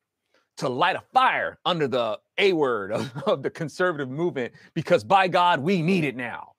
to 0.59 0.69
light 0.69 0.97
a 0.97 1.03
fire 1.13 1.59
under 1.67 1.89
the 1.89 2.19
A 2.39 2.53
word 2.53 2.93
of, 2.93 3.11
of 3.27 3.43
the 3.43 3.51
conservative 3.51 4.09
movement 4.09 4.55
because 4.75 5.05
by 5.05 5.29
God, 5.29 5.61
we 5.61 5.83
need 5.83 6.05
it 6.05 6.17
now. 6.17 6.53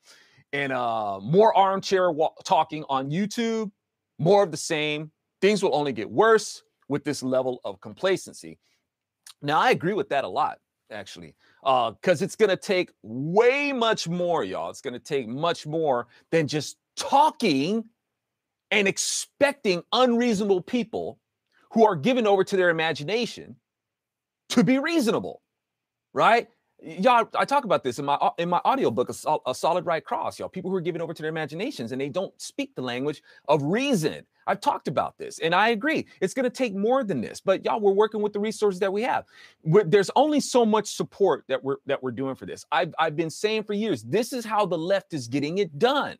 And 0.53 0.71
uh, 0.71 1.19
more 1.21 1.55
armchair 1.55 2.11
wa- 2.11 2.31
talking 2.43 2.83
on 2.89 3.09
YouTube, 3.09 3.71
more 4.19 4.43
of 4.43 4.51
the 4.51 4.57
same. 4.57 5.11
Things 5.41 5.63
will 5.63 5.75
only 5.75 5.93
get 5.93 6.09
worse 6.09 6.63
with 6.89 7.03
this 7.03 7.21
level 7.21 7.61
of 7.63 7.79
complacency. 7.79 8.59
Now, 9.41 9.59
I 9.59 9.71
agree 9.71 9.93
with 9.93 10.09
that 10.09 10.23
a 10.23 10.27
lot, 10.27 10.59
actually, 10.91 11.35
because 11.61 12.21
uh, 12.21 12.25
it's 12.25 12.35
going 12.35 12.49
to 12.49 12.57
take 12.57 12.91
way 13.03 13.71
much 13.71 14.07
more, 14.07 14.43
y'all. 14.43 14.69
It's 14.69 14.81
going 14.81 14.93
to 14.93 14.99
take 14.99 15.27
much 15.27 15.67
more 15.67 16.07
than 16.31 16.47
just 16.47 16.77
talking 16.95 17.85
and 18.71 18.87
expecting 18.87 19.83
unreasonable 19.93 20.61
people 20.61 21.19
who 21.71 21.85
are 21.85 21.95
given 21.95 22.25
over 22.25 22.43
to 22.43 22.57
their 22.57 22.69
imagination 22.69 23.55
to 24.49 24.63
be 24.63 24.79
reasonable, 24.79 25.41
right? 26.13 26.47
Y'all, 26.79 27.27
I 27.35 27.43
talk 27.43 27.65
about 27.65 27.83
this 27.83 27.97
in 27.97 28.05
my 28.05 28.13
uh, 28.15 28.29
in 28.37 28.49
my 28.49 28.61
audiobook, 28.63 29.09
a, 29.09 29.37
a 29.47 29.55
solid 29.55 29.87
right 29.87 30.03
cross, 30.05 30.37
y'all. 30.37 30.47
People 30.47 30.69
who 30.69 30.77
are 30.77 30.81
given 30.81 31.01
over 31.01 31.11
to 31.11 31.21
their 31.23 31.29
imaginations 31.29 31.91
and 31.91 31.99
they 31.99 32.09
don't 32.09 32.39
speak 32.39 32.75
the 32.75 32.83
language 32.83 33.23
of 33.47 33.63
reason. 33.63 34.23
I've 34.45 34.61
talked 34.61 34.87
about 34.87 35.17
this 35.17 35.39
and 35.39 35.55
I 35.55 35.69
agree. 35.69 36.05
It's 36.21 36.35
going 36.35 36.43
to 36.43 36.51
take 36.51 36.75
more 36.75 37.03
than 37.03 37.19
this, 37.19 37.41
but 37.41 37.65
y'all, 37.65 37.79
we're 37.79 37.93
working 37.93 38.21
with 38.21 38.31
the 38.31 38.39
resources 38.39 38.79
that 38.79 38.93
we 38.93 39.01
have. 39.01 39.25
We're, 39.63 39.85
there's 39.85 40.11
only 40.15 40.39
so 40.39 40.65
much 40.65 40.87
support 40.95 41.45
that 41.47 41.63
we're 41.63 41.77
that 41.87 42.03
we're 42.03 42.11
doing 42.11 42.35
for 42.35 42.45
this. 42.45 42.63
I've 42.71 42.93
I've 42.99 43.15
been 43.15 43.31
saying 43.31 43.63
for 43.63 43.73
years, 43.73 44.03
this 44.03 44.31
is 44.31 44.45
how 44.45 44.67
the 44.67 44.77
left 44.77 45.15
is 45.15 45.27
getting 45.27 45.57
it 45.57 45.79
done, 45.79 46.17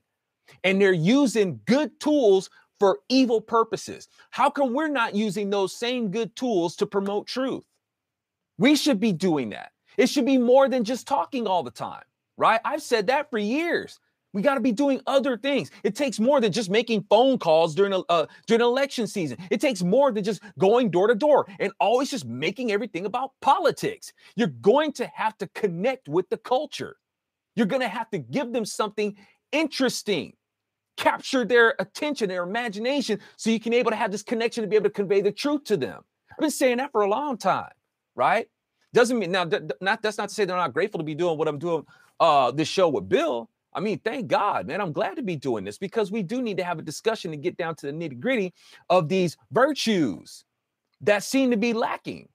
and 0.63 0.81
they're 0.81 0.91
using 0.91 1.59
good 1.65 1.99
tools 1.99 2.49
for 2.79 2.99
evil 3.09 3.41
purposes. 3.41 4.07
How 4.31 4.49
come 4.49 4.73
we're 4.73 4.87
not 4.87 5.13
using 5.13 5.51
those 5.51 5.75
same 5.75 6.09
good 6.09 6.35
tools 6.35 6.75
to 6.77 6.87
promote 6.87 7.27
truth? 7.27 7.63
We 8.57 8.75
should 8.75 8.99
be 8.99 9.13
doing 9.13 9.51
that. 9.51 9.71
It 9.97 10.09
should 10.09 10.25
be 10.25 10.37
more 10.37 10.69
than 10.69 10.83
just 10.83 11.07
talking 11.07 11.47
all 11.47 11.63
the 11.63 11.71
time, 11.71 12.03
right? 12.37 12.61
I've 12.63 12.81
said 12.83 13.07
that 13.07 13.29
for 13.29 13.37
years. 13.37 13.99
We 14.33 14.41
got 14.41 14.55
to 14.55 14.61
be 14.61 14.71
doing 14.71 15.01
other 15.07 15.37
things. 15.37 15.71
It 15.83 15.95
takes 15.95 16.19
more 16.19 16.39
than 16.39 16.51
just 16.51 16.69
making 16.69 17.05
phone 17.09 17.39
calls 17.39 17.73
during 17.73 17.93
a 17.93 18.01
uh, 18.09 18.27
during 18.45 18.61
election 18.61 19.07
season. 19.07 19.37
It 19.49 19.59
takes 19.61 19.81
more 19.81 20.11
than 20.11 20.23
just 20.23 20.43
going 20.59 20.91
door 20.91 21.07
to 21.07 21.15
door 21.15 21.47
and 21.59 21.71
always 21.79 22.11
just 22.11 22.25
making 22.25 22.71
everything 22.71 23.05
about 23.05 23.31
politics. 23.41 24.13
You're 24.35 24.49
going 24.49 24.91
to 24.93 25.07
have 25.07 25.37
to 25.39 25.47
connect 25.47 26.07
with 26.07 26.29
the 26.29 26.37
culture. 26.37 26.97
You're 27.55 27.65
going 27.65 27.81
to 27.81 27.87
have 27.87 28.11
to 28.11 28.19
give 28.19 28.53
them 28.53 28.65
something 28.65 29.15
interesting, 29.51 30.33
capture 30.97 31.43
their 31.43 31.73
attention, 31.79 32.29
their 32.29 32.43
imagination, 32.43 33.19
so 33.37 33.49
you 33.49 33.59
can 33.59 33.73
able 33.73 33.89
to 33.89 33.97
have 33.97 34.11
this 34.11 34.23
connection 34.23 34.61
to 34.61 34.67
be 34.67 34.75
able 34.75 34.83
to 34.83 34.91
convey 34.91 35.21
the 35.21 35.31
truth 35.31 35.63
to 35.63 35.77
them. 35.77 36.03
I've 36.31 36.41
been 36.41 36.51
saying 36.51 36.77
that 36.77 36.91
for 36.91 37.01
a 37.01 37.09
long 37.09 37.37
time, 37.37 37.71
right? 38.13 38.47
Doesn't 38.97 39.19
mean 39.19 39.31
now 39.31 39.43
not 39.79 40.01
that's 40.01 40.17
not 40.17 40.29
to 40.29 40.33
say 40.33 40.43
they're 40.43 40.57
not 40.57 40.73
grateful 40.73 40.97
to 40.97 41.03
be 41.03 41.13
doing 41.13 41.37
what 41.37 41.47
I'm 41.47 41.59
doing 41.59 41.85
uh 42.19 42.49
this 42.49 42.67
show 42.67 42.89
with 42.89 43.07
Bill 43.07 43.47
I 43.71 43.79
mean, 43.79 43.99
thank 43.99 44.27
God, 44.27 44.65
man. 44.65 44.81
I'm 44.81 44.91
glad 44.91 45.17
to 45.17 45.21
be 45.21 45.35
doing 45.35 45.63
this 45.63 45.77
because 45.77 46.11
we 46.11 46.23
do 46.23 46.41
need 46.41 46.57
to 46.57 46.63
have 46.63 46.79
a 46.79 46.81
discussion 46.81 47.29
to 47.29 47.37
get 47.37 47.57
down 47.57 47.75
to 47.75 47.85
the 47.85 47.91
nitty 47.91 48.19
gritty 48.19 48.55
of 48.89 49.07
these 49.07 49.37
virtues 49.51 50.45
that 51.01 51.21
seem 51.21 51.51
to 51.51 51.57
be 51.57 51.73
lacking, 51.73 52.27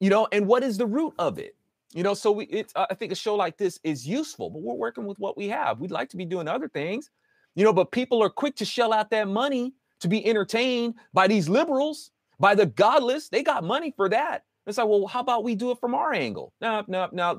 you 0.00 0.10
know, 0.10 0.26
and 0.32 0.48
what 0.48 0.64
is 0.64 0.76
the 0.76 0.86
root 0.86 1.14
of 1.16 1.38
it? 1.38 1.54
You 1.92 2.02
know, 2.02 2.12
so 2.12 2.32
we, 2.32 2.46
it's, 2.46 2.72
I 2.74 2.92
think 2.94 3.12
a 3.12 3.14
show 3.14 3.36
like 3.36 3.56
this 3.56 3.78
is 3.84 4.04
useful, 4.04 4.50
but 4.50 4.62
we're 4.62 4.74
working 4.74 5.06
with 5.06 5.20
what 5.20 5.36
we 5.36 5.48
have. 5.48 5.78
We'd 5.78 5.92
like 5.92 6.08
to 6.08 6.16
be 6.16 6.24
doing 6.24 6.48
other 6.48 6.68
things, 6.68 7.08
you 7.54 7.62
know, 7.62 7.72
but 7.72 7.92
people 7.92 8.20
are 8.20 8.28
quick 8.30 8.56
to 8.56 8.64
shell 8.64 8.92
out 8.92 9.10
that 9.10 9.28
money 9.28 9.74
to 10.00 10.08
be 10.08 10.26
entertained 10.26 10.94
by 11.12 11.28
these 11.28 11.48
liberals, 11.48 12.10
by 12.40 12.56
the 12.56 12.66
godless. 12.66 13.28
They 13.28 13.44
got 13.44 13.62
money 13.62 13.94
for 13.96 14.08
that. 14.08 14.42
It's 14.66 14.78
like, 14.78 14.88
well, 14.88 15.06
how 15.06 15.20
about 15.20 15.44
we 15.44 15.54
do 15.54 15.70
it 15.72 15.78
from 15.78 15.94
our 15.94 16.14
angle? 16.14 16.54
No, 16.60 16.82
no, 16.88 17.08
no. 17.12 17.36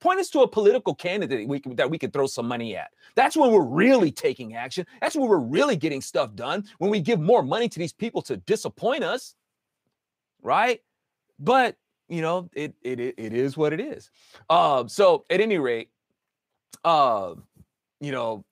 Point 0.00 0.18
us 0.18 0.30
to 0.30 0.40
a 0.40 0.48
political 0.48 0.94
candidate 0.94 1.46
we 1.46 1.60
can, 1.60 1.76
that 1.76 1.88
we 1.88 1.96
can 1.96 2.10
throw 2.10 2.26
some 2.26 2.48
money 2.48 2.76
at. 2.76 2.90
That's 3.14 3.36
when 3.36 3.52
we're 3.52 3.62
really 3.62 4.10
taking 4.10 4.56
action. 4.56 4.84
That's 5.00 5.14
when 5.14 5.28
we're 5.28 5.38
really 5.38 5.76
getting 5.76 6.00
stuff 6.00 6.34
done. 6.34 6.64
When 6.78 6.90
we 6.90 7.00
give 7.00 7.20
more 7.20 7.42
money 7.42 7.68
to 7.68 7.78
these 7.78 7.92
people 7.92 8.20
to 8.22 8.36
disappoint 8.38 9.04
us, 9.04 9.36
right? 10.42 10.80
But 11.38 11.76
you 12.08 12.20
know, 12.20 12.50
it 12.52 12.74
it 12.82 12.98
it 13.00 13.32
is 13.32 13.56
what 13.56 13.72
it 13.72 13.80
is. 13.80 14.10
Uh, 14.50 14.88
so 14.88 15.24
at 15.30 15.40
any 15.40 15.58
rate, 15.58 15.90
uh, 16.84 17.34
you 18.00 18.10
know, 18.10 18.44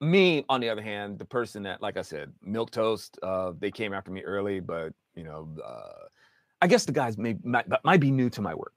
me 0.00 0.44
on 0.48 0.60
the 0.60 0.68
other 0.68 0.82
hand, 0.82 1.20
the 1.20 1.24
person 1.24 1.62
that, 1.64 1.80
like 1.80 1.96
I 1.96 2.02
said, 2.02 2.32
milk 2.42 2.72
toast. 2.72 3.16
Uh, 3.22 3.52
they 3.58 3.70
came 3.70 3.92
after 3.92 4.10
me 4.10 4.22
early, 4.22 4.58
but 4.58 4.92
you 5.14 5.22
know. 5.22 5.48
Uh, 5.64 6.08
I 6.62 6.68
guess 6.68 6.84
the 6.84 6.92
guys 6.92 7.18
may 7.18 7.36
might, 7.42 7.66
might 7.84 8.00
be 8.00 8.12
new 8.12 8.30
to 8.30 8.40
my 8.40 8.54
work. 8.54 8.74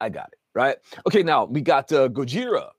I 0.00 0.08
got 0.08 0.28
it 0.32 0.38
right. 0.54 0.76
Okay, 1.06 1.24
now 1.24 1.44
we 1.44 1.60
got 1.60 1.92
uh, 1.92 2.08
Gojira, 2.08 2.70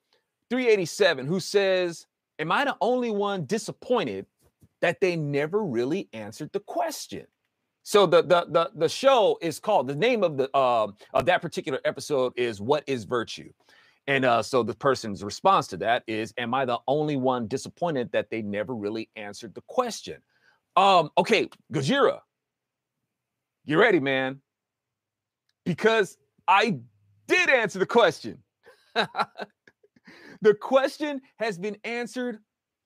387, 0.49 1.27
who 1.27 1.41
says, 1.41 2.07
"Am 2.39 2.49
I 2.51 2.63
the 2.63 2.77
only 2.79 3.11
one 3.11 3.45
disappointed 3.45 4.25
that 4.81 5.01
they 5.01 5.17
never 5.17 5.63
really 5.65 6.07
answered 6.13 6.51
the 6.53 6.61
question?" 6.61 7.27
So 7.83 8.05
the 8.05 8.21
the 8.21 8.45
the, 8.49 8.71
the 8.75 8.89
show 8.89 9.37
is 9.41 9.59
called 9.59 9.89
the 9.89 9.95
name 9.95 10.23
of 10.23 10.37
the 10.37 10.49
uh, 10.55 10.87
of 11.13 11.25
that 11.25 11.41
particular 11.41 11.81
episode 11.83 12.31
is 12.37 12.61
"What 12.61 12.85
Is 12.87 13.03
Virtue." 13.03 13.51
And 14.07 14.23
uh, 14.23 14.41
so 14.41 14.63
the 14.63 14.73
person's 14.73 15.21
response 15.21 15.67
to 15.67 15.77
that 15.77 16.03
is, 16.07 16.33
"Am 16.37 16.53
I 16.53 16.63
the 16.63 16.79
only 16.87 17.17
one 17.17 17.47
disappointed 17.47 18.09
that 18.13 18.29
they 18.29 18.41
never 18.41 18.73
really 18.73 19.09
answered 19.17 19.53
the 19.53 19.63
question?" 19.67 20.21
Um, 20.77 21.09
okay, 21.17 21.49
Gojira, 21.73 22.21
You 23.70 23.80
ready, 23.80 23.99
man? 23.99 24.41
Because 25.63 26.17
I 26.47 26.80
did 27.28 27.49
answer 27.51 27.78
the 27.78 27.86
question. 27.86 28.39
the 28.95 30.55
question 30.55 31.22
has 31.38 31.59
been 31.59 31.78
answered 31.84 32.39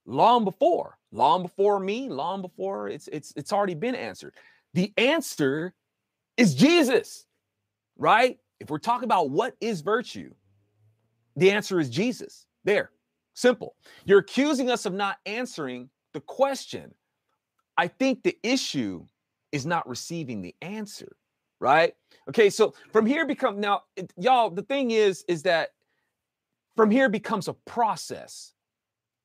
long 0.06 0.44
before, 0.44 0.98
long 1.14 1.44
before 1.44 1.80
me, 1.80 2.10
long 2.10 2.42
before 2.42 2.90
it's 2.90 3.08
it's 3.14 3.32
it's 3.38 3.54
already 3.54 3.76
been 3.76 3.96
answered. 3.96 4.34
The 4.74 4.92
answer 4.98 5.74
is 6.36 6.54
Jesus, 6.54 7.28
right? 7.98 8.38
If 8.60 8.70
we're 8.70 8.78
talking 8.78 9.06
about 9.06 9.30
what 9.30 9.56
is 9.62 9.80
virtue, 9.80 10.34
the 11.38 11.50
answer 11.50 11.80
is 11.80 11.90
Jesus. 11.90 12.46
There, 12.66 12.92
simple. 13.36 13.78
You're 14.04 14.20
accusing 14.20 14.70
us 14.70 14.86
of 14.86 14.92
not 14.92 15.16
answering 15.26 15.90
the 16.14 16.20
question. 16.20 16.94
I 17.78 17.88
think 17.88 18.24
the 18.24 18.38
issue 18.44 19.06
is 19.54 19.66
not 19.66 19.88
receiving 19.88 20.42
the 20.42 20.54
answer, 20.62 21.16
right? 21.62 21.94
Okay, 22.28 22.50
so 22.50 22.74
from 22.92 23.06
here 23.06 23.26
become 23.26 23.62
now, 23.62 23.84
it, 23.96 24.12
y'all. 24.18 24.50
The 24.50 24.64
thing 24.64 24.92
is, 24.92 25.24
is 25.30 25.44
that 25.44 25.70
from 26.76 26.92
here 26.92 27.08
becomes 27.08 27.48
a 27.48 27.54
process 27.54 28.54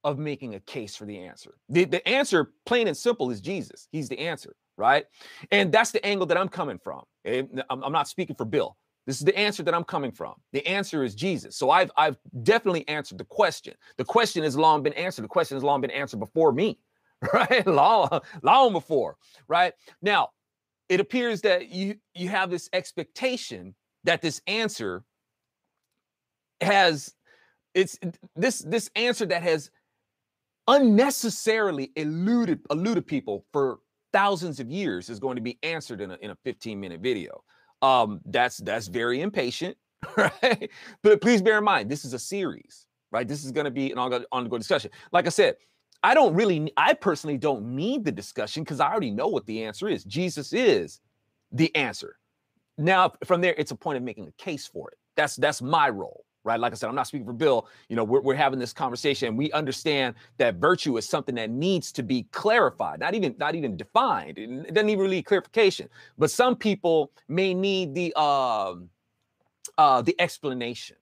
of 0.04 0.18
making 0.18 0.54
a 0.54 0.60
case 0.60 0.94
for 0.94 1.06
the 1.06 1.18
answer. 1.18 1.54
The, 1.70 1.84
the 1.84 2.06
answer, 2.06 2.52
plain 2.66 2.86
and 2.86 2.96
simple, 2.96 3.30
is 3.30 3.40
Jesus. 3.40 3.88
He's 3.90 4.08
the 4.08 4.18
answer, 4.18 4.54
right? 4.76 5.06
And 5.50 5.72
that's 5.72 5.90
the 5.90 6.04
angle 6.06 6.26
that 6.26 6.36
I'm 6.36 6.48
coming 6.48 6.78
from. 6.78 7.02
Eh, 7.24 7.42
I'm, 7.70 7.82
I'm 7.82 7.92
not 7.92 8.06
speaking 8.06 8.36
for 8.36 8.44
Bill. 8.44 8.76
This 9.06 9.16
is 9.18 9.24
the 9.24 9.36
answer 9.38 9.62
that 9.62 9.74
I'm 9.74 9.84
coming 9.84 10.12
from. 10.12 10.34
The 10.52 10.64
answer 10.66 11.02
is 11.02 11.14
Jesus. 11.14 11.56
So 11.56 11.70
I've 11.70 11.90
I've 11.96 12.18
definitely 12.42 12.86
answered 12.88 13.16
the 13.16 13.24
question. 13.24 13.72
The 13.96 14.04
question 14.04 14.42
has 14.42 14.54
long 14.54 14.82
been 14.82 14.92
answered. 14.92 15.22
The 15.22 15.28
question 15.28 15.56
has 15.56 15.64
long 15.64 15.80
been 15.80 15.90
answered 15.90 16.20
before 16.20 16.52
me, 16.52 16.78
right? 17.32 17.66
long, 17.66 18.20
long 18.42 18.72
before, 18.72 19.16
right? 19.48 19.72
Now, 20.02 20.30
it 20.88 21.00
appears 21.00 21.40
that 21.42 21.68
you 21.68 21.96
you 22.14 22.28
have 22.28 22.50
this 22.50 22.68
expectation 22.72 23.74
that 24.04 24.22
this 24.22 24.40
answer 24.46 25.04
has 26.60 27.14
it's 27.74 27.98
this 28.36 28.60
this 28.60 28.90
answer 28.96 29.26
that 29.26 29.42
has 29.42 29.70
unnecessarily 30.66 31.92
eluded 31.96 32.60
eluded 32.70 33.06
people 33.06 33.44
for 33.52 33.78
thousands 34.12 34.60
of 34.60 34.70
years 34.70 35.10
is 35.10 35.18
going 35.18 35.36
to 35.36 35.42
be 35.42 35.58
answered 35.62 36.00
in 36.00 36.10
a, 36.10 36.16
in 36.22 36.30
a 36.30 36.36
15 36.44 36.80
minute 36.80 37.00
video 37.00 37.42
um 37.82 38.20
that's 38.26 38.58
that's 38.58 38.88
very 38.88 39.20
impatient 39.20 39.76
right 40.16 40.70
but 41.02 41.20
please 41.20 41.42
bear 41.42 41.58
in 41.58 41.64
mind 41.64 41.90
this 41.90 42.04
is 42.04 42.14
a 42.14 42.18
series 42.18 42.86
right 43.12 43.28
this 43.28 43.44
is 43.44 43.52
going 43.52 43.64
to 43.64 43.70
be 43.70 43.92
an 43.92 43.98
ongoing 43.98 44.60
discussion 44.60 44.90
like 45.12 45.26
i 45.26 45.30
said 45.30 45.54
i 46.02 46.14
don't 46.14 46.34
really 46.34 46.72
i 46.76 46.92
personally 46.92 47.38
don't 47.38 47.64
need 47.64 48.04
the 48.04 48.12
discussion 48.12 48.62
because 48.62 48.80
i 48.80 48.90
already 48.90 49.10
know 49.10 49.28
what 49.28 49.46
the 49.46 49.62
answer 49.64 49.88
is 49.88 50.04
jesus 50.04 50.52
is 50.52 51.00
the 51.52 51.74
answer 51.74 52.16
now 52.76 53.12
from 53.24 53.40
there 53.40 53.54
it's 53.58 53.70
a 53.70 53.76
point 53.76 53.96
of 53.96 54.02
making 54.02 54.26
a 54.26 54.42
case 54.42 54.66
for 54.66 54.90
it 54.90 54.98
that's 55.16 55.36
that's 55.36 55.62
my 55.62 55.88
role 55.88 56.24
right? 56.48 56.58
Like 56.58 56.72
I 56.72 56.76
said, 56.76 56.88
I'm 56.88 56.94
not 56.94 57.06
speaking 57.06 57.26
for 57.26 57.32
Bill. 57.34 57.68
You 57.88 57.96
know, 57.96 58.04
we're, 58.04 58.20
we're 58.20 58.34
having 58.34 58.58
this 58.58 58.72
conversation. 58.72 59.28
and 59.28 59.38
we 59.38 59.52
understand 59.52 60.14
that 60.38 60.56
virtue 60.56 60.96
is 60.96 61.08
something 61.08 61.34
that 61.34 61.50
needs 61.50 61.92
to 61.92 62.02
be 62.02 62.24
clarified, 62.32 63.00
not 63.00 63.14
even 63.14 63.34
not 63.38 63.54
even 63.54 63.76
defined. 63.76 64.38
It 64.38 64.74
doesn't 64.74 64.88
even 64.88 65.02
really 65.02 65.16
need 65.16 65.24
clarification. 65.24 65.88
But 66.16 66.30
some 66.30 66.56
people 66.56 67.12
may 67.28 67.54
need 67.54 67.94
the 67.94 68.12
uh, 68.16 68.74
uh, 69.76 70.02
the 70.02 70.18
explanation, 70.18 70.96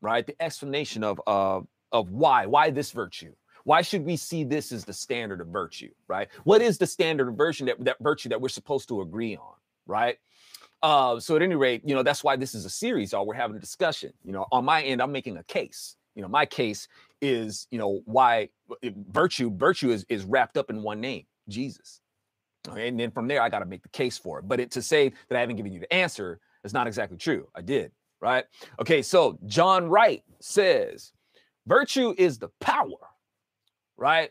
right? 0.00 0.26
The 0.26 0.40
explanation 0.40 1.02
of 1.02 1.20
uh, 1.26 1.60
of 1.92 2.10
why 2.10 2.46
why 2.46 2.70
this 2.70 2.92
virtue. 2.92 3.34
Why 3.68 3.82
should 3.82 4.06
we 4.06 4.16
see 4.16 4.44
this 4.44 4.72
as 4.72 4.86
the 4.86 4.94
standard 4.94 5.42
of 5.42 5.48
virtue, 5.48 5.90
right? 6.06 6.28
What 6.44 6.62
is 6.62 6.78
the 6.78 6.86
standard 6.86 7.28
of 7.28 7.34
virtue 7.34 7.66
that, 7.66 7.84
that 7.84 7.98
virtue 8.00 8.30
that 8.30 8.40
we're 8.40 8.48
supposed 8.48 8.88
to 8.88 9.02
agree 9.02 9.36
on, 9.36 9.52
right? 9.86 10.16
Uh, 10.82 11.20
so 11.20 11.36
at 11.36 11.42
any 11.42 11.54
rate, 11.54 11.82
you 11.84 11.94
know, 11.94 12.02
that's 12.02 12.24
why 12.24 12.34
this 12.34 12.54
is 12.54 12.64
a 12.64 12.70
series, 12.70 13.12
y'all. 13.12 13.26
We're 13.26 13.34
having 13.34 13.58
a 13.58 13.60
discussion. 13.60 14.14
You 14.24 14.32
know, 14.32 14.46
on 14.52 14.64
my 14.64 14.80
end, 14.82 15.02
I'm 15.02 15.12
making 15.12 15.36
a 15.36 15.44
case. 15.44 15.96
You 16.14 16.22
know, 16.22 16.28
my 16.28 16.46
case 16.46 16.88
is, 17.20 17.66
you 17.70 17.78
know, 17.78 18.00
why 18.06 18.48
virtue, 19.10 19.54
virtue 19.54 19.90
is 19.90 20.06
is 20.08 20.24
wrapped 20.24 20.56
up 20.56 20.70
in 20.70 20.82
one 20.82 21.02
name, 21.02 21.26
Jesus. 21.50 22.00
Okay, 22.66 22.88
and 22.88 22.98
then 22.98 23.10
from 23.10 23.28
there, 23.28 23.42
I 23.42 23.50
got 23.50 23.58
to 23.58 23.66
make 23.66 23.82
the 23.82 23.90
case 23.90 24.16
for 24.16 24.38
it. 24.38 24.48
But 24.48 24.60
it, 24.60 24.70
to 24.70 24.80
say 24.80 25.12
that 25.28 25.36
I 25.36 25.40
haven't 25.40 25.56
given 25.56 25.74
you 25.74 25.80
the 25.80 25.92
answer 25.92 26.40
is 26.64 26.72
not 26.72 26.86
exactly 26.86 27.18
true. 27.18 27.48
I 27.54 27.60
did, 27.60 27.92
right? 28.22 28.46
Okay, 28.80 29.02
so 29.02 29.38
John 29.44 29.90
Wright 29.90 30.22
says, 30.40 31.12
virtue 31.66 32.14
is 32.16 32.38
the 32.38 32.48
power, 32.60 32.96
right? 33.98 34.30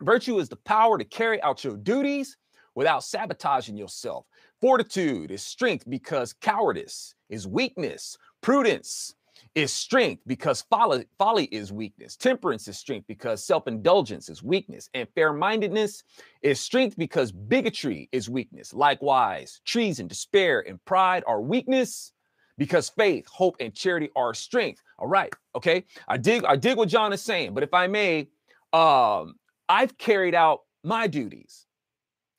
Virtue 0.00 0.38
is 0.38 0.48
the 0.48 0.56
power 0.56 0.98
to 0.98 1.04
carry 1.04 1.42
out 1.42 1.64
your 1.64 1.76
duties 1.76 2.36
without 2.74 3.04
sabotaging 3.04 3.76
yourself. 3.76 4.26
Fortitude 4.60 5.30
is 5.30 5.42
strength 5.42 5.84
because 5.88 6.32
cowardice 6.32 7.14
is 7.28 7.46
weakness. 7.46 8.16
Prudence 8.40 9.14
is 9.54 9.72
strength 9.72 10.22
because 10.26 10.62
folly, 10.62 11.06
folly 11.18 11.44
is 11.46 11.72
weakness. 11.72 12.16
Temperance 12.16 12.66
is 12.68 12.78
strength 12.78 13.06
because 13.06 13.44
self 13.44 13.68
indulgence 13.68 14.28
is 14.28 14.42
weakness. 14.42 14.90
And 14.94 15.08
fair 15.14 15.32
mindedness 15.32 16.02
is 16.42 16.60
strength 16.60 16.96
because 16.96 17.30
bigotry 17.32 18.08
is 18.12 18.28
weakness. 18.28 18.74
Likewise, 18.74 19.60
treason, 19.64 20.06
despair, 20.06 20.64
and 20.68 20.84
pride 20.84 21.24
are 21.26 21.40
weakness 21.40 22.12
because 22.58 22.88
faith, 22.88 23.26
hope, 23.26 23.56
and 23.60 23.74
charity 23.74 24.10
are 24.16 24.34
strength. 24.34 24.82
All 24.98 25.08
right. 25.08 25.32
Okay. 25.56 25.84
I 26.08 26.16
dig, 26.16 26.44
I 26.44 26.56
dig 26.56 26.76
what 26.76 26.88
John 26.88 27.12
is 27.12 27.22
saying, 27.22 27.54
but 27.54 27.62
if 27.62 27.74
I 27.74 27.86
may, 27.86 28.28
um, 28.74 29.36
I've 29.68 29.96
carried 29.96 30.34
out 30.34 30.60
my 30.82 31.06
duties 31.06 31.66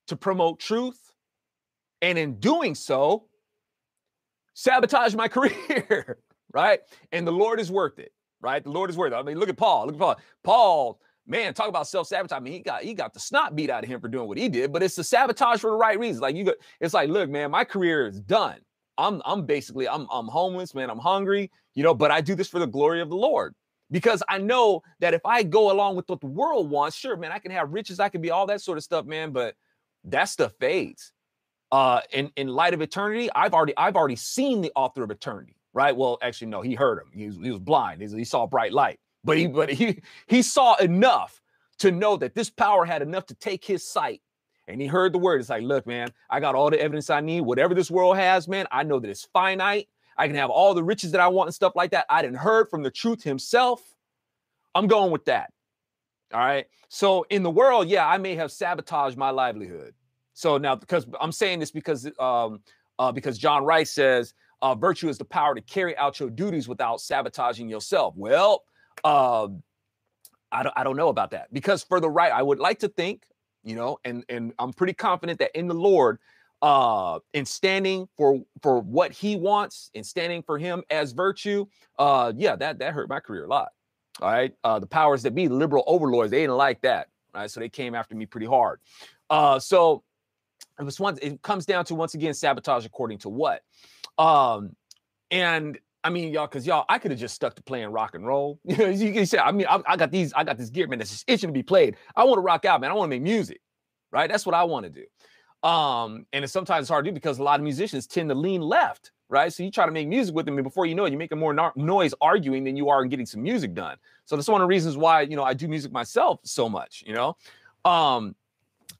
to 0.07 0.15
promote 0.15 0.59
truth, 0.59 0.99
and 2.01 2.17
in 2.17 2.39
doing 2.39 2.75
so, 2.75 3.25
sabotage 4.53 5.15
my 5.15 5.27
career, 5.29 6.19
right? 6.53 6.81
And 7.11 7.25
the 7.25 7.31
Lord 7.31 7.59
is 7.59 7.71
worth 7.71 7.99
it, 7.99 8.11
right? 8.41 8.63
The 8.63 8.69
Lord 8.69 8.89
is 8.89 8.97
worth 8.97 9.13
it. 9.13 9.15
I 9.15 9.23
mean, 9.23 9.39
look 9.39 9.49
at 9.49 9.57
Paul. 9.57 9.85
Look 9.85 9.95
at 9.95 9.99
Paul. 9.99 10.15
Paul, 10.43 10.99
man, 11.25 11.53
talk 11.53 11.69
about 11.69 11.87
self-sabotage. 11.87 12.35
I 12.35 12.41
mean, 12.41 12.53
he 12.53 12.59
got 12.59 12.83
he 12.83 12.93
got 12.93 13.13
the 13.13 13.19
snot 13.19 13.55
beat 13.55 13.69
out 13.69 13.83
of 13.83 13.89
him 13.89 14.01
for 14.01 14.09
doing 14.09 14.27
what 14.27 14.37
he 14.37 14.49
did, 14.49 14.73
but 14.73 14.83
it's 14.83 14.95
the 14.95 15.03
sabotage 15.03 15.61
for 15.61 15.71
the 15.71 15.77
right 15.77 15.97
reasons. 15.97 16.21
Like 16.21 16.35
you 16.35 16.43
got, 16.43 16.55
it's 16.81 16.93
like, 16.93 17.09
look, 17.09 17.29
man, 17.29 17.49
my 17.49 17.63
career 17.63 18.07
is 18.07 18.19
done. 18.19 18.59
I'm 18.97 19.21
I'm 19.25 19.45
basically 19.45 19.87
I'm 19.87 20.05
I'm 20.11 20.27
homeless, 20.27 20.75
man. 20.75 20.89
I'm 20.89 20.99
hungry, 20.99 21.49
you 21.75 21.83
know, 21.83 21.93
but 21.93 22.11
I 22.11 22.19
do 22.19 22.35
this 22.35 22.49
for 22.49 22.59
the 22.59 22.67
glory 22.67 23.01
of 23.01 23.09
the 23.09 23.15
Lord 23.15 23.55
because 23.95 24.21
I 24.27 24.39
know 24.39 24.83
that 24.99 25.13
if 25.13 25.25
I 25.25 25.41
go 25.41 25.71
along 25.71 25.95
with 25.95 26.09
what 26.09 26.19
the 26.19 26.27
world 26.27 26.69
wants, 26.69 26.97
sure, 26.97 27.15
man, 27.15 27.31
I 27.31 27.39
can 27.39 27.51
have 27.51 27.71
riches, 27.71 28.01
I 28.01 28.09
can 28.09 28.19
be 28.19 28.29
all 28.29 28.45
that 28.47 28.59
sort 28.59 28.77
of 28.77 28.83
stuff, 28.83 29.05
man, 29.05 29.31
but 29.31 29.55
that 30.03 30.25
stuff 30.25 30.51
fades. 30.59 31.13
Uh, 31.71 32.01
in 32.11 32.29
in 32.35 32.49
light 32.49 32.73
of 32.73 32.81
eternity, 32.81 33.29
I've 33.33 33.53
already 33.53 33.71
I've 33.77 33.95
already 33.95 34.17
seen 34.17 34.59
the 34.59 34.69
author 34.75 35.01
of 35.01 35.11
eternity, 35.11 35.55
right? 35.71 35.95
Well, 35.95 36.17
actually, 36.21 36.47
no, 36.47 36.61
he 36.61 36.75
heard 36.75 36.97
him. 36.97 37.09
He 37.13 37.27
was, 37.27 37.37
he 37.37 37.49
was 37.49 37.61
blind. 37.61 38.01
He, 38.01 38.07
he 38.09 38.25
saw 38.25 38.45
bright 38.45 38.73
light, 38.73 38.99
but 39.23 39.37
he 39.37 39.47
but 39.47 39.69
he 39.69 40.01
he 40.27 40.41
saw 40.41 40.75
enough 40.75 41.41
to 41.79 41.89
know 41.89 42.17
that 42.17 42.35
this 42.35 42.49
power 42.49 42.83
had 42.83 43.01
enough 43.01 43.27
to 43.27 43.35
take 43.35 43.63
his 43.63 43.87
sight. 43.87 44.21
And 44.67 44.81
he 44.81 44.87
heard 44.87 45.13
the 45.13 45.19
word. 45.19 45.39
It's 45.39 45.49
like, 45.49 45.63
look, 45.63 45.87
man, 45.87 46.11
I 46.29 46.41
got 46.41 46.53
all 46.53 46.69
the 46.69 46.81
evidence 46.81 47.09
I 47.09 47.21
need. 47.21 47.41
Whatever 47.41 47.73
this 47.73 47.89
world 47.89 48.17
has, 48.17 48.45
man, 48.49 48.67
I 48.71 48.83
know 48.83 48.99
that 48.99 49.09
it's 49.09 49.23
finite. 49.31 49.87
I 50.17 50.27
can 50.27 50.35
have 50.35 50.49
all 50.49 50.73
the 50.73 50.83
riches 50.83 51.11
that 51.11 51.21
I 51.21 51.27
want 51.27 51.47
and 51.47 51.55
stuff 51.55 51.73
like 51.75 51.91
that. 51.91 52.05
I 52.09 52.21
didn't 52.21 52.37
heard 52.37 52.69
from 52.69 52.83
the 52.83 52.91
truth 52.91 53.23
himself. 53.23 53.81
I'm 54.73 54.87
going 54.87 55.11
with 55.11 55.25
that. 55.25 55.51
All 56.33 56.39
right. 56.39 56.65
So 56.89 57.25
in 57.29 57.43
the 57.43 57.49
world, 57.51 57.87
yeah, 57.87 58.07
I 58.07 58.17
may 58.17 58.35
have 58.35 58.51
sabotaged 58.51 59.17
my 59.17 59.29
livelihood. 59.29 59.93
So 60.33 60.57
now, 60.57 60.75
because 60.75 61.05
I'm 61.19 61.31
saying 61.31 61.59
this 61.59 61.71
because 61.71 62.09
um, 62.19 62.61
uh, 62.99 63.11
because 63.11 63.37
John 63.37 63.63
Wright 63.63 63.87
says 63.87 64.33
uh, 64.61 64.75
virtue 64.75 65.09
is 65.09 65.17
the 65.17 65.25
power 65.25 65.55
to 65.55 65.61
carry 65.61 65.95
out 65.97 66.19
your 66.19 66.29
duties 66.29 66.67
without 66.67 67.01
sabotaging 67.01 67.69
yourself. 67.69 68.13
Well, 68.17 68.63
uh, 69.03 69.47
I 70.51 70.63
don't 70.63 70.73
I 70.75 70.83
don't 70.83 70.97
know 70.97 71.09
about 71.09 71.31
that 71.31 71.53
because 71.53 71.83
for 71.83 71.99
the 71.99 72.09
right, 72.09 72.31
I 72.31 72.41
would 72.41 72.59
like 72.59 72.79
to 72.79 72.87
think, 72.87 73.27
you 73.63 73.75
know, 73.75 73.99
and 74.03 74.25
and 74.29 74.53
I'm 74.59 74.73
pretty 74.73 74.93
confident 74.93 75.39
that 75.39 75.57
in 75.57 75.67
the 75.67 75.73
Lord, 75.73 76.19
uh, 76.65 77.19
in 77.35 77.45
standing 77.45 78.07
for 78.17 78.41
for 78.63 78.79
what 78.81 79.11
He 79.11 79.35
wants, 79.35 79.91
and 79.93 80.03
standing 80.03 80.41
for 80.41 80.57
Him 80.57 80.81
as 80.89 81.11
virtue, 81.11 81.67
uh, 81.99 82.33
yeah, 82.35 82.55
that 82.55 82.79
that 82.79 82.93
hurt 82.93 83.07
my 83.07 83.19
career 83.19 83.45
a 83.45 83.47
lot. 83.47 83.69
All 84.19 84.31
right, 84.31 84.51
uh, 84.63 84.79
the 84.79 84.87
powers 84.87 85.21
that 85.23 85.35
be, 85.35 85.47
liberal 85.47 85.83
overlords, 85.85 86.31
they 86.31 86.41
didn't 86.41 86.57
like 86.57 86.81
that. 86.81 87.09
Right, 87.35 87.51
so 87.51 87.59
they 87.59 87.69
came 87.69 87.93
after 87.93 88.15
me 88.15 88.25
pretty 88.25 88.47
hard. 88.47 88.79
Uh, 89.29 89.59
so 89.59 90.03
it 90.79 90.83
was 90.83 90.99
one 90.99 91.19
it 91.21 91.39
comes 91.43 91.67
down 91.67 91.85
to 91.85 91.93
once 91.93 92.15
again 92.15 92.33
sabotage 92.33 92.83
according 92.85 93.17
to 93.19 93.29
what 93.29 93.61
um 94.17 94.75
and 95.31 95.77
I 96.03 96.11
mean, 96.11 96.31
y'all, 96.31 96.45
because 96.45 96.67
y'all, 96.67 96.85
I 96.87 96.99
could 96.99 97.09
have 97.09 97.19
just 97.19 97.33
stuck 97.33 97.55
to 97.55 97.63
playing 97.63 97.87
rock 97.89 98.13
and 98.13 98.27
roll. 98.27 98.59
You 98.67 99.11
can 99.11 99.25
say, 99.25 99.39
I 99.39 99.51
mean, 99.51 99.65
I, 99.67 99.81
I, 99.87 99.97
got 99.97 100.11
these, 100.11 100.33
I 100.33 100.43
got 100.43 100.55
this 100.55 100.69
gear, 100.69 100.85
man, 100.87 100.99
that's 100.99 101.09
just 101.09 101.23
itching 101.27 101.49
to 101.49 101.51
be 101.51 101.63
played. 101.63 101.95
I 102.15 102.25
want 102.25 102.37
to 102.37 102.41
rock 102.41 102.63
out, 102.63 102.79
man. 102.79 102.91
I 102.91 102.93
want 102.93 103.09
to 103.09 103.15
make 103.15 103.23
music, 103.23 103.59
right? 104.11 104.29
That's 104.29 104.45
what 104.45 104.53
I 104.53 104.65
want 104.65 104.83
to 104.83 104.91
do. 104.91 105.05
Um, 105.63 106.25
and 106.31 106.43
it's 106.43 106.53
sometimes 106.53 106.87
hard 106.87 107.05
to 107.05 107.11
do 107.11 107.15
because 107.15 107.39
a 107.39 107.43
lot 107.43 107.59
of 107.59 107.63
musicians 107.63 108.05
tend 108.05 108.29
to 108.29 108.35
lean 108.35 108.61
left, 108.61 109.11
right? 109.29 109.51
So 109.51 109.63
you 109.63 109.71
try 109.71 109.85
to 109.85 109.91
make 109.91 110.07
music 110.07 110.35
with 110.35 110.45
them, 110.45 110.57
and 110.57 110.63
before 110.63 110.85
you 110.85 110.93
know 110.93 111.05
it, 111.05 111.11
you're 111.11 111.19
making 111.19 111.39
more 111.39 111.53
no- 111.53 111.71
noise 111.75 112.13
arguing 112.21 112.63
than 112.63 112.75
you 112.75 112.89
are 112.89 113.01
in 113.01 113.09
getting 113.09 113.25
some 113.25 113.41
music 113.41 113.73
done. 113.73 113.97
So 114.25 114.35
that's 114.35 114.47
one 114.47 114.61
of 114.61 114.65
the 114.65 114.69
reasons 114.69 114.95
why 114.97 115.21
you 115.21 115.35
know 115.35 115.43
I 115.43 115.53
do 115.53 115.67
music 115.67 115.91
myself 115.91 116.39
so 116.43 116.69
much, 116.69 117.03
you 117.07 117.13
know. 117.13 117.35
Um, 117.83 118.35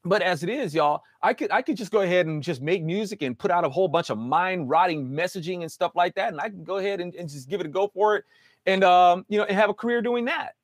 but 0.05 0.21
as 0.21 0.43
it 0.43 0.49
is, 0.49 0.73
y'all, 0.73 1.01
I 1.21 1.33
could 1.33 1.51
I 1.51 1.61
could 1.61 1.75
just 1.75 1.91
go 1.91 2.01
ahead 2.01 2.27
and 2.27 2.41
just 2.41 2.61
make 2.61 2.83
music 2.83 3.23
and 3.23 3.37
put 3.37 3.49
out 3.49 3.65
a 3.65 3.69
whole 3.69 3.87
bunch 3.87 4.11
of 4.11 4.17
mind 4.17 4.69
rotting 4.69 5.09
messaging 5.09 5.61
and 5.61 5.71
stuff 5.71 5.95
like 5.95 6.15
that, 6.15 6.31
and 6.31 6.39
I 6.39 6.49
can 6.49 6.63
go 6.63 6.77
ahead 6.77 7.01
and, 7.01 7.13
and 7.15 7.27
just 7.27 7.49
give 7.49 7.59
it 7.59 7.65
a 7.65 7.69
go 7.69 7.87
for 7.87 8.17
it, 8.17 8.25
and 8.65 8.83
um, 8.83 9.25
you 9.27 9.37
know, 9.39 9.45
and 9.45 9.57
have 9.57 9.69
a 9.69 9.73
career 9.73 10.01
doing 10.01 10.25
that, 10.25 10.55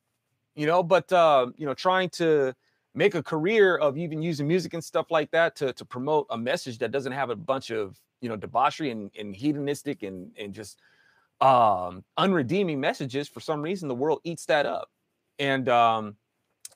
you 0.54 0.66
know. 0.66 0.82
But 0.82 1.12
uh, 1.12 1.48
you 1.56 1.66
know, 1.66 1.74
trying 1.74 2.10
to 2.10 2.54
make 2.94 3.14
a 3.14 3.22
career 3.22 3.76
of 3.76 3.96
even 3.96 4.20
using 4.20 4.46
music 4.46 4.74
and 4.74 4.84
stuff 4.84 5.10
like 5.10 5.30
that 5.30 5.56
to 5.56 5.72
to 5.72 5.84
promote 5.84 6.26
a 6.30 6.38
message 6.38 6.78
that 6.78 6.90
doesn't 6.90 7.12
have 7.12 7.30
a 7.30 7.36
bunch 7.36 7.70
of 7.70 7.98
you 8.20 8.28
know 8.28 8.36
debauchery 8.36 8.90
and, 8.90 9.10
and 9.18 9.34
hedonistic 9.34 10.02
and 10.02 10.30
and 10.38 10.52
just 10.52 10.80
um 11.40 12.04
unredeeming 12.18 12.78
messages 12.78 13.28
for 13.28 13.40
some 13.40 13.62
reason 13.62 13.88
the 13.88 13.94
world 13.94 14.20
eats 14.24 14.46
that 14.46 14.66
up 14.66 14.90
and 15.38 15.68
um 15.68 16.16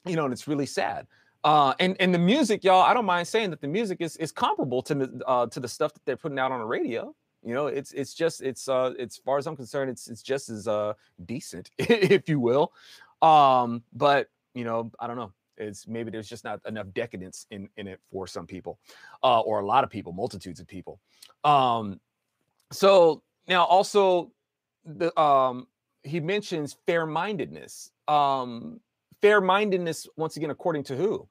you 0.05 0.17
know 0.17 0.25
and 0.25 0.33
it's 0.33 0.49
really 0.49 0.67
sad 0.67 1.07
uh, 1.47 1.75
and 1.79 1.97
and 2.01 2.13
the 2.13 2.19
music, 2.19 2.65
y'all, 2.65 2.83
I 2.83 2.93
don't 2.93 3.05
mind 3.05 3.29
saying 3.29 3.51
that 3.51 3.61
the 3.61 3.69
music 3.69 3.99
is 4.01 4.17
is 4.17 4.33
comparable 4.33 4.83
to 4.83 4.95
the 4.97 5.23
uh, 5.29 5.47
to 5.47 5.61
the 5.61 5.69
stuff 5.69 5.95
that 5.95 6.05
they're 6.05 6.17
putting 6.17 6.41
out 6.41 6.51
on 6.51 6.59
the 6.59 6.67
radio. 6.67 7.15
You 7.45 7.55
know, 7.55 7.69
it's 7.69 7.93
it's 7.93 8.15
just 8.15 8.43
it's 8.43 8.69
uh 8.69 8.95
as 8.99 9.19
far 9.19 9.39
as 9.39 9.47
I'm 9.47 9.55
concerned, 9.55 9.89
it's 9.89 10.09
it's 10.09 10.23
just 10.23 10.49
as 10.49 10.67
uh 10.67 10.95
decent, 11.25 11.71
if 11.79 12.29
you 12.29 12.41
will. 12.41 12.73
Um, 13.23 13.85
but 13.93 14.29
you 14.55 14.65
know, 14.65 14.91
I 14.99 15.07
don't 15.07 15.15
know. 15.15 15.33
It's 15.57 15.87
maybe 15.87 16.11
there's 16.11 16.29
just 16.29 16.45
not 16.45 16.61
enough 16.67 16.87
decadence 16.95 17.47
in 17.51 17.69
in 17.77 17.87
it 17.87 18.01
for 18.11 18.27
some 18.27 18.47
people, 18.47 18.79
uh, 19.23 19.41
or 19.41 19.61
a 19.61 19.67
lot 19.67 19.85
of 19.85 19.91
people, 19.91 20.13
multitudes 20.13 20.61
of 20.61 20.67
people. 20.67 21.01
Um, 21.45 22.01
so 22.73 23.23
now 23.49 23.65
also 23.65 24.33
the 24.85 25.19
um 25.21 25.67
he 26.03 26.21
mentions 26.21 26.77
fair-mindedness. 26.87 27.91
Um, 28.07 28.81
fair-mindedness 29.21 30.07
once 30.17 30.37
again 30.37 30.51
according 30.51 30.85
to 30.85 30.97
who 30.97 31.27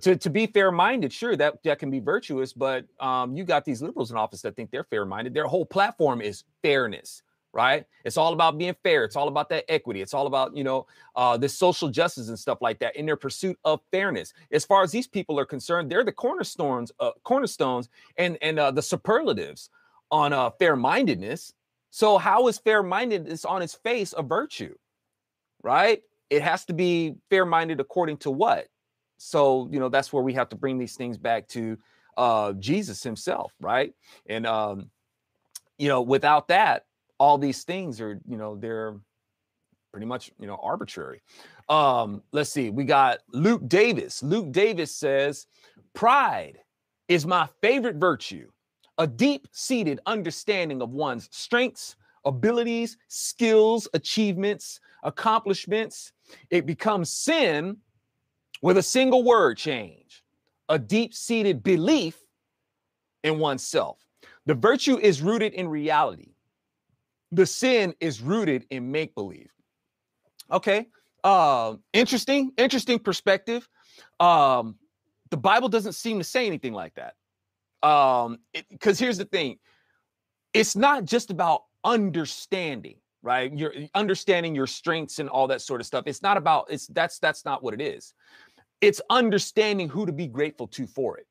to, 0.00 0.16
to 0.16 0.30
be 0.30 0.46
fair-minded 0.46 1.12
sure 1.12 1.36
that 1.36 1.62
that 1.62 1.78
can 1.78 1.90
be 1.90 2.00
virtuous 2.00 2.52
but 2.52 2.84
um, 3.00 3.36
you 3.36 3.44
got 3.44 3.64
these 3.64 3.82
liberals 3.82 4.10
in 4.10 4.16
office 4.16 4.42
that 4.42 4.56
think 4.56 4.70
they're 4.70 4.84
fair-minded 4.84 5.34
their 5.34 5.46
whole 5.46 5.66
platform 5.66 6.20
is 6.20 6.44
fairness 6.62 7.22
right? 7.56 7.86
It's 8.04 8.18
all 8.18 8.34
about 8.34 8.58
being 8.58 8.76
fair. 8.82 9.02
It's 9.04 9.16
all 9.16 9.28
about 9.28 9.48
that 9.48 9.64
equity. 9.70 10.02
It's 10.02 10.12
all 10.12 10.26
about 10.26 10.54
you 10.54 10.62
know 10.62 10.86
uh, 11.16 11.38
this 11.38 11.58
social 11.58 11.88
justice 11.88 12.28
and 12.28 12.38
stuff 12.38 12.58
like 12.60 12.78
that 12.80 12.94
in 12.96 13.06
their 13.06 13.16
pursuit 13.16 13.58
of 13.64 13.80
fairness. 13.90 14.34
As 14.52 14.66
far 14.66 14.82
as 14.82 14.92
these 14.92 15.06
people 15.08 15.40
are 15.40 15.46
concerned 15.46 15.90
they're 15.90 16.04
the 16.04 16.12
cornerstones 16.12 16.92
uh, 17.00 17.12
cornerstones 17.24 17.88
and 18.18 18.36
and 18.42 18.58
uh, 18.58 18.70
the 18.70 18.82
superlatives 18.82 19.70
on 20.10 20.34
uh, 20.34 20.50
fair-mindedness. 20.50 21.54
So 21.90 22.18
how 22.18 22.46
is 22.48 22.58
fair-mindedness 22.58 23.46
on 23.46 23.62
its 23.62 23.74
face 23.74 24.14
a 24.16 24.22
virtue 24.22 24.74
right? 25.62 26.02
It 26.28 26.42
has 26.42 26.66
to 26.66 26.74
be 26.74 27.14
fair-minded 27.30 27.80
according 27.80 28.18
to 28.18 28.30
what? 28.30 28.68
So 29.16 29.68
you 29.72 29.80
know 29.80 29.88
that's 29.88 30.12
where 30.12 30.22
we 30.22 30.34
have 30.34 30.50
to 30.50 30.56
bring 30.56 30.78
these 30.78 30.94
things 30.94 31.16
back 31.16 31.48
to 31.48 31.78
uh 32.18 32.52
jesus 32.54 33.02
himself 33.02 33.52
right? 33.60 33.94
And 34.26 34.46
um 34.46 34.90
you 35.78 35.88
know 35.88 36.02
without 36.02 36.48
that 36.48 36.84
all 37.18 37.38
these 37.38 37.64
things 37.64 38.00
are 38.00 38.20
you 38.26 38.36
know 38.36 38.56
they're 38.56 38.96
pretty 39.92 40.06
much 40.06 40.30
you 40.38 40.46
know 40.46 40.58
arbitrary. 40.62 41.22
Um 41.68 42.22
let's 42.32 42.50
see 42.50 42.70
we 42.70 42.84
got 42.84 43.18
luke 43.32 43.66
davis. 43.68 44.22
Luke 44.22 44.52
davis 44.52 44.94
says 44.94 45.46
pride 45.94 46.58
is 47.08 47.26
my 47.26 47.48
favorite 47.62 47.96
virtue 47.96 48.48
a 48.98 49.06
deep-seated 49.06 50.00
understanding 50.06 50.80
of 50.80 50.90
one's 50.90 51.28
strengths 51.30 51.96
abilities 52.24 52.96
skills 53.08 53.86
achievements 53.94 54.80
accomplishments. 55.06 56.12
It 56.50 56.66
becomes 56.66 57.10
sin 57.10 57.78
with 58.60 58.76
a 58.76 58.82
single 58.82 59.22
word 59.22 59.56
change, 59.56 60.24
a 60.68 60.78
deep 60.78 61.14
seated 61.14 61.62
belief 61.62 62.18
in 63.22 63.38
oneself. 63.38 63.98
The 64.44 64.54
virtue 64.54 64.98
is 64.98 65.22
rooted 65.22 65.54
in 65.54 65.68
reality, 65.68 66.34
the 67.36 67.44
sin 67.44 67.94
is 68.00 68.22
rooted 68.22 68.64
in 68.70 68.90
make 68.90 69.14
believe. 69.14 69.50
Okay. 70.50 70.86
Uh, 71.22 71.74
interesting, 71.92 72.50
interesting 72.56 72.98
perspective. 72.98 73.68
Um, 74.18 74.76
the 75.30 75.36
Bible 75.36 75.68
doesn't 75.68 75.92
seem 75.92 76.18
to 76.18 76.24
say 76.24 76.46
anything 76.46 76.72
like 76.72 76.94
that. 76.94 77.14
Um, 77.86 78.38
because 78.70 78.98
here's 78.98 79.18
the 79.18 79.26
thing 79.26 79.58
it's 80.54 80.74
not 80.74 81.04
just 81.04 81.30
about 81.30 81.62
understanding 81.84 82.96
right 83.22 83.52
you're 83.56 83.72
understanding 83.94 84.54
your 84.54 84.66
strengths 84.66 85.18
and 85.18 85.28
all 85.28 85.46
that 85.46 85.60
sort 85.60 85.80
of 85.80 85.86
stuff 85.86 86.04
it's 86.06 86.22
not 86.22 86.36
about 86.36 86.66
it's 86.68 86.86
that's 86.88 87.18
that's 87.18 87.44
not 87.44 87.62
what 87.62 87.74
it 87.74 87.80
is 87.80 88.14
it's 88.80 89.00
understanding 89.10 89.88
who 89.88 90.06
to 90.06 90.12
be 90.12 90.26
grateful 90.26 90.66
to 90.66 90.86
for 90.86 91.16
it 91.18 91.26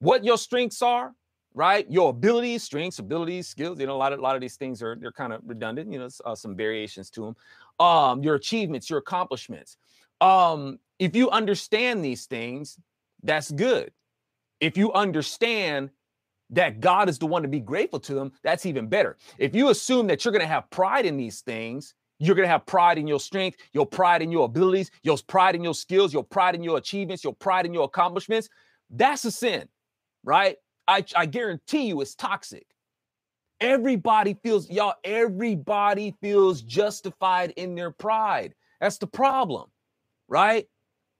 what 0.00 0.24
your 0.24 0.36
strengths 0.36 0.82
are 0.82 1.14
right 1.56 1.90
your 1.90 2.10
abilities 2.10 2.62
strengths 2.62 3.00
abilities 3.00 3.48
skills 3.48 3.80
you 3.80 3.86
know 3.86 3.96
a 3.96 3.96
lot 3.96 4.12
of 4.12 4.20
a 4.20 4.22
lot 4.22 4.36
of 4.36 4.40
these 4.40 4.56
things 4.56 4.82
are 4.82 4.96
they're 5.00 5.10
kind 5.10 5.32
of 5.32 5.40
redundant 5.44 5.90
you 5.92 5.98
know 5.98 6.08
uh, 6.24 6.34
some 6.34 6.54
variations 6.54 7.10
to 7.10 7.22
them 7.22 7.36
um 7.84 8.22
your 8.22 8.36
achievements 8.36 8.88
your 8.88 9.00
accomplishments 9.00 9.76
um 10.20 10.78
if 10.98 11.16
you 11.16 11.30
understand 11.30 12.04
these 12.04 12.26
things 12.26 12.78
that's 13.24 13.50
good 13.50 13.90
if 14.60 14.76
you 14.76 14.92
understand 14.92 15.90
that 16.50 16.80
God 16.80 17.08
is 17.08 17.18
the 17.18 17.26
one 17.26 17.42
to 17.42 17.48
be 17.48 17.60
grateful 17.60 17.98
to 18.00 18.14
them, 18.14 18.32
that's 18.42 18.66
even 18.66 18.86
better. 18.86 19.16
If 19.38 19.54
you 19.54 19.70
assume 19.70 20.06
that 20.06 20.24
you're 20.24 20.32
going 20.32 20.42
to 20.42 20.46
have 20.46 20.70
pride 20.70 21.06
in 21.06 21.16
these 21.16 21.40
things, 21.40 21.94
you're 22.18 22.34
going 22.34 22.46
to 22.46 22.50
have 22.50 22.64
pride 22.66 22.98
in 22.98 23.06
your 23.06 23.20
strength, 23.20 23.58
your 23.72 23.86
pride 23.86 24.22
in 24.22 24.30
your 24.30 24.46
abilities, 24.46 24.90
your 25.02 25.18
pride 25.26 25.54
in 25.54 25.62
your 25.62 25.74
skills, 25.74 26.12
your 26.12 26.24
pride 26.24 26.54
in 26.54 26.62
your 26.62 26.78
achievements, 26.78 27.24
your 27.24 27.34
pride 27.34 27.66
in 27.66 27.74
your 27.74 27.84
accomplishments. 27.84 28.48
That's 28.90 29.24
a 29.24 29.30
sin, 29.30 29.68
right? 30.24 30.56
I, 30.88 31.04
I 31.14 31.26
guarantee 31.26 31.86
you 31.86 32.00
it's 32.00 32.14
toxic. 32.14 32.66
Everybody 33.60 34.34
feels, 34.42 34.68
y'all, 34.70 34.94
everybody 35.02 36.14
feels 36.20 36.62
justified 36.62 37.52
in 37.56 37.74
their 37.74 37.90
pride. 37.90 38.54
That's 38.80 38.98
the 38.98 39.06
problem, 39.06 39.70
right? 40.28 40.68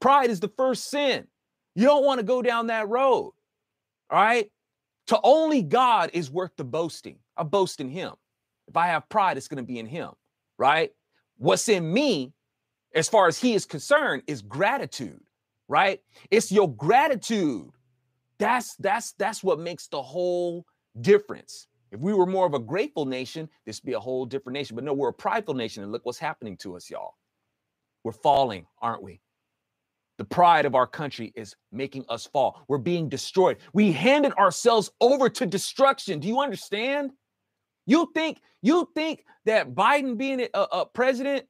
Pride 0.01 0.31
is 0.31 0.41
the 0.41 0.53
first 0.57 0.91
sin. 0.91 1.27
You 1.75 1.85
don't 1.85 2.05
want 2.05 2.21
to 2.21 2.27
go 2.27 2.43
down 2.43 2.67
that 2.69 2.89
road, 2.89 3.33
all 4.11 4.23
right? 4.23 4.51
To 5.09 5.21
only 5.23 5.63
God 5.63 6.11
is 6.13 6.31
worth 6.31 6.53
the 6.57 6.65
boasting. 6.65 7.19
I 7.37 7.45
boast 7.45 7.81
in 7.81 7.89
him. 7.89 8.13
If 8.69 8.77
I 8.77 8.89
have 8.89 9.09
pride, 9.09 9.37
it's 9.37 9.49
going 9.49 9.63
to 9.63 9.67
be 9.67 9.79
in 9.79 9.87
him, 9.87 10.11
right? 10.59 10.91
What's 11.39 11.69
in 11.69 11.93
me, 11.93 12.33
as 12.95 13.09
far 13.09 13.29
as 13.29 13.39
he 13.39 13.55
is 13.55 13.65
concerned, 13.65 14.23
is 14.27 14.43
gratitude, 14.43 15.21
right? 15.69 16.01
It's 16.31 16.51
your 16.51 16.73
gratitude. 16.75 17.71
That's 18.39 18.75
that's 18.77 19.13
that's 19.13 19.43
what 19.43 19.59
makes 19.59 19.89
the 19.89 20.03
whole 20.03 20.65
difference. 21.01 21.67
If 21.93 22.01
we 22.01 22.13
were 22.13 22.27
more 22.27 22.47
of 22.47 22.55
a 22.55 22.59
grateful 22.59 23.07
nation, 23.07 23.49
this 23.65 23.81
would 23.81 23.87
be 23.87 23.95
a 23.95 24.01
whole 24.01 24.27
different 24.27 24.55
nation. 24.55 24.75
But 24.75 24.85
no, 24.85 24.93
we're 24.93 25.09
a 25.09 25.15
prideful 25.15 25.55
nation, 25.55 25.83
and 25.83 25.93
look 25.93 26.05
what's 26.05 26.19
happening 26.19 26.57
to 26.59 26.77
us, 26.77 26.91
y'all. 26.91 27.15
We're 28.05 28.13
falling, 28.13 28.67
aren't 28.83 29.03
we? 29.03 29.21
The 30.19 30.25
pride 30.25 30.65
of 30.65 30.75
our 30.75 30.87
country 30.87 31.33
is 31.37 31.55
making 31.73 32.05
us 32.09 32.27
fall. 32.27 32.65
We're 32.69 32.79
being 32.79 33.09
destroyed. 33.09 33.59
We 33.73 33.93
handed 33.93 34.33
ourselves 34.35 34.91
over 35.01 35.29
to 35.29 35.47
destruction. 35.47 36.21
Do 36.21 36.29
you 36.29 36.41
understand? 36.41 37.11
You 37.87 38.11
think 38.15 38.41
you 38.63 38.89
think 38.95 39.25
that 39.45 39.75
Biden 39.75 40.17
being 40.17 40.41
a, 40.41 40.61
a 40.61 40.87
president, 40.87 41.47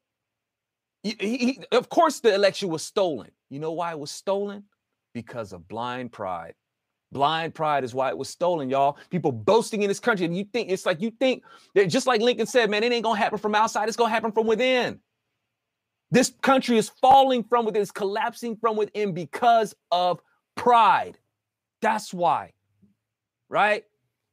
he, 1.03 1.15
he, 1.19 1.59
of 1.71 1.89
course 1.89 2.19
the 2.19 2.33
election 2.33 2.69
was 2.69 2.83
stolen. 2.83 3.31
You 3.49 3.59
know 3.59 3.71
why 3.71 3.91
it 3.91 3.99
was 3.99 4.11
stolen? 4.11 4.65
Because 5.13 5.53
of 5.53 5.67
blind 5.67 6.11
pride. 6.11 6.53
Blind 7.11 7.55
pride 7.55 7.83
is 7.83 7.93
why 7.93 8.09
it 8.09 8.17
was 8.17 8.29
stolen, 8.29 8.69
y'all. 8.69 8.97
People 9.09 9.31
boasting 9.31 9.81
in 9.81 9.87
this 9.87 9.99
country, 9.99 10.25
and 10.25 10.35
you 10.35 10.43
think 10.43 10.69
it's 10.69 10.85
like 10.85 11.01
you 11.01 11.11
think 11.11 11.43
that 11.73 11.87
just 11.87 12.05
like 12.05 12.21
Lincoln 12.21 12.47
said, 12.47 12.69
man, 12.69 12.83
it 12.83 12.91
ain't 12.91 13.03
gonna 13.03 13.17
happen 13.17 13.37
from 13.37 13.55
outside, 13.55 13.87
it's 13.87 13.97
gonna 13.97 14.09
happen 14.09 14.31
from 14.31 14.45
within. 14.45 14.99
This 16.11 16.33
country 16.41 16.77
is 16.77 16.89
falling 16.89 17.43
from 17.43 17.65
within, 17.65 17.81
is 17.81 17.91
collapsing 17.91 18.57
from 18.57 18.75
within 18.75 19.13
because 19.13 19.73
of 19.91 20.21
pride. 20.55 21.17
That's 21.81 22.13
why, 22.13 22.53
right? 23.49 23.85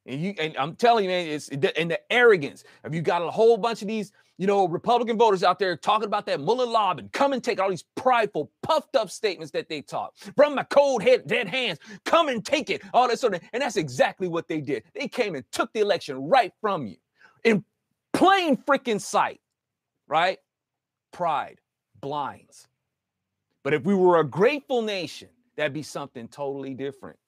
And 0.06 0.20
you 0.20 0.34
and 0.38 0.56
I'm 0.56 0.74
telling 0.74 1.04
you, 1.04 1.10
man, 1.10 1.28
it's 1.28 1.48
and 1.48 1.90
the 1.90 2.00
arrogance. 2.12 2.64
Have 2.82 2.94
you 2.94 3.02
got 3.02 3.22
a 3.22 3.30
whole 3.30 3.56
bunch 3.56 3.82
of 3.82 3.88
these, 3.88 4.12
you 4.36 4.46
know, 4.46 4.66
Republican 4.66 5.16
voters 5.16 5.44
out 5.44 5.58
there 5.58 5.76
talking 5.76 6.06
about 6.06 6.26
that 6.26 6.40
molon 6.40 6.72
labe 6.72 6.98
and 6.98 7.12
come 7.12 7.32
and 7.32 7.42
take 7.42 7.60
all 7.60 7.70
these 7.70 7.84
prideful, 7.94 8.50
puffed 8.62 8.96
up 8.96 9.10
statements 9.10 9.52
that 9.52 9.68
they 9.68 9.80
talk 9.80 10.14
from 10.36 10.56
my 10.56 10.64
cold 10.64 11.02
head, 11.02 11.26
dead 11.26 11.48
hands. 11.48 11.78
Come 12.04 12.28
and 12.28 12.44
take 12.44 12.70
it, 12.70 12.82
all 12.92 13.08
that 13.08 13.18
sort 13.18 13.34
of. 13.34 13.42
And 13.52 13.62
that's 13.62 13.76
exactly 13.76 14.26
what 14.26 14.48
they 14.48 14.60
did. 14.60 14.84
They 14.94 15.08
came 15.08 15.34
and 15.34 15.44
took 15.52 15.72
the 15.72 15.80
election 15.80 16.16
right 16.16 16.52
from 16.60 16.86
you 16.86 16.96
in 17.44 17.64
plain 18.12 18.56
freaking 18.56 19.00
sight, 19.00 19.40
right? 20.08 20.38
Pride 21.12 21.60
blinds. 22.00 22.68
But 23.62 23.72
if 23.72 23.84
we 23.84 23.94
were 23.94 24.18
a 24.18 24.24
grateful 24.24 24.82
nation, 24.82 25.28
that'd 25.56 25.72
be 25.72 25.82
something 25.82 26.28
totally 26.28 26.74
different. 26.74 27.18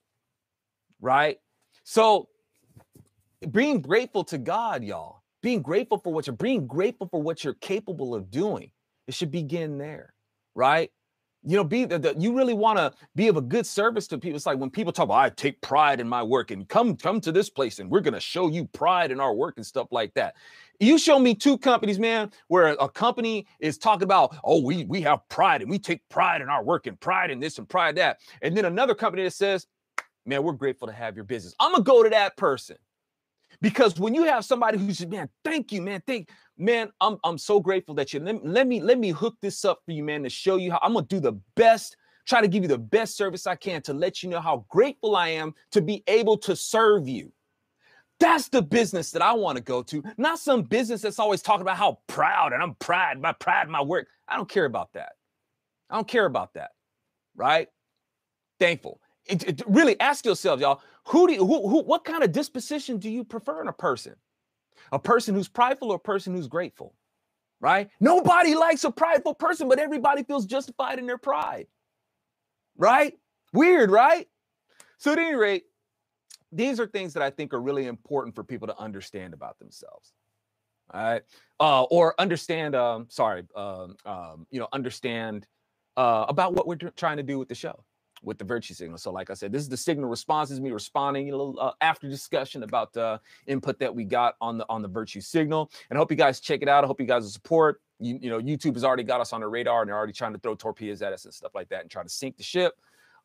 Right? 1.00 1.38
So 1.84 2.28
being 3.50 3.80
grateful 3.80 4.24
to 4.24 4.38
God, 4.38 4.82
y'all, 4.82 5.15
being 5.46 5.62
grateful 5.62 5.96
for 5.96 6.12
what 6.12 6.26
you're 6.26 6.34
being 6.34 6.66
grateful 6.66 7.06
for 7.06 7.22
what 7.22 7.44
you're 7.44 7.54
capable 7.54 8.16
of 8.16 8.32
doing, 8.32 8.68
it 9.06 9.14
should 9.14 9.30
begin 9.30 9.78
there, 9.78 10.12
right? 10.56 10.90
you 11.44 11.56
know, 11.56 11.62
be 11.62 11.84
the, 11.84 11.96
the 11.96 12.14
you 12.18 12.36
really 12.36 12.54
want 12.54 12.76
to 12.76 12.92
be 13.14 13.28
of 13.28 13.36
a 13.36 13.40
good 13.40 13.64
service 13.64 14.08
to 14.08 14.18
people. 14.18 14.34
It's 14.34 14.46
like 14.46 14.58
when 14.58 14.68
people 14.68 14.92
talk 14.92 15.04
about 15.04 15.18
I 15.18 15.28
take 15.28 15.60
pride 15.60 16.00
in 16.00 16.08
my 16.08 16.20
work 16.20 16.50
and 16.50 16.68
come 16.68 16.96
come 16.96 17.20
to 17.20 17.30
this 17.30 17.48
place 17.48 17.78
and 17.78 17.88
we're 17.88 18.00
gonna 18.00 18.18
show 18.18 18.48
you 18.48 18.64
pride 18.64 19.12
in 19.12 19.20
our 19.20 19.32
work 19.32 19.54
and 19.56 19.64
stuff 19.64 19.86
like 19.92 20.12
that. 20.14 20.34
You 20.80 20.98
show 20.98 21.20
me 21.20 21.36
two 21.36 21.56
companies, 21.56 22.00
man, 22.00 22.32
where 22.48 22.74
a 22.80 22.88
company 22.88 23.46
is 23.60 23.78
talking 23.78 24.02
about, 24.02 24.36
oh, 24.42 24.60
we 24.60 24.86
we 24.86 25.00
have 25.02 25.20
pride 25.28 25.62
and 25.62 25.70
we 25.70 25.78
take 25.78 26.00
pride 26.08 26.40
in 26.40 26.48
our 26.48 26.64
work 26.64 26.88
and 26.88 26.98
pride 26.98 27.30
in 27.30 27.38
this 27.38 27.58
and 27.58 27.68
pride 27.68 27.94
that, 27.98 28.18
and 28.42 28.56
then 28.56 28.64
another 28.64 28.96
company 28.96 29.22
that 29.22 29.32
says, 29.32 29.68
man, 30.24 30.42
we're 30.42 30.54
grateful 30.54 30.88
to 30.88 30.94
have 30.94 31.14
your 31.14 31.24
business. 31.24 31.54
I'm 31.60 31.70
gonna 31.70 31.84
go 31.84 32.02
to 32.02 32.10
that 32.10 32.36
person 32.36 32.76
because 33.60 33.98
when 33.98 34.14
you 34.14 34.24
have 34.24 34.44
somebody 34.44 34.78
who's 34.78 35.06
man, 35.06 35.28
thank 35.44 35.72
you, 35.72 35.82
man, 35.82 36.02
thank 36.06 36.30
man, 36.58 36.90
I'm 37.00 37.18
I'm 37.24 37.38
so 37.38 37.60
grateful 37.60 37.94
that 37.96 38.12
you 38.12 38.20
let, 38.20 38.44
let 38.44 38.66
me 38.66 38.80
let 38.80 38.98
me 38.98 39.10
hook 39.10 39.36
this 39.40 39.64
up 39.64 39.80
for 39.84 39.92
you, 39.92 40.02
man, 40.02 40.22
to 40.22 40.30
show 40.30 40.56
you 40.56 40.72
how 40.72 40.78
I'm 40.82 40.94
gonna 40.94 41.06
do 41.06 41.20
the 41.20 41.32
best, 41.54 41.96
try 42.26 42.40
to 42.40 42.48
give 42.48 42.62
you 42.62 42.68
the 42.68 42.78
best 42.78 43.16
service 43.16 43.46
I 43.46 43.56
can 43.56 43.82
to 43.82 43.94
let 43.94 44.22
you 44.22 44.28
know 44.28 44.40
how 44.40 44.64
grateful 44.68 45.16
I 45.16 45.28
am 45.28 45.54
to 45.72 45.80
be 45.80 46.02
able 46.06 46.36
to 46.38 46.56
serve 46.56 47.08
you. 47.08 47.32
That's 48.18 48.48
the 48.48 48.62
business 48.62 49.10
that 49.10 49.22
I 49.22 49.34
want 49.34 49.56
to 49.56 49.62
go 49.62 49.82
to, 49.82 50.02
not 50.16 50.38
some 50.38 50.62
business 50.62 51.02
that's 51.02 51.18
always 51.18 51.42
talking 51.42 51.62
about 51.62 51.76
how 51.76 51.98
proud 52.06 52.52
and 52.52 52.62
I'm 52.62 52.74
proud, 52.76 53.20
my 53.20 53.32
pride, 53.32 53.68
my 53.68 53.82
work. 53.82 54.08
I 54.26 54.36
don't 54.36 54.48
care 54.48 54.64
about 54.64 54.92
that. 54.94 55.12
I 55.90 55.96
don't 55.96 56.08
care 56.08 56.24
about 56.24 56.54
that. 56.54 56.70
Right? 57.34 57.68
Thankful. 58.58 59.00
It, 59.26 59.44
it, 59.44 59.62
really 59.66 59.98
ask 60.00 60.24
yourselves, 60.24 60.62
y'all, 60.62 60.80
who 61.06 61.28
do 61.28 61.34
you, 61.34 61.46
who, 61.46 61.68
who, 61.68 61.82
what 61.82 62.04
kind 62.04 62.24
of 62.24 62.32
disposition 62.32 62.98
do 62.98 63.08
you 63.08 63.24
prefer 63.24 63.62
in 63.62 63.68
a 63.68 63.72
person? 63.72 64.14
A 64.92 64.98
person 64.98 65.34
who's 65.34 65.48
prideful 65.48 65.90
or 65.90 65.96
a 65.96 66.00
person 66.00 66.34
who's 66.34 66.48
grateful? 66.48 66.94
Right? 67.60 67.90
Nobody 68.00 68.54
likes 68.54 68.84
a 68.84 68.90
prideful 68.90 69.34
person, 69.34 69.68
but 69.68 69.78
everybody 69.78 70.24
feels 70.24 70.46
justified 70.46 70.98
in 70.98 71.06
their 71.06 71.18
pride. 71.18 71.68
Right? 72.76 73.14
Weird, 73.52 73.90
right? 73.90 74.28
So 74.98 75.12
at 75.12 75.18
any 75.18 75.34
rate, 75.34 75.64
these 76.52 76.80
are 76.80 76.86
things 76.86 77.14
that 77.14 77.22
I 77.22 77.30
think 77.30 77.54
are 77.54 77.60
really 77.60 77.86
important 77.86 78.34
for 78.34 78.44
people 78.44 78.66
to 78.68 78.78
understand 78.78 79.32
about 79.32 79.58
themselves. 79.58 80.12
All 80.92 81.02
right. 81.02 81.22
Uh, 81.58 81.82
or 81.84 82.14
understand, 82.18 82.74
um, 82.74 83.06
sorry, 83.08 83.44
um, 83.54 83.96
um, 84.04 84.46
you 84.50 84.60
know, 84.60 84.68
understand 84.72 85.46
uh, 85.96 86.26
about 86.28 86.52
what 86.52 86.66
we're 86.66 86.76
trying 86.76 87.16
to 87.16 87.22
do 87.22 87.38
with 87.38 87.48
the 87.48 87.54
show 87.54 87.84
with 88.26 88.38
the 88.38 88.44
virtue 88.44 88.74
signal. 88.74 88.98
So, 88.98 89.12
like 89.12 89.30
I 89.30 89.34
said, 89.34 89.52
this 89.52 89.62
is 89.62 89.68
the 89.68 89.76
signal 89.76 90.10
response 90.10 90.50
is 90.50 90.60
me 90.60 90.72
responding 90.72 91.28
a 91.28 91.36
little 91.36 91.58
uh, 91.58 91.72
after 91.80 92.08
discussion 92.08 92.64
about 92.64 92.92
the 92.92 93.20
input 93.46 93.78
that 93.78 93.94
we 93.94 94.04
got 94.04 94.34
on 94.40 94.58
the 94.58 94.66
on 94.68 94.82
the 94.82 94.88
virtue 94.88 95.20
signal. 95.20 95.70
And 95.88 95.96
I 95.96 96.00
hope 96.00 96.10
you 96.10 96.16
guys 96.16 96.40
check 96.40 96.60
it 96.60 96.68
out. 96.68 96.84
I 96.84 96.88
hope 96.88 97.00
you 97.00 97.06
guys 97.06 97.22
will 97.22 97.30
support. 97.30 97.80
You, 97.98 98.18
you 98.20 98.28
know, 98.28 98.40
YouTube 98.40 98.74
has 98.74 98.84
already 98.84 99.04
got 99.04 99.22
us 99.22 99.32
on 99.32 99.40
the 99.40 99.48
radar 99.48 99.80
and 99.80 99.88
they're 99.88 99.96
already 99.96 100.12
trying 100.12 100.34
to 100.34 100.38
throw 100.38 100.54
torpedoes 100.54 101.00
at 101.00 101.14
us 101.14 101.24
and 101.24 101.32
stuff 101.32 101.54
like 101.54 101.70
that 101.70 101.80
and 101.80 101.90
try 101.90 102.02
to 102.02 102.08
sink 102.08 102.36
the 102.36 102.42
ship. 102.42 102.74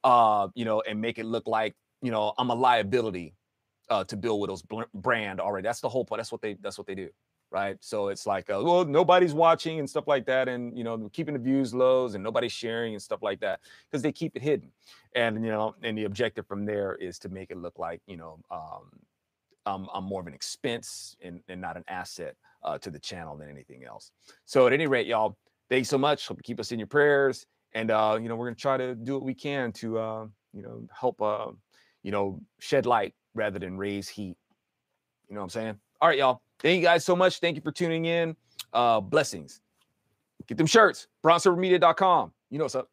Uh, 0.03 0.47
you 0.55 0.63
know, 0.63 0.81
and 0.87 1.01
make 1.01 1.17
it 1.17 1.25
look 1.25 1.47
like 1.47 1.75
you 2.01 2.11
know 2.11 2.33
I'm 2.37 2.51
a 2.51 2.55
liability 2.55 3.33
uh, 3.89 4.03
to 4.05 4.15
Bill 4.15 4.39
Whittle's 4.39 4.63
brand 4.93 5.41
already. 5.41 5.63
That's 5.65 5.81
the 5.81 5.89
whole 5.89 6.05
point. 6.05 6.19
That's 6.19 6.31
what 6.31 6.41
they 6.41 6.53
that's 6.61 6.77
what 6.77 6.87
they 6.87 6.95
do 6.95 7.09
right? 7.51 7.77
So 7.81 8.07
it's 8.07 8.25
like, 8.25 8.49
uh, 8.49 8.61
well, 8.63 8.85
nobody's 8.85 9.33
watching 9.33 9.79
and 9.79 9.89
stuff 9.89 10.07
like 10.07 10.25
that, 10.25 10.47
and 10.47 10.75
you 10.77 10.83
know, 10.83 11.09
keeping 11.13 11.33
the 11.33 11.39
views 11.39 11.73
lows 11.73 12.15
and 12.15 12.23
nobody's 12.23 12.53
sharing 12.53 12.93
and 12.93 13.01
stuff 13.01 13.21
like 13.21 13.39
that 13.41 13.59
because 13.89 14.01
they 14.01 14.11
keep 14.11 14.35
it 14.35 14.41
hidden. 14.41 14.71
And 15.15 15.43
you 15.43 15.51
know, 15.51 15.75
and 15.83 15.97
the 15.97 16.05
objective 16.05 16.47
from 16.47 16.65
there 16.65 16.95
is 16.95 17.19
to 17.19 17.29
make 17.29 17.51
it 17.51 17.57
look 17.57 17.77
like 17.77 18.01
you 18.07 18.17
know, 18.17 18.39
um, 18.49 18.89
I'm, 19.65 19.87
I'm 19.93 20.05
more 20.05 20.21
of 20.21 20.27
an 20.27 20.33
expense 20.33 21.15
and, 21.21 21.41
and 21.49 21.61
not 21.61 21.77
an 21.77 21.83
asset 21.87 22.35
uh, 22.63 22.77
to 22.79 22.89
the 22.89 22.99
channel 22.99 23.35
than 23.37 23.49
anything 23.49 23.83
else. 23.83 24.11
So 24.45 24.67
at 24.67 24.73
any 24.73 24.87
rate, 24.87 25.07
y'all, 25.07 25.37
thanks 25.69 25.89
so 25.89 25.97
much. 25.97 26.27
Hope 26.27 26.37
you 26.37 26.43
keep 26.43 26.59
us 26.59 26.71
in 26.71 26.79
your 26.79 26.87
prayers, 26.87 27.45
and 27.73 27.91
uh, 27.91 28.17
you 28.21 28.29
know, 28.29 28.35
we're 28.35 28.47
gonna 28.47 28.55
try 28.55 28.77
to 28.77 28.95
do 28.95 29.13
what 29.15 29.23
we 29.23 29.33
can 29.33 29.71
to 29.73 29.99
uh, 29.99 30.25
you 30.53 30.61
know 30.61 30.87
help 30.97 31.21
uh, 31.21 31.47
you 32.03 32.11
know 32.11 32.39
shed 32.59 32.85
light 32.85 33.13
rather 33.35 33.59
than 33.59 33.77
raise 33.77 34.07
heat. 34.07 34.37
You 35.27 35.35
know 35.35 35.41
what 35.41 35.45
I'm 35.45 35.49
saying? 35.49 35.79
All 36.01 36.09
right, 36.09 36.17
y'all. 36.17 36.41
Thank 36.61 36.77
you 36.77 36.83
guys 36.83 37.03
so 37.03 37.15
much. 37.15 37.39
Thank 37.39 37.55
you 37.55 37.61
for 37.61 37.71
tuning 37.71 38.05
in. 38.05 38.35
Uh, 38.73 39.01
blessings. 39.01 39.61
Get 40.47 40.57
them 40.57 40.67
shirts, 40.67 41.07
bronzeservermedia.com. 41.23 42.31
You 42.49 42.57
know 42.57 42.65
what's 42.65 42.75
up. 42.75 42.90